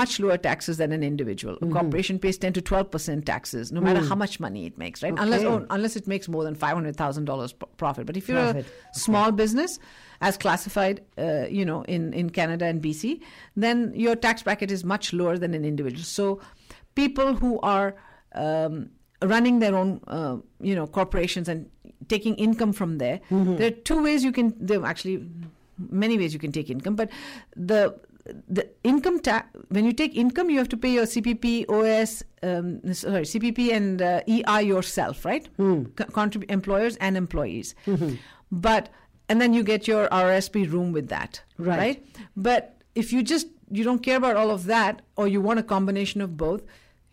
much 0.00 0.16
lower 0.24 0.36
taxes 0.48 0.76
than 0.82 0.92
an 0.98 1.06
individual 1.08 1.54
Mm-hmm. 1.56 1.70
a 1.70 1.78
corporation 1.78 2.18
pays 2.26 2.38
10 2.46 2.52
to 2.58 2.64
12 2.72 2.90
percent 2.96 3.24
taxes 3.30 3.72
no 3.78 3.84
matter 3.86 4.02
how 4.10 4.18
much 4.24 4.36
money 4.46 4.66
it 4.72 4.76
makes 4.84 5.02
right 5.06 5.14
unless 5.26 5.46
Mm. 5.46 5.52
Okay. 5.52 5.64
oh, 5.64 5.76
unless 5.78 5.96
it 6.02 6.10
makes 6.14 6.28
more 6.36 6.44
than 6.48 6.58
$500000 6.66 7.54
p- 7.62 7.70
profit 7.84 8.06
but 8.12 8.16
if 8.22 8.28
you're 8.28 8.44
Profit. 8.44 8.66
a 8.94 8.98
small 8.98 9.32
business 9.32 9.78
as 10.20 10.36
classified 10.44 11.00
uh, 11.16 11.46
you 11.60 11.64
know 11.72 11.80
in 11.96 12.12
in 12.24 12.30
canada 12.42 12.66
and 12.74 12.82
bc 12.82 13.14
then 13.66 13.82
your 14.04 14.14
tax 14.28 14.42
bracket 14.50 14.70
is 14.78 14.84
much 14.94 15.12
lower 15.22 15.38
than 15.46 15.54
an 15.62 15.64
individual 15.72 16.04
so 16.12 16.28
people 17.02 17.34
who 17.42 17.58
are 17.60 17.94
um, 18.34 18.90
running 19.22 19.58
their 19.60 19.74
own 19.76 20.00
uh, 20.06 20.36
you 20.60 20.74
know 20.78 20.86
corporations 20.86 21.48
and 21.48 21.66
taking 22.07 22.35
income 22.35 22.73
from 22.73 22.97
there. 22.97 23.19
There 23.29 23.67
are 23.67 23.71
two 23.71 24.01
ways 24.03 24.23
you 24.23 24.31
can 24.31 24.53
there 24.59 24.79
are 24.81 24.85
actually 24.85 25.27
many 25.89 26.17
ways 26.17 26.33
you 26.33 26.39
can 26.39 26.51
take 26.51 26.69
income 26.69 26.95
but 26.95 27.09
the 27.55 27.95
the 28.47 28.65
income 28.83 29.19
tax 29.19 29.49
when 29.69 29.83
you 29.85 29.91
take 29.91 30.15
income 30.15 30.49
you 30.49 30.57
have 30.57 30.69
to 30.69 30.77
pay 30.77 30.91
your 30.93 31.05
cpp 31.05 31.65
os 31.69 32.23
um, 32.43 32.93
sorry 32.93 33.23
cpp 33.23 33.71
and 33.77 34.01
uh, 34.01 34.21
ei 34.27 34.61
yourself 34.61 35.25
right? 35.25 35.49
Co- 35.57 36.05
contrib- 36.19 36.49
employers 36.49 36.95
and 36.97 37.17
employees. 37.17 37.75
But 38.51 38.89
and 39.29 39.41
then 39.41 39.53
you 39.53 39.63
get 39.63 39.87
your 39.87 40.07
RSP 40.09 40.71
room 40.71 40.91
with 40.93 41.07
that 41.09 41.41
Right. 41.57 42.05
but 42.37 42.77
if 42.95 43.11
you 43.11 43.23
just 43.23 43.47
you 43.71 43.83
don't 43.83 44.03
care 44.03 44.17
about 44.17 44.35
all 44.35 44.51
of 44.51 44.65
that 44.65 45.01
or 45.17 45.27
you 45.27 45.41
want 45.41 45.59
a 45.59 45.63
combination 45.63 46.21
of 46.21 46.37
both 46.37 46.61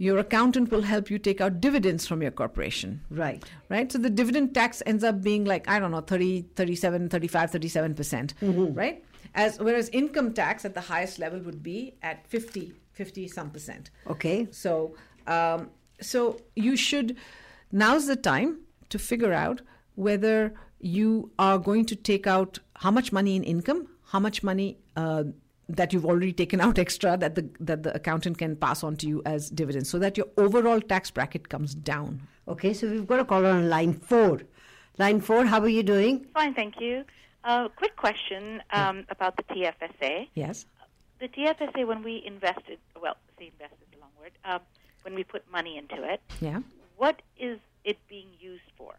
your 0.00 0.16
accountant 0.16 0.70
will 0.70 0.80
help 0.80 1.10
you 1.10 1.18
take 1.18 1.42
out 1.42 1.60
dividends 1.60 2.06
from 2.06 2.22
your 2.22 2.30
corporation. 2.30 3.02
Right. 3.10 3.44
right? 3.68 3.92
So 3.92 3.98
the 3.98 4.08
dividend 4.08 4.54
tax 4.54 4.82
ends 4.86 5.04
up 5.04 5.20
being 5.22 5.44
like 5.44 5.68
i 5.68 5.78
don't 5.78 5.90
know 5.90 6.00
30 6.00 6.46
37 6.56 7.10
35 7.10 7.50
37 7.50 7.94
percent. 7.94 8.34
Right? 8.74 9.04
As 9.34 9.58
whereas 9.58 9.90
income 9.90 10.32
tax 10.32 10.64
at 10.64 10.72
the 10.72 10.80
highest 10.80 11.18
level 11.18 11.40
would 11.40 11.62
be 11.62 11.96
at 12.02 12.26
50 12.28 12.72
50 12.92 13.28
some 13.28 13.50
percent. 13.50 13.90
Okay. 14.06 14.48
so 14.50 14.96
um, 15.26 15.68
so 16.00 16.40
you 16.56 16.76
should 16.76 17.16
now's 17.70 18.06
the 18.06 18.16
time 18.16 18.60
to 18.88 18.98
figure 18.98 19.34
out 19.34 19.60
whether 19.96 20.54
you 20.80 21.30
are 21.38 21.58
going 21.58 21.84
to 21.84 21.94
take 21.94 22.26
out 22.26 22.58
how 22.76 22.90
much 22.90 23.12
money 23.12 23.36
in 23.36 23.44
income, 23.44 23.86
how 24.06 24.18
much 24.18 24.42
money 24.42 24.78
uh, 24.96 25.24
that 25.76 25.92
you've 25.92 26.06
already 26.06 26.32
taken 26.32 26.60
out 26.60 26.78
extra 26.78 27.16
that 27.16 27.34
the 27.34 27.48
that 27.60 27.82
the 27.82 27.94
accountant 27.94 28.38
can 28.38 28.56
pass 28.56 28.82
on 28.82 28.96
to 28.96 29.06
you 29.06 29.22
as 29.26 29.50
dividends, 29.50 29.88
so 29.88 29.98
that 29.98 30.16
your 30.16 30.26
overall 30.36 30.80
tax 30.80 31.10
bracket 31.10 31.48
comes 31.48 31.74
down. 31.74 32.20
Okay, 32.48 32.72
so 32.72 32.88
we've 32.90 33.06
got 33.06 33.20
a 33.20 33.24
caller 33.24 33.50
on 33.50 33.68
line 33.68 33.94
four. 33.94 34.40
Line 34.98 35.20
four, 35.20 35.44
how 35.46 35.60
are 35.60 35.68
you 35.68 35.82
doing? 35.82 36.26
Fine, 36.34 36.54
thank 36.54 36.80
you. 36.80 37.04
Uh, 37.44 37.68
quick 37.68 37.96
question 37.96 38.62
um, 38.72 39.04
about 39.08 39.36
the 39.36 39.42
TFSA. 39.44 40.28
Yes. 40.34 40.66
The 41.20 41.28
TFSA, 41.28 41.86
when 41.86 42.02
we 42.02 42.22
invested, 42.26 42.78
well, 43.00 43.16
say 43.38 43.46
invest 43.52 43.74
is 43.80 43.96
a 43.96 44.00
long 44.00 44.10
word, 44.20 44.32
um, 44.44 44.60
when 45.02 45.14
we 45.14 45.24
put 45.24 45.50
money 45.50 45.78
into 45.78 46.02
it, 46.02 46.20
Yeah. 46.40 46.60
what 46.96 47.22
is 47.38 47.58
it 47.84 47.98
being 48.08 48.28
used 48.38 48.64
for? 48.76 48.94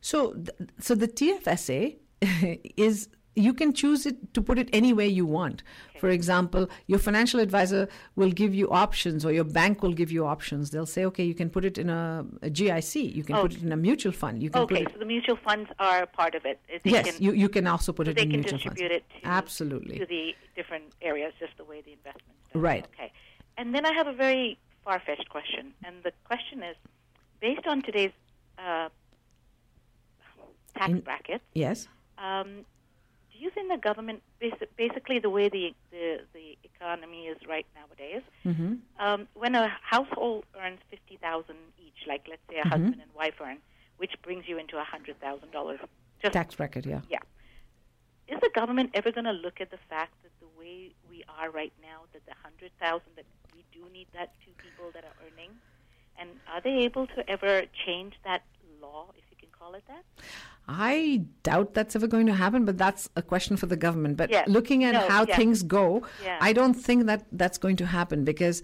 So, 0.00 0.32
th- 0.32 0.70
so 0.80 0.94
the 0.94 1.06
TFSA 1.08 1.96
is 2.76 3.08
you 3.34 3.54
can 3.54 3.72
choose 3.72 4.04
it 4.06 4.34
to 4.34 4.42
put 4.42 4.58
it 4.58 4.68
any 4.72 4.92
way 4.92 5.06
you 5.06 5.24
want. 5.24 5.62
For 6.00 6.08
example, 6.08 6.68
your 6.86 6.98
financial 6.98 7.40
advisor 7.40 7.88
will 8.16 8.30
give 8.30 8.54
you 8.54 8.68
options, 8.70 9.24
or 9.24 9.32
your 9.32 9.44
bank 9.44 9.82
will 9.82 9.92
give 9.92 10.10
you 10.12 10.26
options. 10.26 10.70
They'll 10.70 10.86
say, 10.86 11.04
okay, 11.06 11.24
you 11.24 11.34
can 11.34 11.50
put 11.50 11.64
it 11.64 11.78
in 11.78 11.88
a, 11.90 12.24
a 12.42 12.50
GIC, 12.50 13.14
you 13.14 13.22
can 13.24 13.36
Oh. 13.36 13.42
put 13.42 13.54
it 13.54 13.62
in 13.62 13.72
a 13.72 13.76
mutual 13.76 14.12
fund, 14.12 14.42
you 14.42 14.50
can 14.50 14.62
Okay, 14.62 14.84
so 14.92 14.98
the 14.98 15.04
mutual 15.04 15.36
funds 15.36 15.70
are 15.78 16.06
part 16.06 16.34
of 16.34 16.44
it. 16.44 16.60
They 16.68 16.90
yes, 16.90 17.12
can, 17.16 17.22
you, 17.22 17.32
you 17.32 17.48
can 17.48 17.66
also 17.66 17.92
put 17.92 18.06
so 18.06 18.10
it 18.10 18.16
they 18.16 18.22
in 18.22 18.30
can 18.30 18.40
mutual 18.40 18.58
funds. 18.58 18.74
distribute 18.80 18.92
it 18.96 19.04
to, 19.22 19.26
Absolutely. 19.28 19.98
to 19.98 20.06
the 20.06 20.34
different 20.56 20.84
areas, 21.02 21.32
just 21.38 21.56
the 21.56 21.64
way 21.64 21.80
the 21.80 21.92
investments 21.92 22.40
done. 22.52 22.62
Right. 22.62 22.86
Okay. 22.94 23.12
And 23.56 23.74
then 23.74 23.84
I 23.86 23.92
have 23.92 24.06
a 24.06 24.12
very 24.12 24.58
far-fetched 24.84 25.28
question, 25.28 25.74
and 25.84 25.96
the 26.02 26.12
question 26.24 26.62
is, 26.62 26.76
based 27.40 27.66
on 27.66 27.82
today's 27.82 28.12
uh, 28.58 28.88
tax 30.76 30.90
In- 30.90 31.00
brackets, 31.00 31.44
Yes. 31.54 31.88
Um, 32.18 32.64
do 33.38 33.44
you 33.44 33.50
think 33.50 33.70
the 33.70 33.78
government, 33.78 34.22
basi- 34.42 34.68
basically 34.76 35.18
the 35.20 35.30
way 35.30 35.48
the, 35.48 35.74
the, 35.92 36.18
the 36.34 36.58
economy 36.64 37.26
is 37.26 37.38
right 37.48 37.66
nowadays, 37.74 38.22
hmm 38.44 38.74
um, 39.00 39.28
when 39.34 39.54
a 39.54 39.68
household 39.82 40.44
earns 40.60 40.80
50000 40.90 41.54
each, 41.78 42.06
like 42.08 42.26
let's 42.28 42.42
say 42.50 42.58
a 42.58 42.64
Mm-hmm. 42.66 42.70
husband 42.74 43.00
and 43.00 43.10
wife 43.14 43.34
earn, 43.40 43.58
which 43.98 44.12
brings 44.24 44.44
you 44.48 44.58
into 44.58 44.76
a 44.76 44.84
$100,000, 44.84 45.78
just, 46.22 46.32
Tax 46.32 46.56
bracket, 46.56 46.86
yeah. 46.86 47.00
yeah. 47.08 47.22
Is 48.28 48.38
the 48.42 48.50
government 48.54 48.90
ever 48.94 49.12
going 49.12 49.24
to 49.24 49.32
look 49.32 49.60
at 49.60 49.70
the 49.70 49.78
fact 49.88 50.14
that 50.22 50.32
the 50.40 50.48
way 50.58 50.92
we 51.08 51.24
are 51.38 51.50
right 51.50 51.72
now, 51.80 52.04
that 52.12 52.26
the 52.26 52.34
100000 52.42 53.00
that 53.16 53.24
we 53.54 53.64
do 53.72 53.88
need 53.92 54.08
that 54.14 54.32
two 54.44 54.52
people 54.58 54.90
that 54.94 55.04
are 55.04 55.16
earning, 55.24 55.52
and 56.18 56.30
are 56.52 56.60
they 56.60 56.84
able 56.84 57.06
to 57.14 57.30
ever 57.30 57.62
change 57.86 58.14
that 58.24 58.42
law, 58.82 59.06
if 59.16 59.24
call 59.58 59.74
it 59.74 59.84
that? 59.88 60.04
I 60.68 61.24
doubt 61.42 61.74
that's 61.74 61.96
ever 61.96 62.06
going 62.06 62.26
to 62.26 62.34
happen, 62.34 62.64
but 62.64 62.76
that's 62.78 63.08
a 63.16 63.22
question 63.22 63.56
for 63.56 63.66
the 63.66 63.76
government. 63.76 64.16
But 64.16 64.30
Yeah. 64.30 64.44
looking 64.46 64.84
at 64.84 64.92
No, 64.92 65.00
how 65.08 65.24
yeah. 65.26 65.36
things 65.36 65.62
go, 65.62 66.02
Yeah. 66.22 66.38
I 66.40 66.52
don't 66.52 66.74
think 66.74 67.06
that 67.06 67.24
that's 67.32 67.58
going 67.58 67.76
to 67.76 67.86
happen 67.86 68.24
because, 68.24 68.62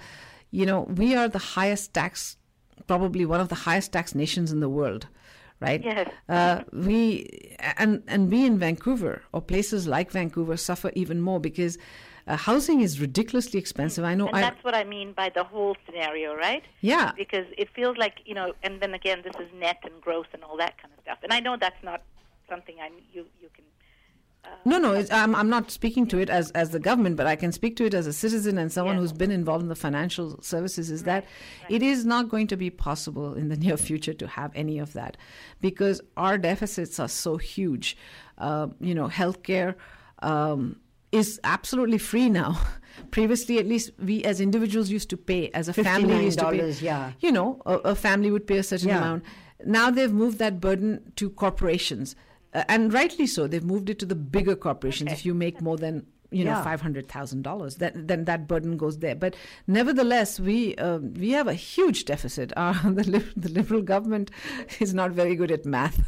you 0.50 0.66
know, 0.66 0.83
we 0.83 1.14
are 1.16 1.28
the 1.28 1.38
highest 1.57 1.94
tax, 1.94 2.37
probably 2.87 3.24
one 3.24 3.40
of 3.40 3.48
the 3.48 3.54
highest 3.68 3.92
tax 3.92 4.14
nations 4.14 4.52
in 4.52 4.61
the 4.61 4.68
world, 4.68 5.07
right? 5.61 5.83
Yes. 5.83 6.11
Uh, 6.28 6.62
we 6.72 7.57
and 7.78 8.02
and 8.07 8.30
we 8.30 8.44
in 8.44 8.59
Vancouver 8.59 9.22
or 9.33 9.40
places 9.40 9.87
like 9.87 10.11
Vancouver 10.11 10.57
suffer 10.57 10.90
even 10.94 11.20
more 11.20 11.40
because 11.40 11.78
uh, 12.27 12.37
housing 12.37 12.81
is 12.81 13.01
ridiculously 13.01 13.59
expensive. 13.61 14.05
I 14.05 14.15
know. 14.15 14.29
And 14.29 14.37
I, 14.37 14.41
that's 14.41 14.65
what 14.65 14.75
I 14.75 14.85
mean 14.85 15.13
by 15.13 15.29
the 15.29 15.45
whole 15.45 15.77
scenario, 15.87 16.35
right? 16.35 16.65
yeah. 16.81 17.13
Because 17.17 17.47
it 17.59 17.69
feels 17.75 17.97
like 17.99 18.17
you 18.25 18.35
know, 18.35 18.55
and 18.63 18.81
then 18.81 18.95
again, 18.95 19.23
this 19.23 19.35
is 19.39 19.49
net 19.59 19.79
and 19.85 20.01
gross 20.01 20.27
and 20.33 20.43
all 20.43 20.57
that 20.57 20.79
kind 20.81 20.93
of 20.97 21.01
stuff. 21.03 21.19
And 21.23 21.33
I 21.33 21.41
know 21.41 21.57
that's 21.59 21.83
not 21.83 22.03
something 22.49 22.77
I 22.81 22.91
you 23.13 23.27
you 23.43 23.49
can. 23.55 23.65
Uh, 24.45 24.49
No, 24.67 24.79
no, 24.79 24.93
it's, 24.93 25.11
I'm, 25.11 25.35
I'm 25.35 25.49
not 25.49 25.71
speaking 25.71 26.07
to 26.09 26.19
it 26.19 26.29
as, 26.29 26.51
as 26.51 26.69
the 26.69 26.79
government, 26.79 27.17
but 27.17 27.27
I 27.27 27.35
can 27.35 27.51
speak 27.51 27.77
to 27.77 27.85
it 27.87 27.95
as 27.95 28.07
a 28.07 28.13
citizen 28.13 28.59
and 28.59 28.71
someone 28.71 28.97
Yeah. 28.97 29.01
who's 29.01 29.13
been 29.13 29.31
involved 29.31 29.63
in 29.63 29.69
the 29.71 29.75
financial 29.75 30.41
services. 30.43 30.91
Is 30.91 31.05
that 31.05 31.25
it 31.71 31.83
is 31.83 32.05
not 32.05 32.29
going 32.29 32.47
to 32.49 32.57
be 32.57 32.69
possible 32.71 33.33
in 33.35 33.49
the 33.49 33.57
near 33.65 33.77
future 33.79 34.13
to 34.15 34.27
have 34.27 34.51
any 34.55 34.79
of 34.79 34.93
that 34.95 35.17
because 35.63 36.01
our 36.17 36.37
deficits 36.39 37.01
are 37.01 37.09
so 37.09 37.37
huge. 37.39 37.97
Uh, 38.37 38.67
you 38.81 38.95
know, 38.95 39.09
healthcare 39.09 39.75
um, 40.23 40.77
is 41.14 41.40
absolutely 41.44 41.98
free 41.98 42.29
now. 42.29 42.50
Previously, 43.11 43.59
at 43.59 43.66
least 43.66 43.90
we 43.98 44.22
as 44.24 44.40
individuals 44.40 44.90
used 44.90 45.09
to 45.11 45.16
pay 45.16 45.50
as 45.61 45.68
a 45.68 45.72
family 45.72 46.24
used 46.24 46.38
to 46.38 46.50
pay. 46.50 46.70
yeah. 46.90 47.12
You 47.20 47.33
know, 47.33 47.61
a, 47.66 47.74
a 47.92 47.94
family 47.94 48.31
would 48.31 48.46
pay 48.46 48.59
a 48.59 48.62
certain 48.62 48.88
Yeah. 48.88 48.98
amount. 48.98 49.24
Now 49.64 49.90
they've 49.90 50.12
moved 50.12 50.38
that 50.38 50.61
burden 50.61 51.12
to 51.16 51.31
corporations, 51.31 52.16
uh, 52.53 52.64
and 52.68 52.92
rightly 52.92 53.27
so. 53.27 53.46
They've 53.46 53.64
moved 53.74 53.88
it 53.90 53.98
to 54.00 54.07
the 54.07 54.14
bigger 54.38 54.57
corporations. 54.57 55.09
Okay. 55.09 55.16
If 55.18 55.24
you 55.27 55.35
make 55.35 55.61
more 55.61 55.77
than 55.77 56.07
you 56.31 56.44
know 56.44 56.53
Yeah. 56.57 56.64
five 56.70 56.81
hundred 56.87 57.09
thousand 57.09 57.42
dollars, 57.42 57.77
then 57.77 58.07
then 58.11 58.24
that 58.31 58.46
burden 58.48 58.77
goes 58.77 58.98
there. 58.98 59.14
But 59.24 59.37
nevertheless, 59.66 60.38
we 60.40 60.74
uh, 60.77 60.98
we 60.98 61.31
have 61.38 61.48
a 61.48 61.55
huge 61.55 62.05
deficit. 62.05 62.53
Uh, 62.64 62.72
the 62.98 63.05
li- 63.14 63.33
the 63.44 63.50
liberal 63.59 63.83
government 63.83 64.31
is 64.85 64.92
not 64.94 65.11
very 65.22 65.35
good 65.37 65.50
at 65.59 65.64
math. 65.64 65.98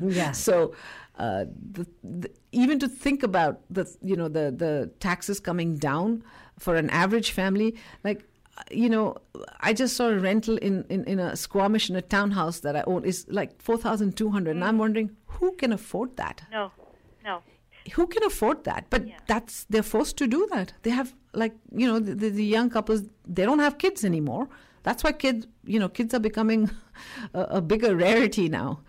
Yeah. 0.00 0.32
So. 0.32 0.74
Uh, 1.18 1.44
the, 1.74 1.86
the, 2.02 2.28
even 2.52 2.78
to 2.78 2.88
think 2.88 3.22
about 3.22 3.60
the 3.70 3.84
you 4.02 4.16
know 4.16 4.28
the 4.28 4.50
the 4.50 4.90
taxes 5.00 5.40
coming 5.40 5.76
down 5.76 6.22
for 6.58 6.76
an 6.76 6.90
average 6.90 7.30
family 7.30 7.74
like 8.04 8.24
you 8.70 8.88
know 8.88 9.16
i 9.60 9.72
just 9.72 9.96
saw 9.96 10.08
a 10.08 10.18
rental 10.18 10.56
in, 10.58 10.84
in, 10.90 11.04
in 11.04 11.18
a 11.18 11.34
squamish 11.34 11.88
in 11.88 11.96
a 11.96 12.02
townhouse 12.02 12.60
that 12.60 12.76
i 12.76 12.82
own 12.86 13.04
is 13.04 13.26
like 13.28 13.60
4200 13.60 14.50
and 14.50 14.64
i'm 14.64 14.76
mm. 14.76 14.80
wondering 14.80 15.16
who 15.42 15.52
can 15.52 15.72
afford 15.72 16.16
that? 16.16 16.42
No, 16.50 16.70
no. 17.24 17.42
who 17.94 18.06
can 18.06 18.22
afford 18.24 18.64
that? 18.64 18.86
But 18.90 19.06
Yeah. 19.06 19.18
that's 19.26 19.64
they're 19.70 19.82
forced 19.82 20.16
to 20.18 20.26
do 20.26 20.46
that. 20.52 20.72
They 20.82 20.90
have 20.90 21.14
like 21.42 21.54
you 21.80 21.86
know 21.86 21.98
the, 21.98 22.14
the, 22.14 22.28
the 22.30 22.44
young 22.44 22.70
couples 22.70 23.02
they 23.26 23.44
don't 23.44 23.58
have 23.66 23.78
kids 23.78 24.04
anymore. 24.04 24.48
That's 24.82 25.02
why 25.04 25.12
kids 25.12 25.46
you 25.64 25.78
know 25.80 25.88
kids 25.88 26.14
are 26.14 26.24
becoming 26.30 26.70
a, 27.34 27.42
a 27.58 27.60
bigger 27.60 27.96
rarity 27.96 28.48
now 28.48 28.80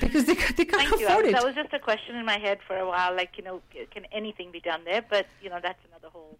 because 0.00 0.24
they, 0.24 0.34
ca- 0.34 0.52
they 0.56 0.64
can't 0.64 0.88
Thank 0.88 1.00
you. 1.00 1.06
I 1.06 1.10
afford 1.10 1.24
was- 1.26 1.32
it 1.32 1.36
That 1.36 1.44
was 1.44 1.54
just 1.54 1.72
a 1.74 1.78
question 1.78 2.16
in 2.16 2.24
my 2.24 2.38
head 2.38 2.58
for 2.66 2.76
a 2.76 2.86
while. 2.86 3.14
Like 3.14 3.36
you 3.38 3.44
know, 3.44 3.60
c- 3.72 3.86
can 3.94 4.04
anything 4.12 4.50
be 4.52 4.60
done 4.60 4.80
there? 4.84 5.02
But 5.14 5.26
you 5.42 5.50
know, 5.50 5.60
that's 5.62 5.84
another 5.90 6.08
whole. 6.12 6.38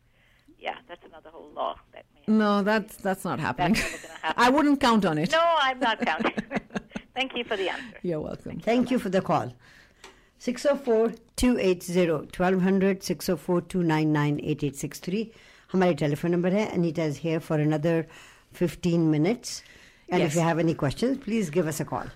Yeah, 0.59 0.77
that's 0.88 1.05
another 1.05 1.31
whole 1.31 1.51
law 1.57 1.77
that 1.93 2.05
may. 2.15 2.23
No, 2.35 2.62
that's 2.62 2.97
that's 2.97 3.25
not 3.25 3.41
happening. 3.41 3.75
That's 3.75 3.93
never 3.93 4.07
gonna 4.07 4.19
happen. 4.27 4.43
I 4.45 4.49
wouldn't 4.57 4.81
count 4.81 5.05
on 5.05 5.19
it. 5.19 5.31
No, 5.33 5.45
I'm 5.69 5.79
not 5.81 6.01
counting. 6.01 6.35
Thank 7.15 7.37
you 7.37 7.45
for 7.45 7.57
the 7.57 7.69
answer. 7.69 7.99
You're 8.03 8.21
welcome. 8.21 8.61
Thank 8.61 8.91
you 8.93 8.99
for 8.99 9.11
the 9.11 9.21
call. 9.31 9.53
604-280-1200, 10.41 13.03
604-299-8863. 13.03 15.27
हमारे 15.73 15.95
telephone 16.01 16.31
number 16.31 16.53
है 16.53 16.65
Anita 16.77 17.03
is 17.11 17.17
here 17.25 17.41
for 17.41 17.57
another 17.67 18.07
15 18.61 19.11
minutes. 19.11 19.62
And 20.11 20.23
if 20.23 20.31
Yes. 20.31 20.35
you 20.37 20.43
have 20.47 20.59
any 20.59 20.75
questions, 20.75 21.19
please 21.27 21.51
give 21.51 21.67
us 21.73 21.81
a 21.81 21.85
call. 21.93 22.07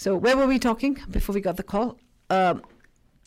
so 0.00 0.16
where 0.16 0.34
were 0.34 0.46
we 0.46 0.58
talking 0.58 0.96
before 1.10 1.34
we 1.34 1.42
got 1.42 1.58
the 1.58 1.62
call? 1.62 1.98
Um, 2.30 2.62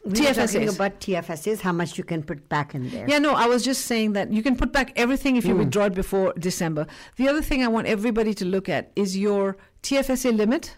We 0.04 0.14
TFSAs. 0.20 0.74
about 0.74 1.00
TFSAs, 1.00 1.60
how 1.62 1.72
much 1.72 2.00
you 2.00 2.04
can 2.04 2.24
put 2.24 2.50
back 2.50 2.74
in 2.74 2.90
there. 2.90 3.06
Yeah, 3.08 3.20
no, 3.20 3.34
I 3.44 3.46
was 3.46 3.64
just 3.64 3.86
saying 3.86 4.14
that 4.14 4.34
you 4.34 4.42
can 4.42 4.56
put 4.56 4.72
back 4.74 4.92
everything 4.96 5.36
if 5.36 5.46
you 5.46 5.56
withdraw 5.56 5.86
it 5.86 5.94
before 5.94 6.34
December. 6.50 6.88
The 7.18 7.28
other 7.30 7.44
thing 7.44 7.64
I 7.64 7.68
want 7.68 7.86
everybody 7.86 8.34
to 8.42 8.46
look 8.46 8.70
at 8.70 8.92
is 8.96 9.16
your 9.16 9.56
TFSA 9.84 10.36
limit 10.36 10.76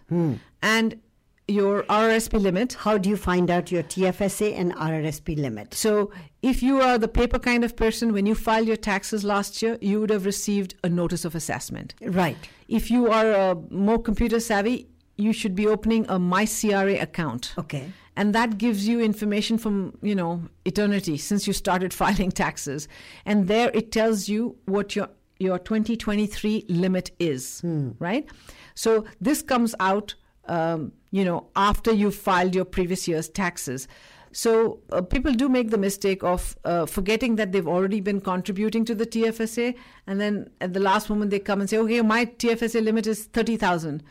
and 0.61 0.99
your 1.47 1.83
RRSP 1.83 2.41
limit. 2.41 2.73
How 2.73 2.97
do 2.97 3.09
you 3.09 3.15
find 3.15 3.49
out 3.49 3.71
your 3.71 3.83
TFSA 3.83 4.49
and 4.59 4.73
RRSP 4.75 5.37
limit? 5.37 5.73
So, 5.73 6.11
if 6.41 6.61
you 6.61 6.81
are 6.81 6.97
the 6.97 7.07
paper 7.07 7.39
kind 7.39 7.63
of 7.63 7.75
person, 7.77 8.11
when 8.11 8.25
you 8.25 8.35
filed 8.35 8.67
your 8.67 8.81
taxes 8.91 9.23
last 9.23 9.61
year, 9.61 9.77
you 9.79 10.01
would 10.01 10.09
have 10.09 10.25
received 10.25 10.75
a 10.83 10.89
notice 10.89 11.23
of 11.23 11.35
assessment. 11.35 11.95
Right. 12.01 12.37
If 12.67 12.91
you 12.91 13.11
are 13.11 13.31
uh, 13.31 13.55
more 13.69 13.99
computer 14.09 14.39
savvy, 14.39 14.89
you 15.17 15.33
should 15.33 15.55
be 15.55 15.67
opening 15.67 16.05
a 16.05 16.19
MyCRA 16.19 17.01
account. 17.01 17.53
Okay. 17.57 17.91
And 18.17 18.33
that 18.33 18.57
gives 18.57 18.87
you 18.87 19.01
information 19.01 19.57
from, 19.57 19.97
you 20.01 20.15
know, 20.15 20.43
eternity 20.63 21.17
since 21.17 21.47
you 21.47 21.53
started 21.53 21.93
filing 22.01 22.31
taxes. 22.31 22.87
And 23.25 23.47
there 23.47 23.71
it 23.73 23.91
tells 23.91 24.29
you 24.29 24.57
what 24.65 24.95
your 24.95 25.09
your 25.37 25.59
2023 25.59 26.65
limit 26.69 27.11
is, 27.19 27.59
right? 27.99 28.25
So 28.73 29.03
this 29.19 29.41
comes 29.41 29.75
out, 29.81 30.15
um, 30.45 30.93
you 31.11 31.25
know, 31.25 31.47
after 31.57 31.91
you've 31.91 32.15
filed 32.15 32.55
your 32.55 32.63
previous 32.63 33.05
year's 33.05 33.27
taxes. 33.27 33.89
So 34.31 34.79
uh, 34.91 35.01
people 35.01 35.33
do 35.33 35.49
make 35.49 35.71
the 35.71 35.77
mistake 35.77 36.23
of 36.23 36.57
uh, 36.63 36.85
forgetting 36.85 37.35
that 37.35 37.51
they've 37.51 37.67
already 37.67 38.01
been 38.01 38.19
contributing 38.21 38.85
to 38.85 38.95
the 38.95 39.05
TFSA, 39.05 39.75
and 40.07 40.19
then 40.19 40.49
at 40.59 40.73
the 40.73 40.79
last 40.79 41.09
moment 41.09 41.31
they 41.31 41.39
come 41.39 41.61
and 41.61 41.69
say, 41.69 41.77
"Okay, 41.77 42.01
my 42.01 42.25
TFSA 42.25 42.83
limit 42.83 43.07
is 43.07 43.25
thirty 43.25 43.55
thousand. 43.55 44.03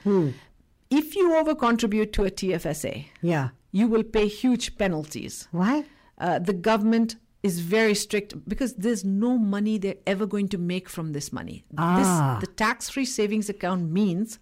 If 0.96 1.16
you 1.16 1.34
over 1.36 1.54
contribute 1.54 2.12
to 2.14 2.24
a 2.24 2.30
TFSA, 2.30 3.06
Yeah. 3.22 3.48
you 3.72 3.86
will 3.88 4.04
pay 4.04 4.26
huge 4.28 4.76
penalties. 4.78 5.48
Why? 5.50 5.84
Uh, 6.18 6.38
the 6.38 6.52
government 6.52 7.16
is 7.42 7.60
very 7.60 7.94
strict 7.94 8.30
because 8.48 8.74
there's 8.74 9.04
no 9.04 9.36
money 9.36 9.76
they're 9.78 10.02
ever 10.06 10.26
going 10.26 10.48
to 10.48 10.58
make 10.58 10.88
from 10.88 11.12
this 11.12 11.32
money. 11.32 11.64
Ah. 11.76 11.96
This, 12.40 12.46
the 12.48 12.54
tax 12.54 12.88
free 12.88 13.04
savings 13.04 13.48
account 13.48 13.90
means 13.90 14.38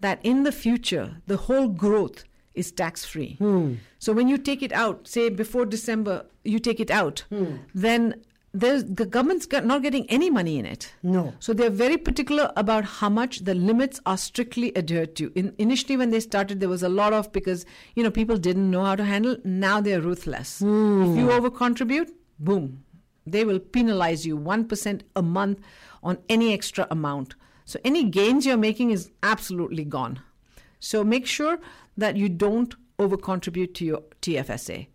that 0.00 0.18
in 0.22 0.44
the 0.44 0.52
future, 0.52 1.16
the 1.26 1.36
whole 1.36 1.68
growth 1.68 2.24
is 2.54 2.72
tax 2.72 3.04
free. 3.04 3.36
So 3.98 4.12
when 4.12 4.28
you 4.28 4.38
take 4.38 4.62
it 4.62 4.72
out, 4.72 5.06
say 5.08 5.28
before 5.28 5.66
December, 5.66 6.26
you 6.44 6.58
take 6.58 6.80
it 6.80 6.90
out, 6.90 7.24
then 7.74 8.22
there's, 8.54 8.84
the 8.84 9.04
government's 9.04 9.46
not 9.50 9.82
getting 9.82 10.08
any 10.10 10.30
money 10.30 10.58
in 10.58 10.64
it. 10.64 10.92
No. 11.02 11.34
So 11.38 11.52
they're 11.52 11.70
very 11.70 11.98
particular 11.98 12.50
about 12.56 12.84
how 12.84 13.08
much 13.10 13.40
the 13.40 13.54
limits 13.54 14.00
are 14.06 14.16
strictly 14.16 14.76
adhered 14.76 15.16
to. 15.16 15.30
In, 15.34 15.54
initially, 15.58 15.96
when 15.96 16.10
they 16.10 16.20
started, 16.20 16.60
there 16.60 16.68
was 16.68 16.82
a 16.82 16.88
lot 16.88 17.12
of 17.12 17.30
because 17.32 17.66
you 17.94 18.02
know 18.02 18.10
people 18.10 18.36
didn't 18.36 18.70
know 18.70 18.84
how 18.84 18.96
to 18.96 19.04
handle. 19.04 19.36
Now 19.44 19.80
they're 19.80 20.00
ruthless. 20.00 20.60
Hmm. 20.60 21.02
If 21.02 21.18
you 21.18 21.30
over 21.30 21.50
contribute, 21.50 22.10
boom, 22.38 22.84
they 23.26 23.44
will 23.44 23.58
penalize 23.58 24.26
you 24.26 24.36
one 24.36 24.66
percent 24.66 25.04
a 25.14 25.22
month 25.22 25.60
on 26.02 26.18
any 26.28 26.54
extra 26.54 26.86
amount. 26.90 27.34
So 27.66 27.78
any 27.84 28.04
gains 28.04 28.46
you're 28.46 28.56
making 28.56 28.92
is 28.92 29.10
absolutely 29.22 29.84
gone. 29.84 30.20
So 30.80 31.04
make 31.04 31.26
sure 31.26 31.58
that 31.98 32.16
you 32.16 32.30
don't 32.30 32.74
over 32.98 33.18
contribute 33.18 33.74
to 33.74 33.84
your 33.84 34.02
TFSA. 34.22 34.86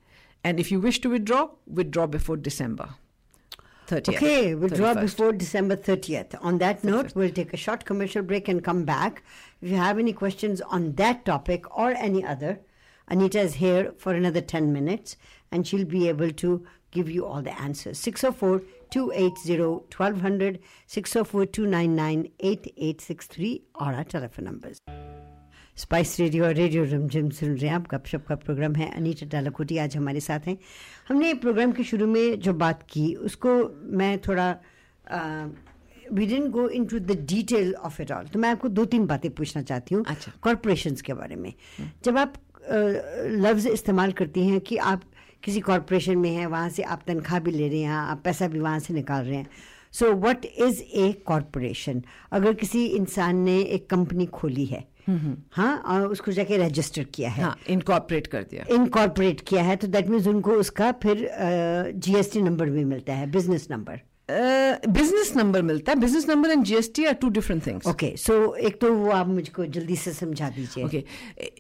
And 0.44 0.60
if 0.60 0.72
you 0.72 0.80
wish 0.80 1.00
to 1.02 1.10
withdraw, 1.10 1.50
withdraw 1.68 2.08
before 2.08 2.36
December 2.36 2.96
30th. 3.94 4.16
Okay, 4.16 4.56
withdraw 4.56 4.94
31st. 4.94 5.02
before 5.02 5.32
December 5.34 5.76
30th. 5.76 6.36
On 6.42 6.58
that 6.58 6.84
note, 6.84 7.16
we'll 7.16 7.32
take 7.32 7.54
a 7.54 7.58
short 7.58 7.86
commercial 7.86 8.22
break 8.22 8.48
and 8.48 8.64
come 8.64 8.84
back. 8.86 9.24
If 9.62 9.70
you 9.70 9.78
have 9.78 10.00
any 10.00 10.14
questions 10.14 10.62
on 10.62 10.94
that 10.94 11.26
topic 11.26 11.78
or 11.78 11.92
any 11.92 12.26
other, 12.26 12.60
Anita 13.08 13.40
is 13.40 13.56
here 13.56 13.94
for 13.98 14.14
another 14.14 14.42
10 14.42 14.72
minutes 14.74 15.18
and 15.52 15.68
she'll 15.68 15.86
be 15.86 16.08
able 16.10 16.32
to 16.32 16.66
give 16.92 17.10
you 17.10 17.26
all 17.26 17.42
the 17.42 17.60
answers. 17.60 17.98
604 18.00 18.62
280 18.92 19.58
1200, 19.96 20.60
604 20.88 21.46
299 21.46 22.32
8863 22.40 23.64
और 23.76 23.96
our 23.96 24.04
telephone 24.04 24.46
numbers. 24.46 24.78
Spice 25.78 26.20
Radio 26.20 26.44
और 26.46 26.54
Radio 26.54 26.84
Rimjhim 26.86 27.30
सुन 27.30 27.50
रहे 27.50 27.68
हैं 27.68 27.76
आप। 27.76 27.88
गपशप 27.92 28.26
का 28.28 28.36
programme 28.36 28.76
है। 28.76 28.90
अनीता 28.96 29.26
डालाकोटी 29.26 29.78
आज 29.78 29.96
हमारे 29.98 30.20
साथ 30.20 30.48
हैं। 30.48 30.58
हमने 31.08 31.34
प्रोग्राम 31.34 31.72
के 31.72 31.84
शुरू 31.84 32.08
में 32.08 32.40
जो 32.40 32.54
बात 32.54 32.84
की 32.90 33.14
उसको 33.26 33.56
मैं 33.98 34.18
थोड़ा 34.28 34.50
we 36.14 36.26
don't 36.28 36.50
go 36.52 36.68
into 36.86 37.00
the 37.00 37.18
detail 37.30 37.74
of 37.74 38.02
it 38.02 38.12
all 38.12 38.28
तो 38.28 38.40
मैं 38.40 38.50
आपको 38.50 38.70
दो 38.70 38.86
तीन 38.86 39.06
बातें 39.08 39.30
पूछना 39.32 39.62
चाहती 39.64 39.96
हूँ 39.96 40.04
अच्छा। 40.08 40.32
कॉरपोरेशन 40.42 40.96
के 41.06 41.14
बारे 41.14 41.36
में। 41.36 41.54
जब 42.06 42.18
आप 42.18 42.34
लफ्ज़ 43.42 43.68
इस्तेमाल 43.70 44.12
करती 44.12 44.46
हैं 44.48 44.60
कि 44.62 44.78
आप 44.78 45.02
किसी 45.44 45.60
कॉरपोरेशन 45.60 46.18
में 46.18 46.30
हैं 46.30 46.48
वहाँ 46.48 46.70
से 46.70 46.84
आप 46.84 47.04
तनख्वाह 47.08 47.40
भी 47.40 47.52
ले 47.52 47.68
रहे 47.70 47.80
हैं 47.80 47.96
आप 47.96 48.22
पैसा 48.26 48.48
भी 48.48 48.60
वहाँ 48.60 48.80
से 48.80 48.94
निकाल 48.94 49.26
रहे 49.26 49.38
हैं। 49.38 49.48
So 49.92 50.14
what 50.22 50.46
is 50.46 50.82
a 50.82 51.12
corporation 51.26 52.04
अगर 52.32 52.54
किसी 52.54 52.86
इंसान 52.86 53.38
ने 53.40 53.60
एक 53.62 53.90
कंपनी 53.90 54.26
खोली 54.26 54.66
है 54.66 54.88
हाँ 55.10 55.76
और 55.94 56.08
उसको 56.08 56.32
जाके 56.32 56.58
रजिस्टर 56.58 57.04
किया 57.16 57.30
है 57.30 57.44
हाँ 57.44 57.58
इनकॉर्पोरेट 57.70 58.28
कर 58.28 58.44
दिया 58.52 58.66
इनकॉर्पोरेट 58.76 59.42
किया 59.48 59.64
है 59.64 59.76
तो 59.76 59.88
दैट 59.88 60.08
मीन्स 60.10 60.28
उनको 60.28 60.52
उसका 60.64 60.92
फिर 61.04 61.30
जीएसटी 61.96 62.42
नंबर 62.42 62.70
भी 62.70 62.84
मिलता 62.96 63.14
है 63.14 63.30
बिज़नेस 63.32 63.68
नंबर 63.72 64.02
बिज़नेस 64.32 65.34
नंबर 65.36 65.62
मिलता 65.62 65.92
है 65.92 66.00
business 66.00 66.28
number 66.30 66.52
and 66.52 66.64
GST 66.66 67.06
are 67.06 67.14
two 67.22 67.30
different 67.38 67.66
things 67.66 67.88
okay 67.88 68.14
so 68.18 68.54
एक 68.70 68.80
तो 68.82 68.94
वो 68.94 69.12
आप 69.12 69.28
मुझको 69.28 69.66
जल्दी 69.66 69.96
से 69.96 70.14
समझा 70.14 70.50
दीजिए. 70.58 71.04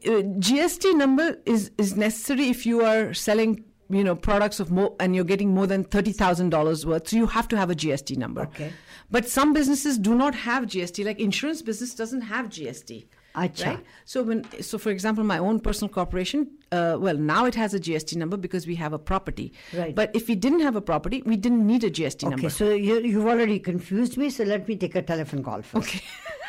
Uh, 0.07 0.21
GST 0.47 0.93
number 0.95 1.27
is, 1.45 1.71
is 1.77 1.95
necessary 1.97 2.49
if 2.49 2.65
you 2.65 2.81
are 2.81 3.13
selling 3.13 3.63
you 3.89 4.03
know 4.03 4.15
products 4.15 4.59
of 4.59 4.71
more 4.71 4.95
and 4.99 5.15
you're 5.15 5.29
getting 5.33 5.53
more 5.53 5.67
than 5.67 5.83
$30,000 5.83 6.85
worth 6.85 7.07
so 7.09 7.17
you 7.17 7.27
have 7.27 7.47
to 7.49 7.57
have 7.57 7.69
a 7.69 7.75
GST 7.75 8.17
number. 8.17 8.43
Okay. 8.43 8.71
But 9.11 9.27
some 9.29 9.53
businesses 9.53 9.97
do 9.97 10.15
not 10.15 10.33
have 10.45 10.65
GST 10.65 11.05
like 11.05 11.19
insurance 11.19 11.61
business 11.61 11.93
doesn't 11.93 12.21
have 12.21 12.49
GST. 12.49 13.05
Acha. 13.35 13.65
Right? 13.65 13.85
So 14.05 14.21
when 14.23 14.43
so 14.61 14.77
for 14.77 14.91
example 14.91 15.23
my 15.23 15.37
own 15.39 15.59
personal 15.59 15.89
corporation 15.93 16.51
uh, 16.71 16.97
well 16.99 17.17
now 17.17 17.45
it 17.45 17.55
has 17.55 17.73
a 17.73 17.79
GST 17.79 18.15
number 18.15 18.37
because 18.37 18.67
we 18.67 18.75
have 18.75 18.93
a 18.93 18.99
property. 18.99 19.53
Right. 19.73 19.95
But 19.95 20.11
if 20.15 20.27
we 20.27 20.35
didn't 20.35 20.59
have 20.61 20.75
a 20.75 20.81
property 20.81 21.23
we 21.25 21.35
didn't 21.37 21.65
need 21.65 21.83
a 21.83 21.89
GST 21.89 22.23
Okay, 22.25 22.29
number. 22.35 22.49
so 22.49 22.69
you, 22.71 22.99
you've 22.99 23.25
already 23.25 23.59
confused 23.59 24.17
me, 24.17 24.29
so 24.29 24.43
let 24.43 24.67
me 24.67 24.75
take 24.75 24.95
a 24.95 25.01
telephone 25.01 25.43
call 25.43 25.61
first. 25.63 25.87
Okay. 25.87 26.01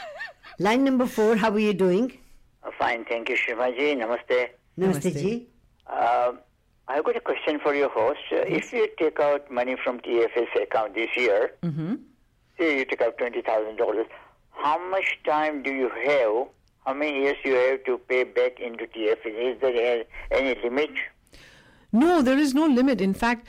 Line 0.59 0.85
number 0.85 1.07
four, 1.07 1.37
how 1.37 1.51
are 1.51 1.59
you 1.59 1.73
doing? 1.75 2.13
Uh, 2.63 2.71
Fine, 2.79 3.05
thank 3.07 3.29
you, 3.29 3.37
Shivaji. 3.37 3.97
Namaste. 3.97 4.49
Namaste, 4.79 5.13
Namaste. 5.13 5.21
ji. 5.21 5.49
Uh, 5.87 6.33
I've 6.87 7.05
got 7.05 7.17
a 7.17 7.21
question 7.21 7.59
for 7.61 7.75
your 7.75 7.89
host. 7.89 8.21
Uh, 8.31 8.37
If 8.47 8.73
you 8.73 8.89
take 8.99 9.19
out 9.21 9.51
money 9.51 9.77
from 9.83 10.01
TFS 10.01 10.63
account 10.63 10.95
this 10.95 11.11
year, 11.17 11.53
say 12.59 12.79
you 12.79 12.85
take 12.85 13.01
out 13.03 13.17
twenty 13.19 13.43
thousand 13.43 13.77
dollars, 13.77 14.07
how 14.51 14.79
much 14.91 15.19
time 15.27 15.63
do 15.63 15.73
you 15.73 15.89
have? 16.07 16.47
How 16.87 16.93
many 16.93 17.23
years 17.23 17.37
you 17.45 17.55
have 17.55 17.85
to 17.85 17.99
pay 17.99 18.25
back 18.25 18.61
into 18.61 18.85
TFS? 18.87 19.55
Is 19.55 19.61
there 19.61 20.05
any 20.31 20.61
limit? 20.63 20.91
No, 21.93 22.21
there 22.21 22.37
is 22.37 22.55
no 22.55 22.67
limit. 22.67 23.01
In 23.01 23.15
fact, 23.15 23.47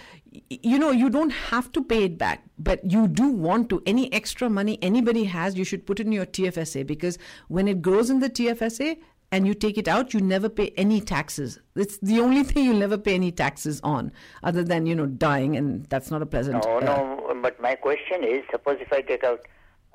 you 0.49 0.79
know, 0.79 0.91
you 0.91 1.09
don't 1.09 1.31
have 1.31 1.71
to 1.73 1.83
pay 1.83 2.03
it 2.03 2.17
back, 2.17 2.43
but 2.59 2.79
you 2.89 3.07
do 3.07 3.27
want 3.29 3.69
to. 3.69 3.81
Any 3.85 4.11
extra 4.13 4.49
money 4.49 4.77
anybody 4.81 5.25
has, 5.25 5.57
you 5.57 5.65
should 5.65 5.85
put 5.85 5.99
it 5.99 6.05
in 6.05 6.13
your 6.13 6.25
TFSA 6.25 6.85
because 6.87 7.17
when 7.47 7.67
it 7.67 7.81
grows 7.81 8.09
in 8.09 8.19
the 8.19 8.29
TFSA 8.29 8.97
and 9.31 9.47
you 9.47 9.53
take 9.53 9.77
it 9.77 9.87
out, 9.87 10.13
you 10.13 10.21
never 10.21 10.47
pay 10.47 10.71
any 10.77 11.01
taxes. 11.01 11.59
It's 11.75 11.97
the 11.97 12.19
only 12.21 12.43
thing 12.49 12.65
you'll 12.65 12.77
never 12.77 12.97
pay 12.97 13.15
any 13.15 13.31
taxes 13.31 13.81
on, 13.83 14.11
other 14.43 14.63
than, 14.63 14.85
you 14.85 14.95
know, 14.95 15.07
dying, 15.07 15.57
and 15.57 15.85
that's 15.87 16.09
not 16.11 16.21
a 16.21 16.25
pleasant. 16.25 16.63
No, 16.63 16.77
uh, 16.77 16.79
no. 16.81 17.39
But 17.41 17.59
my 17.59 17.75
question 17.75 18.23
is, 18.23 18.43
suppose 18.49 18.77
if 18.79 18.93
I 18.93 19.01
take 19.01 19.23
out 19.23 19.41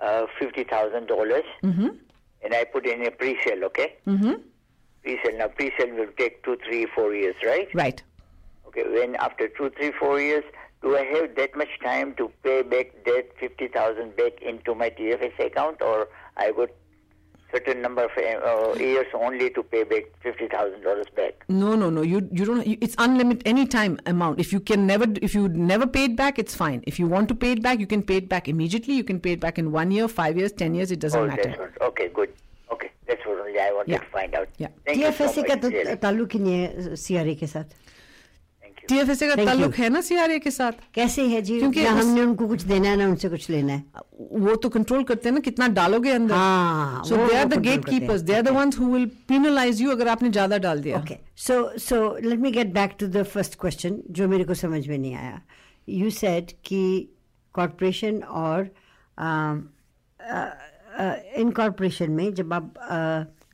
uh, 0.00 0.26
fifty 0.38 0.64
thousand 0.64 1.06
dollars 1.06 1.44
and 2.42 2.54
I 2.54 2.64
put 2.64 2.86
in 2.86 3.06
a 3.06 3.10
pre-sale, 3.10 3.64
okay? 3.64 3.94
Mm-hmm. 4.06 4.34
Pre-sale. 5.02 5.38
Now, 5.38 5.48
pre-sale 5.48 5.94
will 5.94 6.12
take 6.16 6.42
two, 6.44 6.56
three, 6.66 6.86
four 6.94 7.14
years, 7.14 7.36
right? 7.44 7.68
Right. 7.74 8.02
Okay, 8.66 8.84
when 8.88 9.16
after 9.16 9.48
two, 9.48 9.70
three, 9.70 9.92
four 9.98 10.20
years, 10.20 10.44
do 10.82 10.96
I 10.96 11.04
have 11.04 11.34
that 11.36 11.56
much 11.56 11.78
time 11.82 12.14
to 12.14 12.30
pay 12.42 12.62
back 12.62 12.92
that 13.04 13.28
fifty 13.38 13.68
thousand 13.68 14.16
back 14.16 14.40
into 14.40 14.74
my 14.74 14.88
TFS 14.90 15.38
account, 15.44 15.82
or 15.82 16.08
I 16.36 16.52
got 16.52 16.70
certain 17.52 17.82
number 17.82 18.04
of 18.04 18.10
eh, 18.16 18.34
uh, 18.36 18.74
years 18.74 19.06
only 19.14 19.50
to 19.50 19.62
pay 19.62 19.82
back 19.84 20.04
fifty 20.20 20.48
thousand 20.48 20.82
dollars 20.82 21.06
back. 21.16 21.44
No, 21.48 21.74
no, 21.74 21.90
no. 21.90 22.02
You 22.02 22.28
you 22.32 22.44
don't. 22.44 22.66
You, 22.66 22.78
it's 22.80 22.94
unlimited 22.98 23.42
any 23.46 23.66
time 23.66 23.98
amount. 24.06 24.40
If 24.40 24.52
you 24.52 24.60
can 24.60 24.86
never, 24.86 25.06
if 25.22 25.34
you 25.34 25.48
never 25.48 25.86
pay 25.86 26.04
it 26.04 26.16
back, 26.16 26.38
it's 26.38 26.54
fine. 26.54 26.82
If 26.86 26.98
you 26.98 27.06
want 27.06 27.28
to 27.28 27.34
pay 27.34 27.52
it 27.52 27.62
back, 27.62 27.80
you 27.80 27.86
can 27.86 28.02
pay 28.02 28.16
it 28.16 28.28
back 28.28 28.48
immediately. 28.48 28.94
You 28.94 29.04
can 29.04 29.20
pay 29.20 29.32
it 29.32 29.40
back 29.40 29.58
in 29.58 29.72
one 29.72 29.90
year, 29.90 30.08
five 30.08 30.36
years, 30.36 30.52
ten 30.52 30.74
years. 30.74 30.90
It 30.90 31.00
doesn't 31.00 31.20
oh, 31.20 31.26
matter. 31.26 31.50
What, 31.58 31.82
okay, 31.90 32.08
good. 32.08 32.32
Okay, 32.72 32.90
that's 33.06 33.24
what 33.26 33.38
only 33.38 33.58
I 33.58 33.72
wanted 33.72 33.92
yeah. 33.92 33.98
to 33.98 34.06
find 34.06 34.34
out. 34.34 34.48
Yeah. 34.58 34.68
TFSA 34.86 35.44
का 35.48 35.94
ताल्लुक 35.94 36.32
ही 36.32 36.38
नहीं 36.38 36.60
है 36.62 37.64
टीएफएसए 38.90 39.28
का 39.28 39.34
ताल्लुक 39.44 39.74
है 39.76 39.88
ना 39.88 40.00
CRA 40.08 40.38
के 40.38 40.50
साथ? 40.50 40.72
कैसे 40.94 41.26
है 41.28 41.40
जी? 41.42 41.58
क्योंकि 41.58 41.82
ना 41.84 41.94
उस- 41.94 42.02
हमने 42.04 42.22
उनको 42.22 42.46
कुछ 42.48 42.62
देना 42.70 42.88
है 42.88 42.96
ना 42.96 43.06
उनसे 43.08 43.28
कुछ 43.28 43.48
लेना 43.50 43.72
है? 43.72 43.84
वो 44.46 44.54
तो 44.56 44.68
कंट्रोल 44.68 45.02
करते 45.04 45.28
हैं 45.28 45.34
ना 45.34 45.40
कितना 45.40 45.68
डालोगे 45.78 46.10
अंदर। 46.10 46.34
So 47.08 47.16
they 47.16 47.36
are 47.36 47.44
the 47.44 47.60
gate 47.62 47.84
keepers 47.88 48.20
they 48.20 48.34
are 48.34 48.42
the 48.42 48.48
ones 48.56 48.78
who. 48.78 48.92
Will 48.92 49.06
penalize 49.28 49.82
you 49.82 49.90
अगर 49.90 50.08
आपने 50.08 50.30
ज़्यादा 50.30 50.58
डाल 50.66 50.80
दिया। 50.80 50.98
Okay 50.98 51.16
so 51.46 51.78
so 51.78 52.02
let 52.28 52.38
me 52.38 52.50
get 52.52 52.72
back 52.74 52.96
to 53.00 53.06
the 53.06 53.22
first 53.32 53.54
question 53.60 54.02
जो 54.10 54.28
मेरे 54.28 54.44
को 54.44 54.54
समझ 54.62 54.86
में 54.88 54.96
नहीं 54.98 55.14
आया। 55.14 55.40
यू 55.88 56.10
सेड 56.10 56.52
कि 56.64 56.82
कॉरपोरेशन 57.54 58.22
और 58.42 58.70
इन 61.40 61.50
कॉरपोरेशन 61.56 62.10
में 62.12 62.32
जब 62.34 62.52
आप 62.52 62.72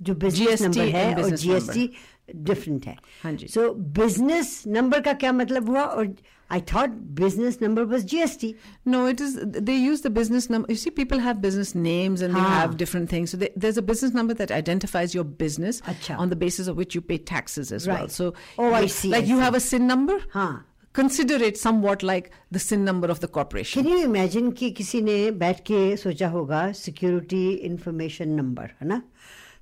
जो 0.02 0.14
बिज़नेस 0.14 0.62
नंबर 0.62 0.88
है 0.96 1.14
और 1.14 1.30
जीएसटी 1.30 1.90
डिफरेंट 2.35 2.85
है 2.87 2.95
हाँ 3.23 3.31
जी। 3.33 3.47
सो 3.53 3.69
बिजनेस 3.99 4.61
नंबर 4.67 5.01
का 5.07 5.13
क्या 5.23 5.31
मतलब 5.33 5.69
हुआ 5.69 5.81
और 5.83 6.13
I 6.51 6.61
thought 6.73 6.89
business 7.19 7.57
number 7.61 7.83
was 7.91 8.03
GST 8.13 8.53
No, 8.93 9.01
it 9.11 9.21
is. 9.25 9.35
They 9.67 9.75
use 9.81 10.01
the 10.05 10.09
business 10.15 10.47
number. 10.53 10.71
You 10.73 10.79
see, 10.81 10.91
people 11.01 11.21
have 11.25 11.37
business 11.45 11.69
names 11.83 12.23
and 12.27 12.37
they 12.37 12.41
Ah. 12.47 12.55
have 12.55 12.73
different 12.81 13.11
things. 13.13 13.33
So 13.35 13.37
they, 13.43 13.49
there's 13.65 13.77
a 13.81 13.83
business 13.91 14.15
number 14.19 14.35
that 14.41 14.51
identifies 14.57 15.15
your 15.17 15.23
business 15.43 15.79
Acha. 15.93 16.17
on 16.25 16.33
the 16.33 16.39
basis 16.41 16.71
of 16.73 16.81
which 16.83 16.97
you 16.97 17.01
pay 17.11 17.17
taxes 17.31 17.71
as 17.79 17.87
well. 17.91 18.01
Right. 18.01 18.11
So, 18.17 18.27
Oh, 18.57 18.67
I 18.67 18.81
like- 18.81 18.93
see, 18.97 19.11
Like 19.15 19.23
I 19.29 19.31
you 19.33 19.37
see. 19.39 19.45
have 19.45 19.59
a 19.61 19.63
SIN 19.67 19.87
number. 19.93 20.19
हाँ 20.33 20.51
Consider 20.99 21.35
it 21.47 21.57
somewhat 21.59 22.01
like 22.11 22.25
the 22.55 22.59
SIN 22.59 22.83
number 22.85 23.09
of 23.15 23.19
the 23.25 23.27
corporation. 23.39 23.83
Can 23.83 23.91
you 23.91 23.97
imagine 24.05 24.49
कि 24.61 24.69
किसी 24.79 25.01
ने 25.01 25.19
बैठ 25.43 25.59
के 25.71 25.79
सोचा 25.97 26.27
होगा 26.29 26.71
security 26.79 27.43
information 27.69 28.29
number 28.39 28.71
है 28.81 28.87
ना 28.87 29.01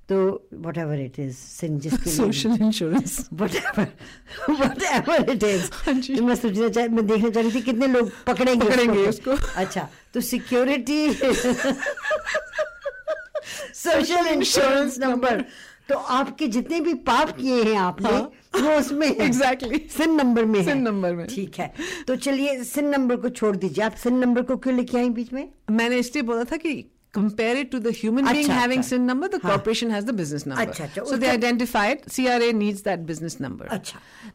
तो 0.09 0.15
what 0.65 0.77
ever 0.77 0.99
it 1.01 1.19
is 1.19 1.35
SIN 1.35 1.79
जिसके 1.79 2.09
Social 2.15 2.57
insurance. 2.65 3.13
whatever 3.41 3.85
whatever 4.61 5.17
it 5.33 5.43
is 5.43 5.69
हाँ 5.85 5.93
जी। 5.93 6.15
तो 6.15 6.23
मैं 6.23 6.35
सोचना 6.35 6.69
चाह 6.69 6.87
मैं 6.97 7.05
देखना 7.07 7.29
चाह 7.29 7.43
रही 7.43 7.51
थी 7.55 7.61
कितने 7.61 7.87
लोग 7.87 8.11
पकड़ेंगे 8.27 8.65
पकड़ेंगे 8.65 9.05
उसको 9.07 9.31
उसको। 9.31 9.59
अच्छा 9.61 9.87
तो 10.13 10.21
सिक्योरिटी 10.21 11.07
सोशल 13.83 14.27
इंश्योरेंस 14.27 14.99
नंबर 14.99 15.43
तो 15.89 15.95
आपके 15.95 16.47
जितने 16.47 16.79
भी 16.81 16.93
पाप 17.09 17.35
किए 17.37 17.63
हैं 17.63 17.75
आपने 17.77 18.09
हाँ। 18.09 18.21
वो 18.61 18.77
उसमें 18.79 19.07
एग्जैक्टली. 19.07 19.77
सिन 19.97 20.15
नंबर 20.15 20.45
में 20.45 20.63
सिन 20.65 20.81
नंबर 20.81 21.13
में। 21.13 21.27
ठीक 21.27 21.59
है 21.59 21.73
तो 22.07 22.15
चलिए 22.15 22.63
सिन 22.63 22.85
नंबर 22.89 23.15
को 23.15 23.29
छोड़ 23.29 23.55
दीजिए 23.55 23.83
आप 23.85 23.95
सिन 24.03 24.17
नंबर 24.19 24.41
को 24.41 24.57
क्यों 24.57 24.75
लेके 24.75 24.97
आई 24.97 25.09
बीच 25.09 25.33
में 25.33 25.47
मैंने 25.71 25.97
इसलिए 25.97 26.23
बोला 26.23 26.43
था 26.43 26.57
कि 26.57 26.73
compare 27.15 27.55
it 27.63 27.71
to 27.71 27.79
the 27.79 27.91
human 27.91 28.25
being 28.25 28.47
achha, 28.47 28.59
having 28.61 28.81
achha. 28.81 28.91
sin 28.91 29.05
number, 29.05 29.27
the 29.35 29.39
corporation 29.39 29.89
has 29.95 30.05
the 30.05 30.13
business 30.21 30.45
number. 30.45 30.65
Achha, 30.65 31.07
so 31.07 31.17
they 31.23 31.29
identify 31.29 31.87
it. 31.93 32.05
CRA 32.13 32.51
needs 32.51 32.81
that 32.89 33.05
business 33.11 33.39
number. 33.39 33.67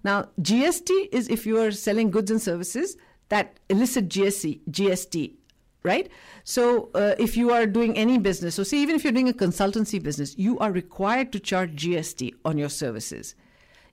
Now, 0.03 0.16
GST 0.41 1.09
is 1.20 1.28
if 1.28 1.47
you 1.51 1.59
are 1.62 1.70
selling 1.70 2.11
goods 2.11 2.31
and 2.37 2.43
services 2.51 2.97
that 3.28 3.61
elicit 3.68 4.09
GST. 4.09 4.61
GST, 4.70 5.35
right? 5.83 6.11
So 6.45 6.91
uh, 6.95 7.14
if 7.26 7.37
you 7.37 7.53
are 7.53 7.66
doing 7.66 7.97
any 7.97 8.18
business, 8.18 8.55
so 8.55 8.62
see, 8.62 8.83
even 8.83 8.97
if 8.97 9.05
you're 9.05 9.18
doing 9.18 9.28
a 9.28 9.39
consultancy 9.45 10.03
business, 10.03 10.35
you 10.39 10.59
are 10.59 10.72
required 10.72 11.33
to 11.33 11.41
charge 11.41 11.76
GST 11.85 12.35
on 12.45 12.59
your 12.59 12.68
services. 12.68 13.35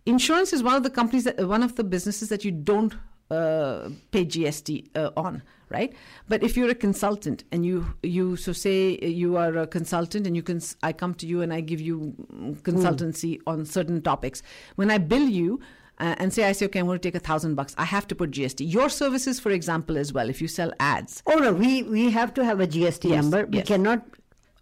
Insurance 0.06 0.54
is 0.54 0.64
one 0.64 0.76
of 0.76 0.84
the 0.84 0.90
companies 0.90 1.26
that 1.26 1.48
one 1.48 1.64
of 1.64 1.76
the 1.76 1.84
businesses 1.84 2.30
that 2.30 2.46
you 2.46 2.52
don't 2.52 2.96
uh, 3.32 3.90
pay 4.12 4.26
GST 4.26 4.90
uh, 4.96 5.12
on, 5.18 5.44
right? 5.70 5.94
But 6.28 6.44
if 6.44 6.56
you're 6.58 6.70
a 6.70 6.76
consultant 6.76 7.44
and 7.52 7.66
you 7.66 7.86
you 8.04 8.36
so 8.36 8.54
say 8.54 8.98
you 9.00 9.38
are 9.38 9.58
a 9.58 9.68
consultant 9.68 10.26
and 10.28 10.36
you 10.36 10.44
can 10.44 10.62
I 10.84 10.94
come 10.94 11.14
to 11.16 11.28
you 11.28 11.42
and 11.42 11.54
I 11.54 11.62
give 11.62 11.82
you 11.82 12.14
mm, 12.34 12.56
consultancy 12.62 13.40
on 13.46 13.66
certain 13.66 14.02
topics. 14.02 14.42
When 14.76 14.92
I 14.92 14.98
bill 14.98 15.28
you. 15.28 15.60
Uh, 16.00 16.14
and 16.20 16.32
say 16.32 16.44
I 16.44 16.52
say 16.52 16.68
okay 16.68 16.78
I'm 16.80 16.86
going 16.86 17.00
to 17.00 17.02
take 17.02 17.16
a 17.16 17.20
thousand 17.20 17.56
bucks. 17.56 17.74
I 17.76 17.86
have 17.86 18.06
to 18.10 18.14
put 18.14 18.30
GST. 18.30 18.72
Your 18.72 18.88
services, 18.88 19.40
for 19.40 19.50
example, 19.50 19.98
as 19.98 20.14
well. 20.14 20.30
If 20.30 20.44
you 20.44 20.48
sell 20.48 20.72
ads, 20.80 21.24
Oh 21.26 21.40
no, 21.40 21.52
we 21.52 21.82
we 21.82 22.12
have 22.12 22.36
to 22.36 22.46
have 22.46 22.60
a 22.60 22.68
GST 22.68 23.10
Yes, 23.10 23.24
number. 23.24 23.48
We 23.48 23.58
yes. 23.58 23.68
cannot 23.68 24.06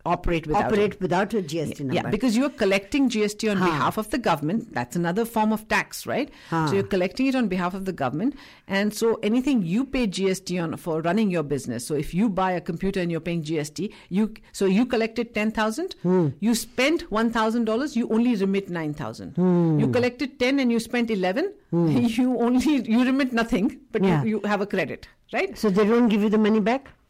operate 0.05 0.45
without 0.47 0.61
it. 0.61 0.65
operate 0.73 1.01
without 1.01 1.33
a 1.33 1.41
GST 1.41 1.79
number. 1.79 1.93
Yeah, 1.95 2.09
because 2.09 2.37
you're 2.37 2.49
collecting 2.49 3.09
GST 3.09 3.49
on 3.51 3.57
Huh. 3.57 3.65
behalf 3.65 3.97
of 3.97 4.09
the 4.11 4.17
government. 4.17 4.73
That's 4.73 4.95
another 4.95 5.25
form 5.25 5.51
of 5.51 5.67
tax, 5.67 6.05
right? 6.05 6.29
Huh. 6.49 6.67
So 6.67 6.73
you're 6.75 6.83
collecting 6.83 7.27
it 7.27 7.35
on 7.35 7.47
behalf 7.47 7.73
of 7.73 7.85
the 7.85 7.93
government. 7.93 8.35
And 8.67 8.93
so 8.93 9.15
anything 9.23 9.63
you 9.63 9.85
pay 9.85 10.05
GST 10.07 10.59
on 10.61 10.77
for 10.77 11.01
running 11.01 11.29
your 11.31 11.43
business. 11.43 11.85
So 11.85 11.95
if 11.95 12.13
you 12.13 12.29
buy 12.29 12.51
a 12.51 12.61
computer 12.61 12.99
and 12.99 13.11
you're 13.11 13.19
paying 13.29 13.43
GST, 13.43 13.91
you 14.09 14.31
so 14.51 14.65
you 14.65 14.85
collected 14.85 15.33
10,000, 15.33 15.95
Hmm. 16.03 16.27
you 16.39 16.55
spent 16.55 17.09
$1,000, 17.11 17.95
you 17.95 18.07
only 18.09 18.35
remit 18.35 18.69
9,000. 18.69 19.35
Hmm. 19.35 19.79
You 19.79 19.87
collected 19.87 20.39
10 20.39 20.59
and 20.59 20.71
you 20.71 20.79
spent 20.79 21.09
11, 21.09 21.53
you 21.71 22.37
only 22.39 22.75
you 22.89 23.03
remit 23.03 23.33
nothing, 23.33 23.79
but 23.91 24.03
Yeah. 24.03 24.23
you, 24.23 24.29
you 24.29 24.41
have 24.45 24.61
a 24.61 24.65
credit, 24.65 25.07
right? 25.32 25.56
so 25.58 25.70
they 25.70 25.84
don't 25.84 26.08
give 26.08 26.22
you 26.22 26.28
the 26.28 26.38
money 26.38 26.60
back. 26.60 26.88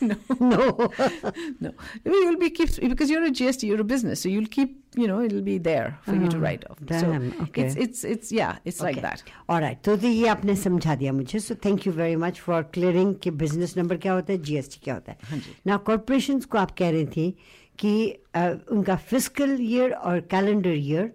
no. 0.00 0.16
No. 0.40 0.60
No, 1.60 1.70
you'll 2.04 2.36
be 2.38 2.50
keep 2.50 2.70
because 2.92 3.10
you're 3.10 3.24
a 3.24 3.30
GST, 3.30 3.62
you're 3.68 3.80
a 3.80 3.84
business, 3.84 4.20
so 4.22 4.28
you'll 4.28 4.46
keep, 4.46 4.76
you 4.96 5.06
know, 5.06 5.20
it'll 5.22 5.42
be 5.42 5.56
there 5.58 5.98
for 6.06 6.14
you 6.14 6.28
to 6.28 6.36
Oh, 6.36 6.40
write 6.40 6.64
off. 6.70 6.78
damn, 6.84 7.30
so 7.32 7.42
okay. 7.44 7.62
it's 7.66 7.76
it's 7.76 8.04
it's 8.04 8.32
yeah, 8.32 8.56
it's 8.64 8.80
like 8.86 8.96
Okay. 8.98 9.06
that. 9.06 9.22
All 9.48 9.60
right. 9.66 9.78
तो 9.84 9.96
तो 10.04 10.08
ये 10.08 10.26
आपने 10.34 10.56
समझा 10.64 10.94
दिया 11.02 11.12
मुझे 11.12 11.38
so 11.46 11.54
thank 11.64 11.86
you 11.86 11.92
very 11.92 12.16
much 12.24 12.40
for 12.46 12.62
clearing 12.74 13.14
कि 13.22 13.30
business 13.44 13.76
number 13.78 13.96
क्या 14.06 14.12
होता 14.12 14.32
है 14.32 14.38
जीएसटी 14.50 14.80
क्या 14.84 14.94
होता 14.94 15.14
हाँ 15.30 15.38
है 15.38 15.54
ना 15.66 15.76
कॉरपोरेशंस 15.90 16.44
को 16.54 16.58
आप 16.58 16.70
कह 16.78 16.90
रही 16.90 17.06
थी 17.16 17.30
कि 17.78 17.94
अ, 18.34 18.48
उनका 18.72 18.96
फिजिकल 19.10 19.56
ईयर 19.60 19.92
और 19.92 20.20
कैलेंडर 20.30 20.74
ईयर 20.76 21.12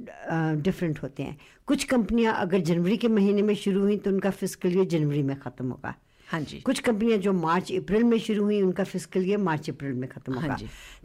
डिफरेंट 0.00 0.98
होते 1.02 1.22
हैं। 1.22 1.36
कुछ 1.66 1.84
कंपनियाँ 1.84 2.34
अगर 2.40 2.60
जनवरी 2.70 2.96
के 2.96 3.08
महीने 3.08 3.42
में 3.42 3.54
शुरू 3.54 3.80
हुई 3.80 3.96
तो 3.96 4.10
उनका 4.10 4.30
फ़िज़िकल 4.30 4.76
ईयर 4.76 4.84
जनवरी 4.96 5.22
में 5.22 5.36
ख़त्म 5.40 5.70
होगा। 5.70 5.94
हाँ 6.28 6.40
जी। 6.40 6.60
कुछ 6.60 6.80
कंपनियाँ 6.88 7.18
जो 7.18 7.32
मार्च 7.32 7.72
अप्रैल 7.72 8.04
में 8.04 8.18
शुरू 8.18 8.44
हुई 8.44 8.60
उनका 8.62 8.84
फ़िज़िकल 8.84 9.28
ईयर 9.28 9.38
मार्च 9.38 9.70
अप्रैल 9.70 9.92
में 9.92 10.08
खत्म 10.10 10.38
हाँ 10.38 10.42
होगा। 10.42 10.56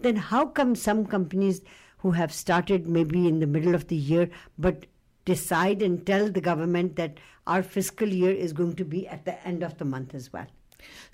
Then 0.04 0.18
how 0.32 0.52
come 0.58 0.74
some 0.88 1.04
companies 1.14 1.62
who 2.04 2.12
have 2.12 2.28
started 2.40 2.88
may 2.88 3.06
be 3.06 3.28
in 3.28 3.40
the 3.40 3.50
middle 3.56 3.76
of 3.76 3.84
the 3.84 3.94
year 3.94 4.30
but 4.60 4.86
decide 5.28 5.84
and 5.86 6.00
tell 6.08 6.26
the 6.36 6.42
government 6.46 6.90
that 6.96 7.20
our 7.48 7.64
fiscal 7.76 8.16
year 8.22 8.32
is 8.46 8.54
going 8.56 8.72
to 8.80 8.86
be 8.94 9.04
at 9.08 9.22
the 9.28 9.36
end 9.52 9.62
of 9.68 9.78
the 9.82 9.86
month 9.92 10.16
as 10.18 10.26
well? 10.34 10.50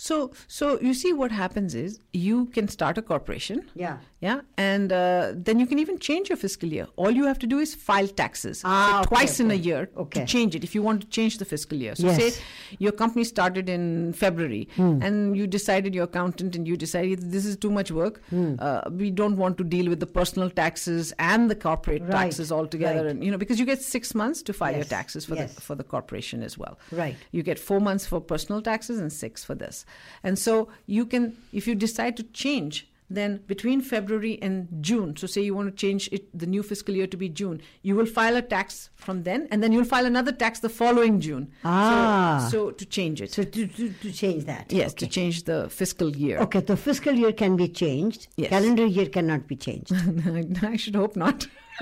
So 0.05 0.17
so 0.55 0.69
you 0.85 0.93
see 1.01 1.11
what 1.19 1.35
happens 1.39 1.75
is 1.81 1.97
you 2.21 2.39
can 2.55 2.71
start 2.75 3.01
a 3.01 3.03
corporation. 3.09 3.61
Yeah. 3.81 3.99
Yeah, 4.21 4.41
and 4.57 4.91
uh, 4.91 5.31
then 5.33 5.59
you 5.61 5.65
can 5.65 5.79
even 5.79 5.97
change 5.97 6.27
your 6.27 6.35
fiscal 6.35 6.67
year. 6.67 6.87
All 6.97 7.09
you 7.09 7.23
have 7.25 7.39
to 7.39 7.47
do 7.47 7.59
is 7.59 7.73
file 7.73 8.07
taxes 8.09 8.61
Ah, 8.65 8.71
so 8.95 8.99
okay, 8.99 9.07
twice 9.15 9.39
in 9.39 9.49
a 9.49 9.53
year 9.55 9.89
Okay. 9.95 10.19
to 10.19 10.25
change 10.25 10.55
it 10.57 10.65
if 10.65 10.75
you 10.75 10.81
want 10.81 10.99
to 11.03 11.07
change 11.07 11.37
the 11.37 11.45
fiscal 11.45 11.77
year. 11.77 11.95
So 11.95 12.07
Yes. 12.07 12.17
say 12.35 12.43
your 12.79 12.91
company 12.91 13.23
started 13.23 13.69
in 13.69 14.11
February 14.11 14.67
and 14.77 15.37
you 15.37 15.47
decided 15.47 15.95
your 15.95 16.03
accountant 16.03 16.57
and 16.57 16.67
you 16.67 16.75
decided 16.75 17.31
this 17.31 17.45
is 17.45 17.55
too 17.55 17.71
much 17.71 17.91
work. 17.91 18.21
Uh, 18.33 18.81
we 18.91 19.09
don't 19.09 19.37
want 19.37 19.57
to 19.59 19.63
deal 19.63 19.87
with 19.87 20.01
the 20.01 20.07
personal 20.19 20.49
taxes 20.49 21.13
and 21.17 21.49
the 21.49 21.55
corporate 21.55 22.01
Right, 22.01 22.11
taxes 22.11 22.51
altogether, 22.51 23.03
right. 23.05 23.11
and 23.11 23.23
you 23.23 23.31
know 23.31 23.37
because 23.37 23.57
you 23.57 23.65
get 23.65 23.81
six 23.81 24.13
months 24.13 24.41
to 24.43 24.51
file 24.51 24.75
your 24.75 24.83
taxes 24.97 25.23
for 25.25 25.35
yes. 25.35 25.55
the 25.55 25.61
for 25.61 25.75
the 25.75 25.83
corporation 25.95 26.43
as 26.43 26.57
well. 26.57 26.77
Right. 26.91 27.15
You 27.31 27.41
get 27.41 27.57
four 27.57 27.79
months 27.79 28.05
for 28.05 28.19
personal 28.19 28.61
taxes 28.61 28.99
and 28.99 29.13
six 29.13 29.45
for 29.45 29.55
this. 29.55 29.85
And 30.23 30.37
so 30.37 30.67
you 30.87 31.05
can, 31.05 31.37
if 31.53 31.67
you 31.67 31.75
decide 31.75 32.17
to 32.17 32.23
change, 32.45 32.85
then 33.09 33.37
between 33.47 33.81
February 33.81 34.37
and 34.41 34.67
June, 34.81 35.15
so 35.17 35.25
say 35.27 35.41
you 35.41 35.55
want 35.55 35.67
to 35.69 35.75
change 35.75 36.09
it, 36.11 36.37
the 36.37 36.45
new 36.45 36.61
fiscal 36.61 36.93
year 36.95 37.07
to 37.07 37.17
be 37.17 37.27
June, 37.29 37.61
you 37.81 37.95
will 37.95 38.05
file 38.05 38.35
a 38.35 38.41
tax 38.41 38.89
from 38.95 39.23
then, 39.23 39.47
and 39.51 39.63
then 39.63 39.71
you'll 39.71 39.83
file 39.85 40.05
another 40.05 40.31
tax 40.31 40.59
the 40.59 40.69
following 40.69 41.19
June. 41.19 41.51
Ah. 41.65 42.47
So, 42.51 42.57
so 42.67 42.71
to 42.71 42.85
change 42.85 43.21
it. 43.21 43.31
so 43.31 43.43
to, 43.43 43.67
to, 43.67 43.89
to 44.01 44.11
change 44.11 44.45
that 44.45 44.71
yes, 44.71 44.93
to 44.95 45.07
change 45.07 45.43
the 45.45 45.69
fiscal 45.69 46.15
year. 46.15 46.37
okay 46.39 46.59
the 46.59 46.77
fiscal 46.77 47.13
year 47.13 47.31
can 47.33 47.55
be 47.55 47.67
changed 47.67 48.27
Yes. 48.37 48.49
calendar 48.49 48.85
year 48.85 49.07
cannot 49.07 49.47
be 49.47 49.55
changed 49.55 49.91
I 50.63 50.75
should 50.75 50.95
hope 50.95 51.15
not. 51.15 51.47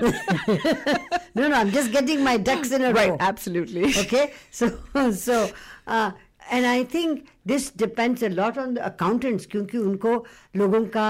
no 1.34 1.48
no 1.48 1.52
i'm 1.52 1.70
just 1.72 1.90
getting 1.92 2.22
my 2.22 2.36
ducks 2.36 2.70
in 2.70 2.82
a 2.82 2.92
right, 2.92 3.08
row 3.08 3.16
Right, 3.16 3.20
absolutely. 3.20 3.84
okay 4.02 4.32
so 4.50 4.78
so 5.12 5.50
uh, 5.86 6.12
and 6.52 6.66
i 6.66 6.84
think 6.94 7.26
this 7.46 7.70
depends 7.82 8.22
a 8.22 8.28
lot 8.28 8.58
on 8.58 8.74
the 8.74 8.84
accountants 8.90 9.46
क्योंकि 9.46 9.78
उनको 9.78 10.24
लोगों 10.56 10.84
का 10.96 11.08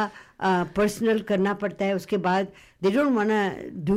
personal 0.76 1.18
करना 1.28 1.52
पड़ता 1.60 1.84
है। 1.84 1.94
उसके 1.94 2.16
बाद 2.24 2.46
they 2.82 2.90
don't 2.90 3.12
want 3.14 3.30
do 3.84 3.96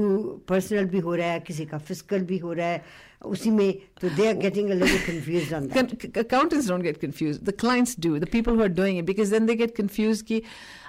personal 0.49 0.85
भी 0.93 0.99
हो 0.99 1.15
रहा 1.15 1.31
है 1.31 1.39
किसी 1.39 1.65
का 1.65 1.77
फ़िज़िकल 1.77 2.23
भी 2.31 2.37
हो 2.37 2.53
रहा 2.53 2.67
है। 2.67 3.09
उसी 3.25 3.49
में 3.51 3.71
तो 4.01 4.09
they 4.09 4.27
are 4.27 4.33
getting 4.37 4.69
a 4.69 4.73
little 4.73 4.97
confused 5.07 5.53
on 5.53 5.67
that 5.67 6.17
accountants 6.17 6.69
don't 6.71 6.83
get 6.87 6.99
confused. 7.01 7.45
The 7.45 7.55
clients 7.63 7.93
do. 8.05 8.17
The 8.19 8.31
people 8.35 8.55
who 8.55 8.63
are 8.67 8.75
doing 8.79 8.97
it 8.97 9.05
because 9.11 9.29
then 9.35 9.45
they 9.49 9.57
get 9.59 9.75
confused 9.81 10.25
कि 10.27 10.41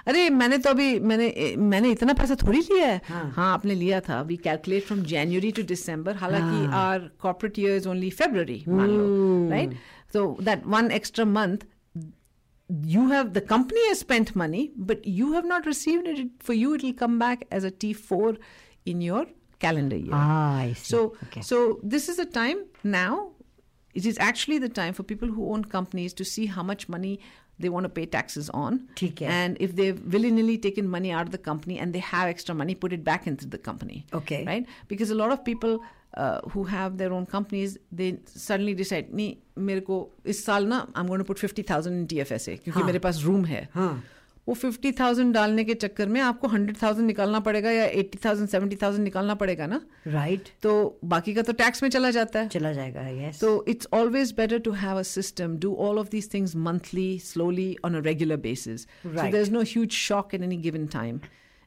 अरे 0.07 0.29
मैंने 0.29 0.57
तो 0.57 0.69
अभी 0.69 0.99
मैंने 0.99 1.55
मैंने 1.57 1.91
इतना 1.91 2.13
पैसा 2.13 2.35
थोड़ी 2.41 2.59
लिया 2.59 2.87
है? 2.87 3.01
हाँ। 3.09 3.31
हाँ 3.35 3.53
आपने 3.53 3.75
लिया 3.75 3.99
था। 4.09 4.21
We 4.21 4.37
calculate 4.43 4.83
from 4.83 5.03
January 5.13 5.51
to 5.51 5.63
December 5.69 6.15
हालाँकि 6.23 6.65
our 6.75 7.09
corporate 7.21 7.59
year 7.59 7.75
is 7.75 7.87
only 7.89 8.09
February 8.09 8.63
मान 8.67 8.89
लो 8.89 9.49
right 9.51 9.77
So 10.13 10.37
that 10.47 10.65
one 10.65 10.91
extra 10.91 11.25
month, 11.25 11.65
you 12.95 13.09
have 13.09 13.33
the 13.33 13.41
company 13.41 13.87
has 13.89 13.99
spent 13.99 14.35
money, 14.35 14.71
but 14.89 15.05
you 15.19 15.33
have 15.33 15.45
not 15.53 15.65
received 15.65 16.07
it. 16.07 16.27
For 16.39 16.53
you, 16.53 16.73
it 16.75 16.83
will 16.83 16.93
come 16.93 17.17
back 17.19 17.45
as 17.51 17.63
a 17.63 17.71
T 17.71 17.93
four 17.93 18.35
in 18.85 19.01
your 19.01 19.25
calendar 19.59 19.97
year. 19.97 20.13
Ah, 20.13 20.57
I 20.57 20.73
see. 20.73 20.91
So, 20.91 21.15
okay. 21.27 21.41
so 21.41 21.79
this 21.81 22.09
is 22.09 22.19
a 22.19 22.25
time 22.25 22.65
now. 22.83 23.31
It 23.93 24.05
is 24.11 24.17
actually 24.19 24.57
the 24.57 24.69
time 24.69 24.93
for 24.93 25.03
people 25.03 25.29
who 25.29 25.51
own 25.53 25.65
companies 25.65 26.13
to 26.19 26.25
see 26.25 26.45
how 26.47 26.63
much 26.63 26.87
money 26.89 27.19
they 27.59 27.69
want 27.69 27.83
to 27.83 27.89
pay 27.89 28.05
taxes 28.05 28.49
on. 28.49 28.87
And 29.27 29.57
if 29.59 29.75
they've 29.75 29.99
willy-nilly 30.13 30.57
taken 30.57 30.89
money 30.89 31.11
out 31.11 31.27
of 31.27 31.31
the 31.31 31.37
company 31.37 31.77
and 31.77 31.93
they 31.93 31.99
have 31.99 32.27
extra 32.27 32.55
money, 32.55 32.73
put 32.73 32.91
it 32.91 33.03
back 33.03 33.27
into 33.27 33.45
the 33.45 33.59
company. 33.59 34.05
Okay. 34.11 34.43
Right? 34.45 34.65
Because 34.87 35.11
a 35.11 35.15
lot 35.15 35.31
of 35.31 35.45
people 35.45 35.83
who 36.51 36.63
have 36.65 36.97
their 36.97 37.11
own 37.11 37.25
companies 37.25 37.77
they 37.91 38.09
suddenly 38.37 38.75
decide 38.75 39.13
नहीं 39.13 39.35
मेरे 39.59 39.81
को 39.81 39.97
इस 40.25 40.45
साल 40.45 40.65
ना 40.67 40.77
I 40.97 41.01
am 41.01 41.07
going 41.07 41.23
to 41.23 41.33
put 41.33 41.39
50000 41.39 41.87
in 41.87 42.05
TFSA 42.05 42.55
क्योंकि 42.55 42.79
हाँ, 42.79 42.85
मेरे 42.85 42.99
पास 42.99 43.21
room 43.23 43.45
है 43.45 43.67
हाँ, 43.73 44.03
वो 44.47 44.53
फिफ्टी 44.53 44.91
थाउजेंड 44.91 45.33
डालने 45.33 45.63
के 45.63 45.73
चक्कर 45.73 46.07
में 46.07 46.19
आपको 46.21 46.47
हंड्रेड 46.47 46.77
थाउजेंड 46.81 47.05
निकालना 47.07 47.39
पड़ेगा 47.39 47.71
या 47.71 47.83
एट्टी 47.99 48.19
थाउजेंड 48.25 48.47
सेवेंटी 48.49 48.75
थाउजेंड 48.81 49.03
निकालना 49.03 49.35
पड़ेगा 49.35 49.67
ना 49.67 49.81
राइट 50.07 50.39
right. 50.39 50.61
तो 50.63 50.99
बाकी 51.05 51.33
का 51.33 51.41
तो 51.41 51.53
टैक्स 51.53 51.83
में 51.83 51.89
चला 51.89 52.11
जाता 52.11 52.39
है 52.39 52.49
चला 52.49 52.71
जाएगा 52.73 53.07
यस 53.09 53.39
तो 53.41 53.53
it's 53.67 53.87
always 53.93 54.33
better 54.37 54.59
to 54.65 54.71
have 54.81 54.97
a 54.97 55.03
system 55.11 55.57
do 55.57 55.73
all 55.85 55.99
of 55.99 56.09
these 56.09 56.33
things 56.33 56.55
monthly 56.65 57.07
slowly 57.25 57.75
on 57.85 57.95
a 57.95 58.01
regular 58.05 58.37
basis 58.47 58.81
so 58.81 59.21
there 59.21 59.41
is 59.41 59.51
no 59.51 59.61
huge 59.67 59.89
shock 59.99 60.35
at 60.35 60.41
any 60.41 60.57
given 60.67 60.87
time 60.97 61.19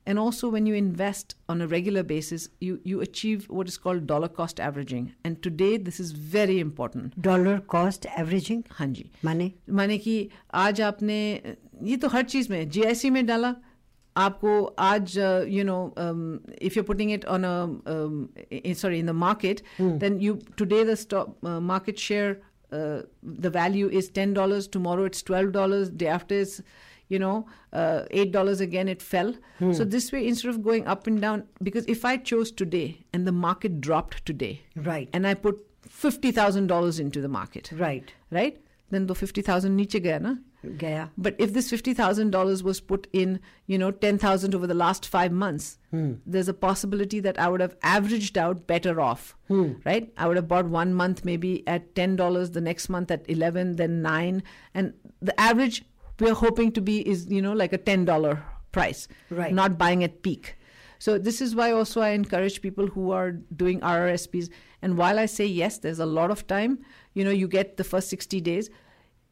and 0.07 0.17
also 0.17 0.49
when 0.49 0.65
you 0.65 0.73
invest 0.73 1.35
on 1.47 1.61
a 1.61 1.67
regular 1.67 2.01
basis 2.11 2.49
you 2.59 2.79
you 2.91 3.01
achieve 3.01 3.43
what 3.57 3.67
is 3.67 3.77
called 3.77 4.05
dollar 4.07 4.27
cost 4.27 4.59
averaging 4.67 5.03
and 5.23 5.41
today 5.47 5.77
this 5.77 5.99
is 5.99 6.11
very 6.11 6.59
important 6.59 7.19
dollar 7.27 7.59
cost 7.75 8.07
averaging 8.21 8.63
हाँ 8.79 8.87
जी 8.87 9.09
माने 9.25 9.51
माने 9.79 9.97
कि 10.05 10.15
आज 10.63 10.81
आपने 10.81 11.19
ये 11.91 11.97
तो 11.97 12.07
हर 12.15 12.23
चीज 12.33 12.49
में 12.49 12.69
जीआईसी 12.69 13.09
में 13.09 13.25
डाला 13.25 13.55
आपको 14.15 14.63
आज 14.89 15.17
you 15.49 15.63
know 15.63 15.79
if 16.61 16.77
you 16.77 16.83
putting 16.83 17.11
it 17.11 17.25
on 17.35 17.43
sorry 18.77 18.99
in 18.99 19.05
the 19.05 19.09
market 19.25 19.61
then 19.81 20.19
you 20.21 20.37
today 20.57 20.83
the 20.85 20.95
stock 21.07 21.37
market 21.45 21.97
share 22.09 22.39
the 23.45 23.49
value 23.55 23.87
is 23.99 24.05
ten 24.17 24.33
dollars 24.35 24.67
tomorrow 24.73 25.07
it's 25.07 25.23
twelve 25.29 25.49
dollars 25.55 25.89
day 26.03 26.07
after 26.11 26.35
it's 26.43 26.53
you 27.08 27.18
know, 27.18 27.46
uh, 27.72 28.02
$8 28.12 28.60
again, 28.60 28.88
it 28.88 29.02
fell. 29.02 29.34
Hmm. 29.58 29.72
So 29.72 29.84
this 29.84 30.12
way, 30.12 30.26
instead 30.26 30.48
of 30.48 30.62
going 30.62 30.86
up 30.86 31.06
and 31.06 31.20
down, 31.20 31.44
because 31.62 31.84
if 31.86 32.04
I 32.04 32.16
chose 32.16 32.50
today 32.50 33.04
and 33.12 33.26
the 33.26 33.32
market 33.32 33.80
dropped 33.80 34.24
today, 34.26 34.62
right, 34.74 35.08
and 35.12 35.26
I 35.26 35.34
put 35.34 35.58
$50,000 35.88 37.00
into 37.00 37.20
the 37.20 37.28
market, 37.28 37.70
right, 37.74 38.12
right, 38.30 38.58
then 38.90 39.06
the 39.06 39.14
50,000 39.14 39.76
niche 39.76 40.02
gaya 40.02 40.20
na? 40.20 40.34
Gaya. 40.78 41.10
But 41.16 41.36
if 41.38 41.52
this 41.52 41.70
$50,000 41.70 42.62
was 42.62 42.80
put 42.80 43.06
in, 43.12 43.40
you 43.66 43.78
know, 43.78 43.90
10,000 43.90 44.54
over 44.54 44.66
the 44.66 44.74
last 44.74 45.06
five 45.06 45.30
months, 45.30 45.78
hmm. 45.90 46.14
there's 46.26 46.48
a 46.48 46.54
possibility 46.54 47.20
that 47.20 47.38
I 47.38 47.48
would 47.48 47.60
have 47.60 47.76
averaged 47.82 48.36
out 48.36 48.66
better 48.66 49.00
off, 49.00 49.36
hmm. 49.48 49.74
right? 49.84 50.12
I 50.16 50.26
would 50.26 50.36
have 50.36 50.48
bought 50.48 50.66
one 50.66 50.94
month 50.94 51.24
maybe 51.24 51.66
at 51.68 51.94
$10, 51.94 52.52
the 52.52 52.60
next 52.60 52.88
month 52.88 53.10
at 53.10 53.24
11, 53.28 53.76
then 53.76 54.02
9. 54.02 54.42
And 54.74 54.94
the 55.20 55.38
average 55.40 55.84
we're 56.19 56.33
hoping 56.35 56.71
to 56.73 56.81
be 56.81 56.95
is 57.07 57.27
you 57.27 57.41
know 57.41 57.53
like 57.53 57.73
a 57.73 57.77
ten 57.77 58.05
dollar 58.05 58.43
price. 58.71 59.07
Right. 59.29 59.53
Not 59.53 59.77
buying 59.77 60.03
at 60.03 60.21
peak. 60.23 60.55
So 60.99 61.17
this 61.17 61.41
is 61.41 61.55
why 61.55 61.71
also 61.71 62.01
I 62.01 62.09
encourage 62.09 62.61
people 62.61 62.87
who 62.87 63.09
are 63.11 63.31
doing 63.63 63.79
RRSPs. 63.81 64.49
And 64.83 64.97
while 64.97 65.17
I 65.19 65.25
say 65.25 65.45
yes, 65.45 65.79
there's 65.79 65.99
a 65.99 66.05
lot 66.05 66.29
of 66.31 66.45
time. 66.47 66.77
You 67.15 67.23
know, 67.23 67.31
you 67.31 67.47
get 67.47 67.77
the 67.77 67.83
first 67.83 68.07
60 68.09 68.39
days. 68.41 68.69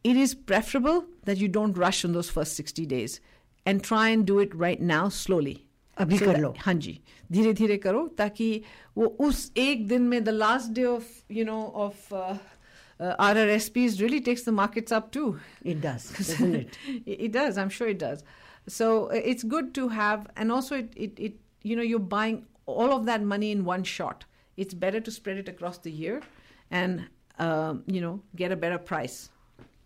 It 0.03 0.17
is 0.17 0.33
preferable 0.33 1.05
that 1.25 1.37
you 1.37 1.47
don't 1.47 1.77
rush 1.77 2.03
on 2.05 2.13
those 2.13 2.29
first 2.29 2.55
60 2.55 2.85
days 2.87 3.19
and 3.65 3.83
try 3.83 4.09
and 4.09 4.25
do 4.25 4.39
it 4.39 4.53
right 4.55 4.81
now 4.81 5.09
slowly. 5.09 5.65
अभी 5.99 6.17
So 6.19 6.25
कर 6.25 6.33
that- 6.33 6.41
लो। 6.41 6.53
हाँ 6.59 6.73
जी 6.73 6.99
धीरे 7.31 7.53
धीरे 7.53 7.77
करो 7.85 8.07
ताकि 8.17 8.49
वो 8.97 9.05
उस 9.27 9.51
एक 9.57 9.87
दिन 9.87 10.01
में 10.09 10.23
the 10.25 10.31
last 10.31 10.73
day 10.73 10.85
of 10.85 11.03
you 11.29 11.43
know 11.45 11.71
of 11.85 12.13
uh, 13.00 13.16
RRSPs 13.18 14.00
really 14.00 14.20
takes 14.20 14.42
the 14.42 14.52
markets 14.52 14.92
up 14.92 15.10
too. 15.10 15.40
It 15.62 15.80
does, 15.80 16.10
doesn't 16.16 16.54
it? 16.54 16.78
it 17.06 17.20
it 17.26 17.32
does. 17.32 17.58
I'm 17.58 17.70
sure 17.70 17.88
it 17.88 17.98
does. 17.98 18.24
So 18.66 19.06
uh, 19.10 19.14
it's 19.14 19.42
good 19.42 19.74
to 19.74 19.88
have, 19.88 20.26
and 20.36 20.52
also 20.52 20.76
it, 20.76 20.92
it, 20.96 21.18
it 21.18 21.34
you 21.62 21.76
know 21.76 21.82
you're 21.82 21.98
buying 21.98 22.46
all 22.66 22.92
of 22.92 23.06
that 23.06 23.22
money 23.22 23.50
in 23.50 23.64
one 23.64 23.84
shot. 23.84 24.24
It's 24.56 24.74
better 24.74 25.00
to 25.00 25.10
spread 25.10 25.36
it 25.36 25.48
across 25.48 25.78
the 25.78 25.90
year, 25.90 26.22
and 26.70 27.06
um, 27.38 27.82
you 27.86 28.00
know 28.00 28.20
get 28.36 28.52
a 28.52 28.56
better 28.56 28.78
price. 28.78 29.30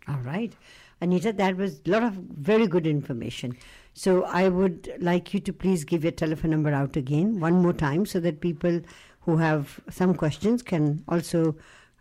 All 0.06 0.20
right. 0.24 0.54
Anita, 1.00 1.32
that 1.32 1.56
was 1.56 1.80
a 1.86 1.90
lot 1.90 2.02
of 2.02 2.14
very 2.14 2.66
good 2.66 2.86
information. 2.86 3.56
So 3.94 4.24
I 4.24 4.48
would 4.48 4.92
like 5.00 5.32
you 5.34 5.40
to 5.40 5.52
please 5.52 5.84
give 5.84 6.02
your 6.02 6.12
telephone 6.12 6.50
number 6.50 6.72
out 6.72 6.96
again 6.96 7.40
one 7.40 7.62
more 7.62 7.72
time 7.72 8.06
so 8.06 8.20
that 8.20 8.40
people 8.40 8.80
who 9.20 9.36
have 9.36 9.80
some 9.90 10.14
questions 10.14 10.62
can 10.62 11.04
also 11.08 11.56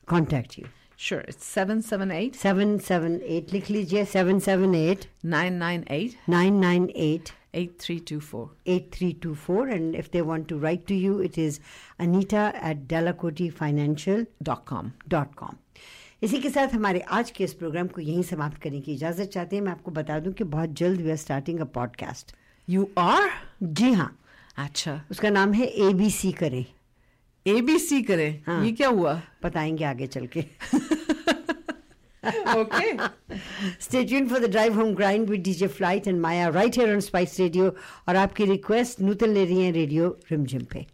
contact 0.05 0.57
you. 0.57 0.67
Sure, 0.99 1.19
it's 1.19 1.45
778 1.45 2.35
778 2.35 3.53
लिख 3.53 3.69
लीजिए 3.69 4.05
778 4.05 5.05
998 5.25 6.15
998 6.29 7.31
8324. 7.53 8.49
8324 8.67 9.67
and 9.67 9.95
if 9.95 10.09
they 10.11 10.21
want 10.21 10.47
to 10.47 10.57
write 10.57 10.87
to 10.87 10.95
you 10.95 11.19
it 11.21 11.37
is 11.37 11.59
anita 11.99 12.51
at 12.61 12.77
com. 15.35 15.55
इसी 16.23 16.39
के 16.41 16.49
साथ 16.49 16.67
हमारे 16.67 16.99
आज 16.99 17.31
के 17.31 17.43
इस 17.43 17.53
programme 17.53 17.87
को 17.87 18.01
यहीं 18.01 18.23
समाप्त 18.23 18.61
करने 18.61 18.81
की 18.81 18.93
इजाज़त 18.93 19.25
चाहते 19.25 19.55
हैं। 19.55 19.63
मैं 19.63 19.71
आपको 19.71 19.91
बता 19.91 20.19
दूँ 20.19 20.33
कि 20.33 20.43
बहुत 20.43 20.69
जल्द 20.69 21.01
we 21.01 21.09
are 21.09 21.15
starting 21.15 21.59
a 21.59 21.63
podcast 21.63 22.35
you 22.69 22.89
are 22.97 23.29
जी 23.63 23.91
हाँ। 23.91 24.19
अच्छा। 24.57 25.01
उसका 25.11 25.29
नाम 25.29 25.53
है 25.53 25.65
एबीसी 25.65 26.31
करें। 26.31 26.65
एबीसी 27.47 28.01
करें। 28.01 28.43
हाँ, 28.47 28.65
ये 28.65 28.71
क्या 28.71 28.87
हुआ? 28.89 29.21
बताएँगे 29.43 29.85
आगे 29.85 30.07
चल 30.07 30.27
के। 30.27 30.39
Okay. 32.57 32.91
For 34.27 34.39
the 34.39 34.49
drive 34.51 34.79
home 34.79 34.93
grind 34.95 35.29
with 35.29 35.41
DJ 35.43 35.67
Flight 35.67 36.07
and 36.07 36.19
Maya 36.21 36.47
right 36.49 36.77
here 36.77 36.93
on 36.93 36.99
Spice 36.99 37.39
Radio 37.39 37.75
और 38.07 38.15
आपकी 38.15 38.45
रिक्वेस्ट 38.45 39.01
नूतन 39.01 39.33
ले 39.33 39.45
रही 39.45 39.63
है 39.63 39.71
रेडियो 39.71 40.17
रिमझिम 40.31 40.61
पे। 40.73 40.87